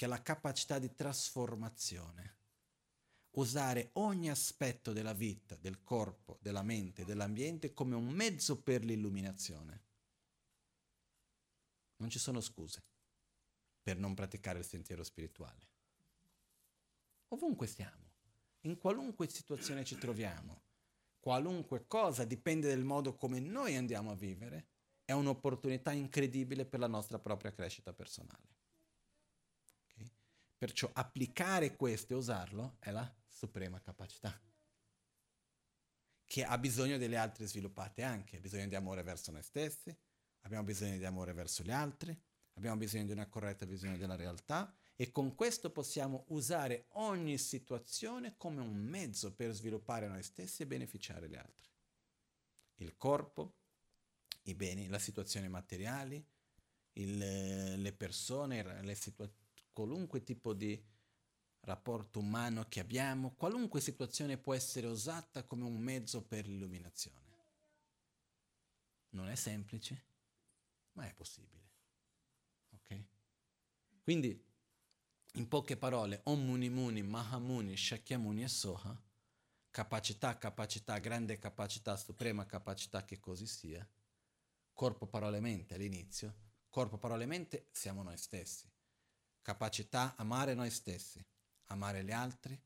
[0.00, 2.36] che è la capacità di trasformazione
[3.32, 9.82] usare ogni aspetto della vita, del corpo, della mente, dell'ambiente come un mezzo per l'illuminazione.
[11.96, 12.82] Non ci sono scuse
[13.82, 15.68] per non praticare il sentiero spirituale.
[17.28, 18.12] Ovunque stiamo,
[18.60, 20.62] in qualunque situazione ci troviamo,
[21.18, 24.68] qualunque cosa dipende dal modo come noi andiamo a vivere,
[25.04, 28.59] è un'opportunità incredibile per la nostra propria crescita personale.
[30.60, 34.38] Perciò applicare questo e usarlo è la suprema capacità,
[36.26, 39.96] che ha bisogno delle altre sviluppate anche, ha bisogno di amore verso noi stessi,
[40.40, 42.14] abbiamo bisogno di amore verso gli altri,
[42.56, 48.36] abbiamo bisogno di una corretta visione della realtà e con questo possiamo usare ogni situazione
[48.36, 51.70] come un mezzo per sviluppare noi stessi e beneficiare gli altri.
[52.74, 53.54] Il corpo,
[54.42, 56.22] i beni, le situazioni materiali,
[56.92, 59.39] il, le persone, le situa-
[59.72, 60.82] qualunque tipo di
[61.60, 67.28] rapporto umano che abbiamo, qualunque situazione può essere usata come un mezzo per l'illuminazione.
[69.10, 70.04] Non è semplice,
[70.92, 71.68] ma è possibile.
[72.70, 73.04] Ok?
[74.02, 74.44] Quindi,
[75.34, 79.02] in poche parole, Om Muni Muni, Mahamuni, Shakyamuni e Soha,
[79.70, 83.86] capacità, capacità, grande capacità, suprema capacità che così sia,
[84.72, 86.34] corpo, parole, mente all'inizio,
[86.68, 88.68] corpo, parole, mente siamo noi stessi,
[89.42, 91.24] capacità amare noi stessi,
[91.66, 92.60] amare gli altri,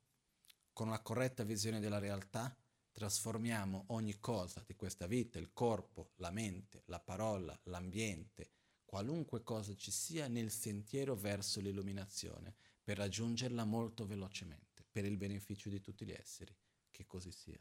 [0.72, 2.56] con una corretta visione della realtà,
[2.90, 8.52] trasformiamo ogni cosa di questa vita, il corpo, la mente, la parola, l'ambiente,
[8.84, 15.68] qualunque cosa ci sia nel sentiero verso l'illuminazione, per raggiungerla molto velocemente, per il beneficio
[15.68, 16.54] di tutti gli esseri,
[16.90, 17.60] che così sia.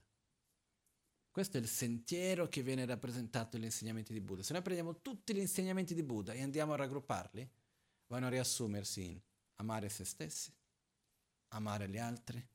[1.32, 4.44] Questo è il sentiero che viene rappresentato negli insegnamenti di Buddha.
[4.44, 7.50] Se noi prendiamo tutti gli insegnamenti di Buddha e andiamo a raggrupparli,
[8.14, 9.20] vanno a riassumersi in
[9.56, 10.56] amare se stessi,
[11.48, 12.48] amare gli altri,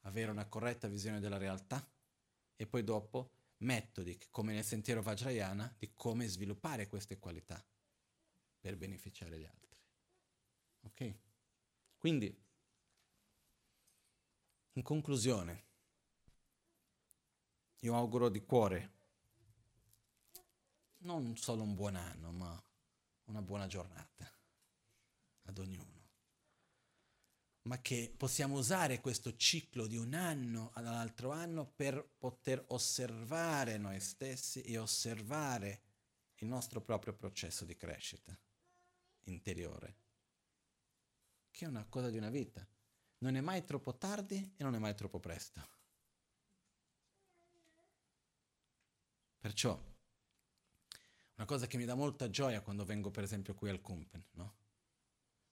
[0.00, 1.88] avere una corretta visione della realtà
[2.56, 7.64] e poi dopo metodi, come nel sentiero Vajrayana, di come sviluppare queste qualità
[8.58, 9.76] per beneficiare gli altri.
[10.80, 11.14] Ok?
[11.96, 12.36] Quindi,
[14.72, 15.66] in conclusione,
[17.78, 18.96] io auguro di cuore
[21.02, 22.60] non solo un buon anno, ma
[23.26, 24.37] una buona giornata
[25.48, 25.98] ad ognuno
[27.68, 34.00] ma che possiamo usare questo ciclo di un anno all'altro anno per poter osservare noi
[34.00, 35.82] stessi e osservare
[36.36, 38.36] il nostro proprio processo di crescita
[39.24, 39.96] interiore,
[41.50, 42.66] che è una cosa di una vita.
[43.18, 45.76] Non è mai troppo tardi e non è mai troppo presto.
[49.38, 49.78] Perciò
[51.34, 54.54] Una cosa che mi dà molta gioia quando vengo per esempio qui al Kumpen, no?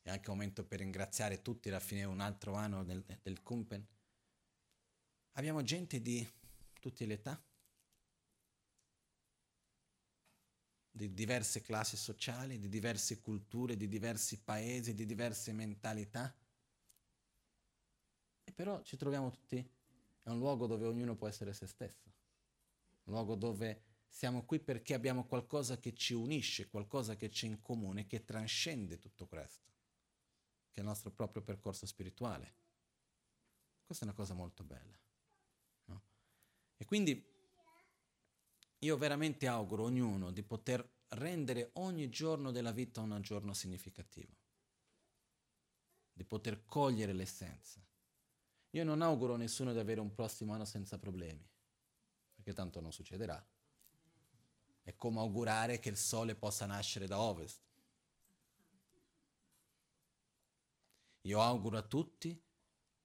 [0.07, 3.85] È anche un momento per ringraziare tutti alla fine un altro anno del, del Kumpen.
[5.33, 6.25] Abbiamo gente di
[6.79, 7.45] tutte le età,
[10.93, 16.33] di diverse classi sociali, di diverse culture, di diversi paesi, di diverse mentalità.
[18.45, 22.13] E però ci troviamo tutti, è un luogo dove ognuno può essere se stesso,
[23.07, 27.61] un luogo dove siamo qui perché abbiamo qualcosa che ci unisce, qualcosa che c'è in
[27.61, 29.75] comune, che trascende tutto questo,
[30.77, 32.55] che il nostro proprio percorso spirituale.
[33.87, 35.01] Questa è una cosa molto bella.
[35.87, 36.03] No?
[36.77, 37.35] E quindi
[38.81, 44.37] io veramente auguro a ognuno di poter rendere ogni giorno della vita un giorno significativo,
[46.13, 47.83] di poter cogliere l'essenza.
[48.73, 51.49] Io non auguro a nessuno di avere un prossimo anno senza problemi,
[52.35, 53.43] perché tanto non succederà.
[54.83, 57.65] È come augurare che il sole possa nascere da ovest.
[61.27, 62.41] Io auguro a tutti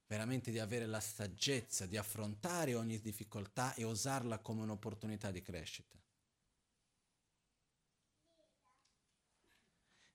[0.06, 6.00] veramente di avere la saggezza di affrontare ogni difficoltà e usarla come un'opportunità di crescita.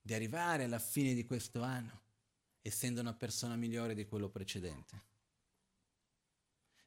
[0.00, 2.04] Di arrivare alla fine di questo anno
[2.62, 5.04] essendo una persona migliore di quello precedente.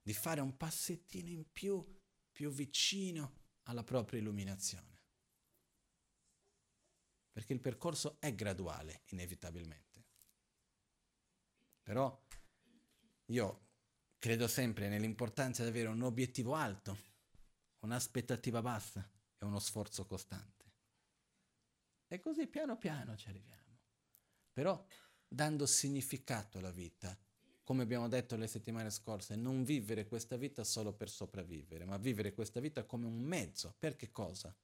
[0.02, 1.86] Di fare un passettino in più,
[2.32, 3.34] più vicino
[3.64, 5.00] alla propria illuminazione.
[7.32, 9.89] Perché il percorso è graduale, inevitabilmente.
[11.90, 12.24] Però
[13.32, 13.70] io
[14.20, 16.96] credo sempre nell'importanza di avere un obiettivo alto,
[17.80, 19.10] un'aspettativa bassa
[19.40, 20.66] e uno sforzo costante.
[22.08, 23.80] E così piano piano ci arriviamo.
[24.54, 24.86] Però
[25.28, 27.18] dando significato alla vita,
[27.64, 32.36] come abbiamo detto le settimane scorse, non vivere questa vita solo per sopravvivere, ma vivere
[32.36, 33.74] questa vita come un mezzo.
[33.80, 34.56] Per che cosa?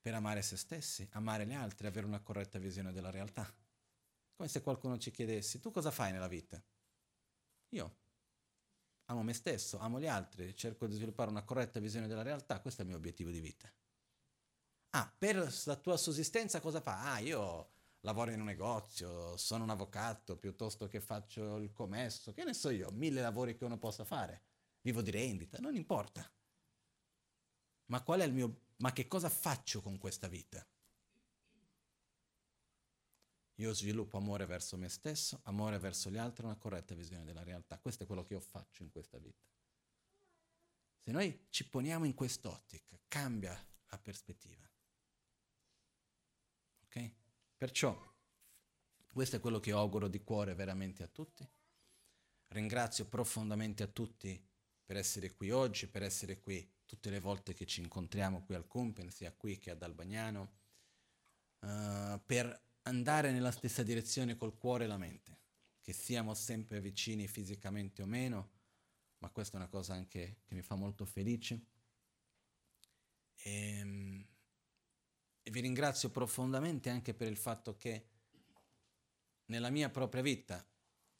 [0.00, 3.52] Per amare se stessi, amare gli altri, avere una corretta visione della realtà.
[4.38, 6.62] Come se qualcuno ci chiedesse, tu cosa fai nella vita?
[7.70, 7.96] Io
[9.06, 12.82] amo me stesso, amo gli altri, cerco di sviluppare una corretta visione della realtà, questo
[12.82, 13.68] è il mio obiettivo di vita.
[14.90, 17.14] Ah, per la tua sussistenza cosa fa?
[17.14, 22.44] Ah, io lavoro in un negozio, sono un avvocato piuttosto che faccio il commesso, che
[22.44, 24.42] ne so io, mille lavori che uno possa fare.
[24.82, 26.30] Vivo di rendita, non importa.
[27.86, 30.64] Ma qual è il mio ma che cosa faccio con questa vita?
[33.60, 37.78] Io sviluppo amore verso me stesso, amore verso gli altri, una corretta visione della realtà.
[37.78, 39.44] Questo è quello che io faccio in questa vita.
[41.00, 43.52] Se noi ci poniamo in quest'ottica, cambia
[43.88, 44.70] la prospettiva.
[46.84, 47.12] Ok?
[47.56, 48.16] Perciò,
[49.12, 51.48] questo è quello che auguro di cuore veramente a tutti.
[52.48, 54.40] Ringrazio profondamente a tutti
[54.84, 58.68] per essere qui oggi, per essere qui tutte le volte che ci incontriamo qui al
[58.68, 60.52] Kumpen, sia qui che ad Albagnano,
[61.60, 65.38] uh, per andare nella stessa direzione col cuore e la mente,
[65.80, 68.50] che siamo sempre vicini fisicamente o meno,
[69.18, 71.60] ma questa è una cosa anche che mi fa molto felice.
[73.36, 74.26] E, ehm,
[75.42, 78.06] e vi ringrazio profondamente anche per il fatto che
[79.46, 80.66] nella mia propria vita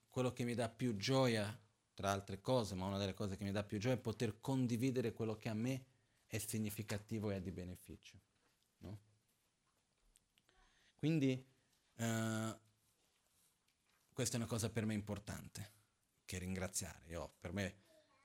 [0.08, 1.58] quello che mi dà più gioia,
[1.94, 5.12] tra altre cose, ma una delle cose che mi dà più gioia è poter condividere
[5.12, 5.84] quello che a me
[6.26, 8.20] è significativo e è di beneficio.
[8.78, 8.98] No?
[10.96, 11.44] Quindi
[11.98, 12.56] Uh,
[14.12, 15.72] questa è una cosa per me importante,
[16.24, 17.08] che ringraziare.
[17.08, 17.74] Io, per me,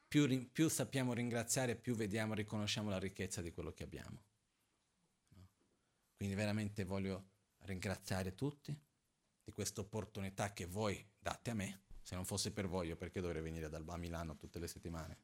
[0.08, 4.24] più, più, sappiamo ringraziare, più vediamo, riconosciamo la ricchezza di quello che abbiamo.
[5.30, 5.50] No?
[6.16, 8.78] Quindi veramente voglio ringraziare tutti
[9.44, 11.82] di questa opportunità che voi date a me.
[12.02, 15.18] Se non fosse per voi, io perché dovrei venire dal, a Milano tutte le settimane?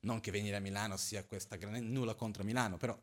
[0.00, 1.80] Non che venire a Milano sia questa grande...
[1.80, 3.00] nulla contro Milano, però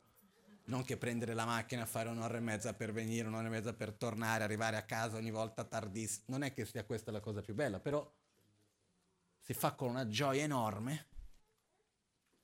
[0.71, 3.91] non che prendere la macchina, fare un'ora e mezza per venire, un'ora e mezza per
[3.91, 6.23] tornare, arrivare a casa ogni volta tardissimo.
[6.27, 8.09] Non è che sia questa la cosa più bella, però
[9.41, 11.09] si fa con una gioia enorme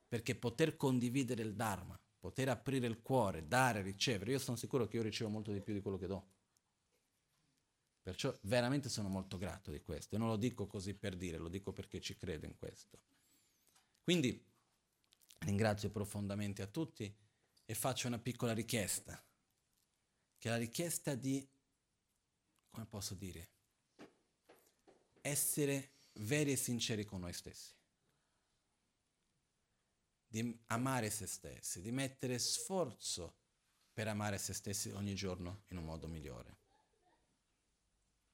[0.09, 4.97] perché poter condividere il Dharma, poter aprire il cuore, dare, ricevere, io sono sicuro che
[4.97, 6.31] io ricevo molto di più di quello che do.
[8.01, 11.49] Perciò veramente sono molto grato di questo e non lo dico così per dire, lo
[11.49, 12.99] dico perché ci credo in questo.
[14.03, 14.45] Quindi
[15.39, 17.13] ringrazio profondamente a tutti
[17.69, 19.22] e faccio una piccola richiesta,
[20.38, 21.45] che è la richiesta di,
[22.69, 23.49] come posso dire,
[25.19, 27.76] essere veri e sinceri con noi stessi,
[30.26, 33.35] di amare se stessi, di mettere sforzo
[33.91, 36.57] per amare se stessi ogni giorno in un modo migliore.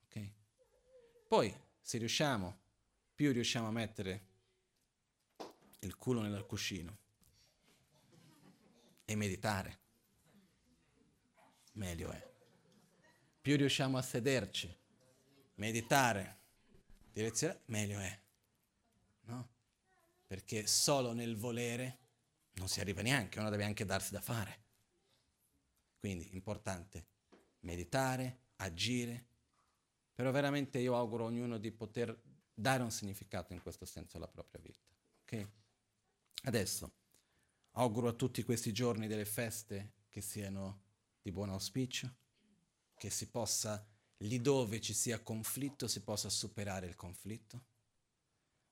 [0.04, 0.32] Ok?
[1.28, 1.52] Poi,
[1.82, 2.62] se riusciamo,
[3.16, 4.28] più riusciamo a mettere
[5.80, 7.03] il culo nel cuscino,
[9.14, 9.80] e meditare.
[11.74, 12.32] meglio è.
[13.42, 14.74] Più riusciamo a sederci,
[15.56, 16.38] meditare,
[17.12, 18.20] direzionare, meglio è.
[19.26, 19.50] No?
[20.28, 22.00] Perché solo nel volere
[22.54, 24.62] non si arriva neanche, uno deve anche darsi da fare.
[26.00, 27.06] Quindi importante
[27.62, 29.26] meditare, agire,
[30.14, 32.18] però veramente io auguro a ognuno di poter
[32.54, 34.86] dare un significato in questo senso alla propria vita.
[35.24, 35.48] Okay?
[36.44, 36.92] Adesso
[37.74, 40.82] auguro a tutti questi giorni delle feste che siano
[41.22, 42.14] di buon auspicio,
[42.96, 43.86] che si possa,
[44.18, 47.66] lì dove ci sia conflitto, si possa superare il conflitto,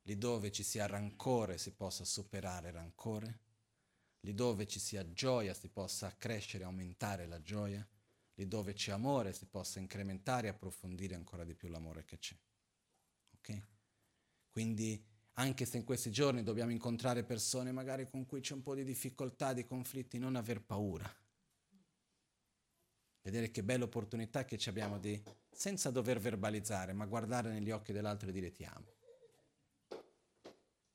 [0.04, 3.40] lì dove ci sia rancore, si possa superare il rancore,
[4.22, 7.86] lì dove ci sia gioia, si possa crescere, aumentare la gioia,
[8.36, 12.38] lì dove c'è amore, si possa incrementare e approfondire ancora di più l'amore che c'è.
[13.38, 13.62] Ok?
[14.50, 15.04] Quindi
[15.34, 18.84] anche se in questi giorni dobbiamo incontrare persone magari con cui c'è un po' di
[18.84, 21.10] difficoltà, di conflitti, non aver paura.
[23.22, 25.22] Vedere che bella opportunità che abbiamo di,
[25.52, 28.94] senza dover verbalizzare, ma guardare negli occhi dell'altro e dire ti amo.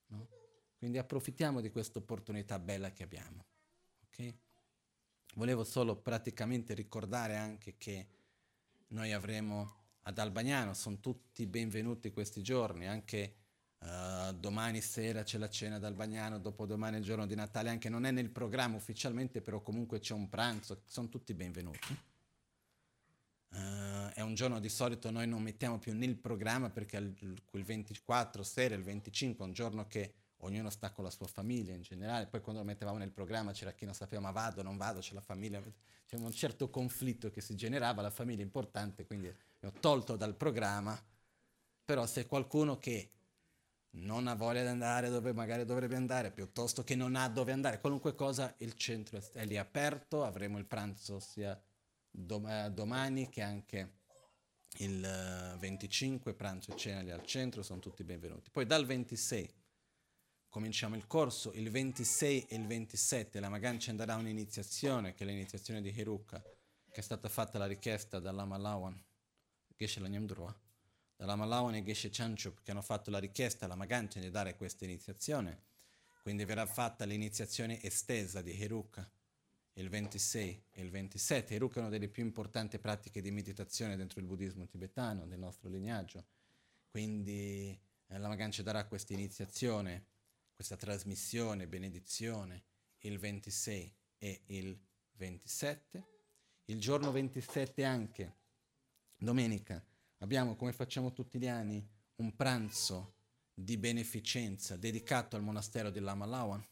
[0.09, 0.29] No?
[0.77, 3.45] Quindi approfittiamo di questa opportunità bella che abbiamo.
[4.07, 4.37] Okay?
[5.35, 8.09] Volevo solo praticamente ricordare anche che
[8.89, 13.35] noi avremo ad Albagnano, sono tutti benvenuti questi giorni, anche
[13.79, 17.89] Uh, domani sera c'è la cena dal Bagnano, dopodomani è il giorno di Natale, anche
[17.89, 21.99] non è nel programma ufficialmente, però comunque c'è un pranzo, sono tutti benvenuti.
[23.51, 27.15] Uh, è un giorno di solito noi non mettiamo più nel programma perché il,
[27.53, 31.73] il 24 sera, il 25 è un giorno che ognuno sta con la sua famiglia
[31.73, 34.77] in generale, poi quando lo mettevamo nel programma c'era chi non sapeva ma vado, non
[34.77, 35.63] vado, c'è la famiglia,
[36.07, 40.35] c'è un certo conflitto che si generava, la famiglia è importante, quindi ho tolto dal
[40.35, 41.01] programma,
[41.85, 43.11] però se qualcuno che
[43.97, 47.81] non ha voglia di andare dove magari dovrebbe andare, piuttosto che non ha dove andare,
[47.81, 51.59] qualunque cosa, il centro è lì aperto, avremo il pranzo sia
[52.11, 54.01] dom- eh, domani che anche
[54.79, 58.51] il 25, pranzo e cena lì al centro, sono tutti benvenuti.
[58.51, 59.55] Poi dal 26
[60.49, 65.27] cominciamo il corso, il 26 e il 27 la Magan ci andrà un'iniziazione, che è
[65.27, 69.03] l'iniziazione di Hiruka, che è stata fatta la richiesta dall'Ama Lawan,
[69.75, 70.55] Geshe Lanyam Drua
[71.17, 74.85] dalla Malawan e Geshe Chanchup che hanno fatto la richiesta alla Maganchen di dare questa
[74.85, 75.65] iniziazione.
[76.23, 79.11] Quindi verrà fatta l'iniziazione estesa di Heruka
[79.79, 81.55] il 26 e il 27.
[81.55, 85.69] Heruka è una delle più importanti pratiche di meditazione dentro il buddismo tibetano, del nostro
[85.69, 86.25] lignaggio.
[86.89, 90.07] Quindi eh, la Maganchen darà questa iniziazione,
[90.55, 92.65] questa trasmissione, benedizione,
[93.01, 94.79] il 26 e il
[95.13, 96.05] 27.
[96.67, 98.35] Il giorno 27 anche,
[99.17, 99.85] domenica,
[100.19, 101.87] Abbiamo, come facciamo tutti gli anni,
[102.17, 103.15] un pranzo
[103.53, 106.67] di beneficenza dedicato al monastero di Lama Lawan,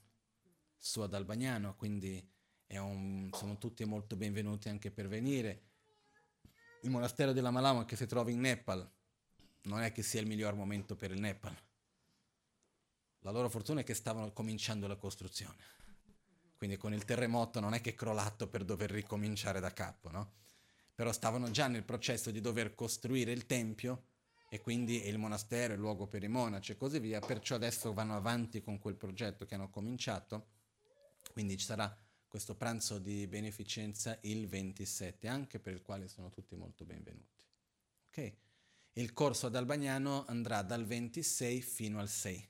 [0.76, 2.26] su ad Albagnano, quindi
[2.68, 5.62] un, sono tutti molto benvenuti anche per venire.
[6.82, 8.90] Il monastero di Lama Lawan che si trova in Nepal
[9.62, 11.56] non è che sia il miglior momento per il Nepal.
[13.20, 15.72] La loro fortuna è che stavano cominciando la costruzione.
[16.56, 20.32] Quindi con il terremoto non è che è crollato per dover ricominciare da capo, no?
[20.94, 24.06] Però stavano già nel processo di dover costruire il tempio
[24.48, 28.14] e quindi il monastero, il luogo per i monaci e così via, perciò adesso vanno
[28.14, 30.50] avanti con quel progetto che hanno cominciato,
[31.32, 31.96] quindi ci sarà
[32.28, 37.44] questo pranzo di beneficenza il 27, anche per il quale sono tutti molto benvenuti.
[38.08, 38.36] Okay?
[38.92, 42.48] Il corso ad Albagnano andrà dal 26 fino al 6,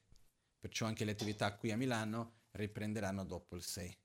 [0.60, 3.98] perciò anche le attività qui a Milano riprenderanno dopo il 6.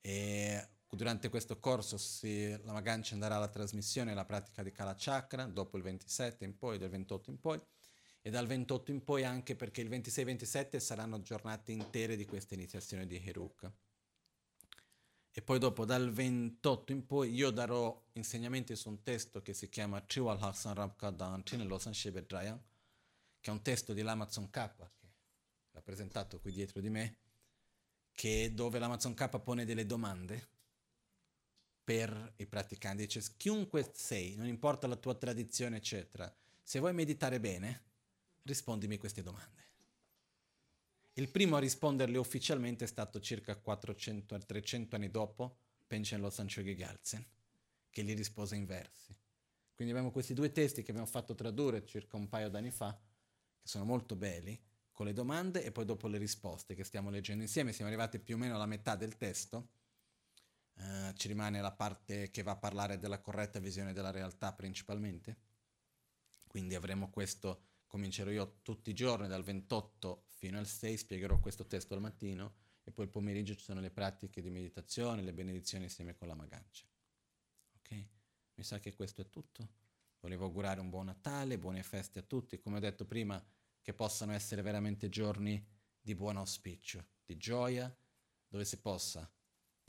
[0.00, 4.94] E Durante questo corso si, la Magancia andrà alla trasmissione e alla pratica di Kala
[4.94, 7.58] Chakra, dopo il 27 in poi, del 28 in poi,
[8.20, 12.52] e dal 28 in poi anche perché il 26 27 saranno giornate intere di questa
[12.52, 13.74] iniziazione di Heruka.
[15.30, 19.70] E poi dopo, dal 28 in poi, io darò insegnamenti su un testo che si
[19.70, 22.62] chiama Triwal Haksan Rabkadan Trinelosan Shebedraya,
[23.40, 25.08] che è un testo di l'Amazon K, che è
[25.70, 27.16] rappresentato qui dietro di me,
[28.12, 30.60] che dove l'Amazon K pone delle domande
[31.84, 33.04] per i praticanti.
[33.04, 36.32] Dice, chiunque sei, non importa la tua tradizione, eccetera,
[36.62, 37.82] se vuoi meditare bene,
[38.42, 39.60] rispondimi queste domande.
[41.14, 47.24] Il primo a risponderle ufficialmente è stato circa 400-300 anni dopo, Penchen Lo Sanchogi Galsen,
[47.90, 49.14] che gli rispose in versi.
[49.74, 52.98] Quindi abbiamo questi due testi che abbiamo fatto tradurre circa un paio d'anni fa,
[53.60, 54.58] che sono molto belli,
[54.92, 57.72] con le domande e poi dopo le risposte che stiamo leggendo insieme.
[57.72, 59.68] Siamo arrivati più o meno alla metà del testo
[60.74, 65.36] eh, ci rimane la parte che va a parlare della corretta visione della realtà principalmente.
[66.46, 71.66] Quindi avremo questo, comincerò io tutti i giorni dal 28 fino al 6, spiegherò questo
[71.66, 72.54] testo al mattino
[72.84, 76.34] e poi il pomeriggio ci sono le pratiche di meditazione, le benedizioni insieme con la
[76.34, 76.84] magancia.
[77.76, 78.06] Ok?
[78.54, 79.80] Mi sa che questo è tutto.
[80.20, 83.42] Volevo augurare un buon Natale, buone feste a tutti, come ho detto prima,
[83.80, 85.64] che possano essere veramente giorni
[86.00, 87.94] di buon auspicio, di gioia,
[88.46, 89.28] dove si possa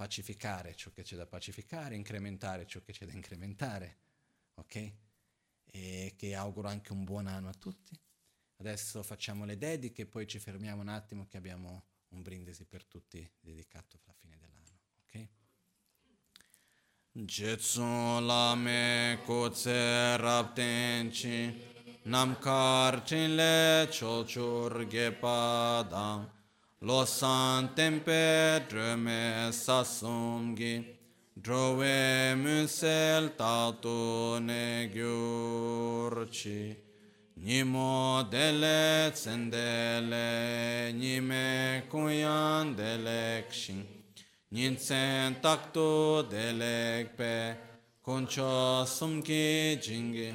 [0.04, 3.98] pacificare ciò che c'è da pacificare, incrementare ciò che c'è da incrementare,
[4.56, 4.94] ok?
[5.72, 7.98] E che auguro anche un buon anno a tutti.
[8.58, 13.26] Adesso facciamo le dediche, poi ci fermiamo un attimo che abbiamo un brindisi per tutti
[13.40, 15.28] dedicato alla fine dell'anno, ok?
[17.14, 21.72] Jetsu lame kotse raptenci
[22.04, 26.30] namkar chinle chochur gepadang
[26.84, 30.86] lo san tempe dreme sasumgi
[31.34, 36.84] drove musel tato ne gyurci
[37.36, 43.84] Nimo dele tsendele, nime kuyan delek shin,
[44.52, 47.58] ninsen takto delek pe,
[48.02, 50.32] koncho sumki jingi,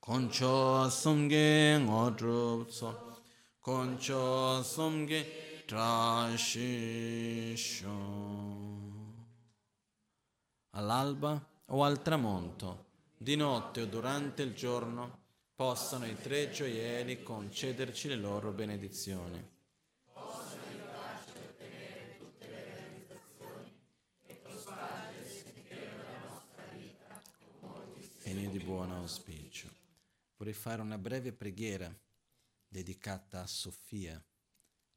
[0.00, 3.09] koncho sumgi ngodrup so,
[3.70, 5.24] koncho sumgi
[5.64, 6.88] trashisho.
[10.70, 12.86] All'alba o al tramonto,
[13.16, 15.18] di notte o durante il giorno,
[15.54, 19.48] possano i tre gioielli concederci le loro benedizioni.
[28.22, 29.68] E di buon auspicio.
[30.38, 31.94] Vorrei fare una breve preghiera
[32.70, 34.24] dedicata a Sofia,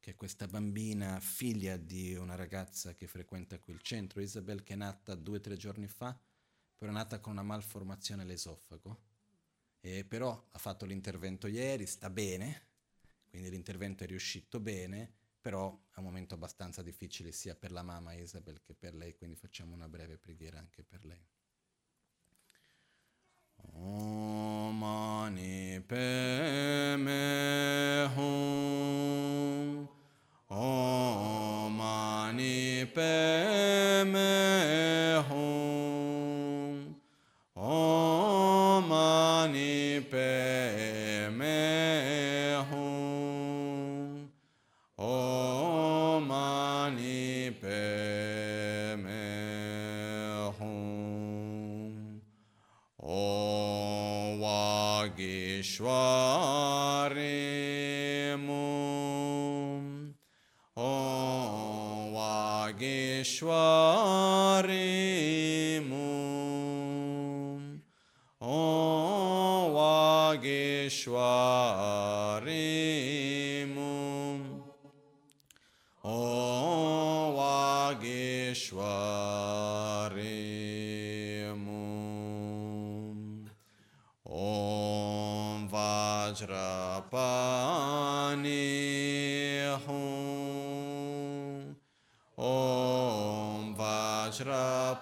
[0.00, 4.72] che è questa bambina figlia di una ragazza che frequenta qui il centro, Isabel, che
[4.72, 6.18] è nata due o tre giorni fa,
[6.76, 9.12] però è nata con una malformazione all'esofago
[9.84, 12.68] eh, però ha fatto l'intervento ieri, sta bene,
[13.28, 18.14] quindi l'intervento è riuscito bene, però è un momento abbastanza difficile sia per la mamma
[18.14, 21.22] Isabel che per lei, quindi facciamo una breve preghiera anche per lei.
[23.72, 27.20] Om Mani Padme
[28.16, 29.88] Hum
[30.50, 33.83] Om Mani Padme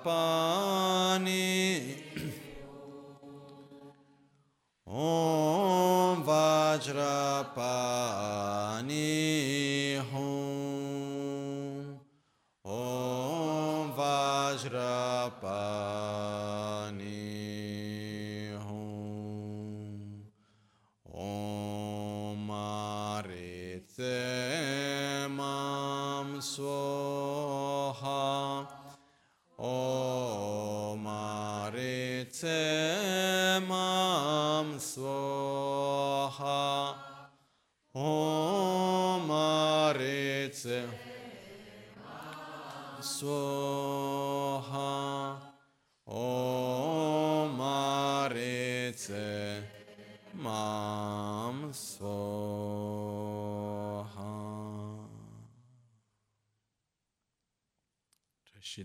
[0.04, 1.11] On.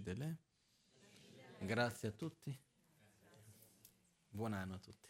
[0.08, 0.38] Rashidele
[1.60, 2.58] Grazie a tutti.
[4.30, 5.07] Buon anno a tutti.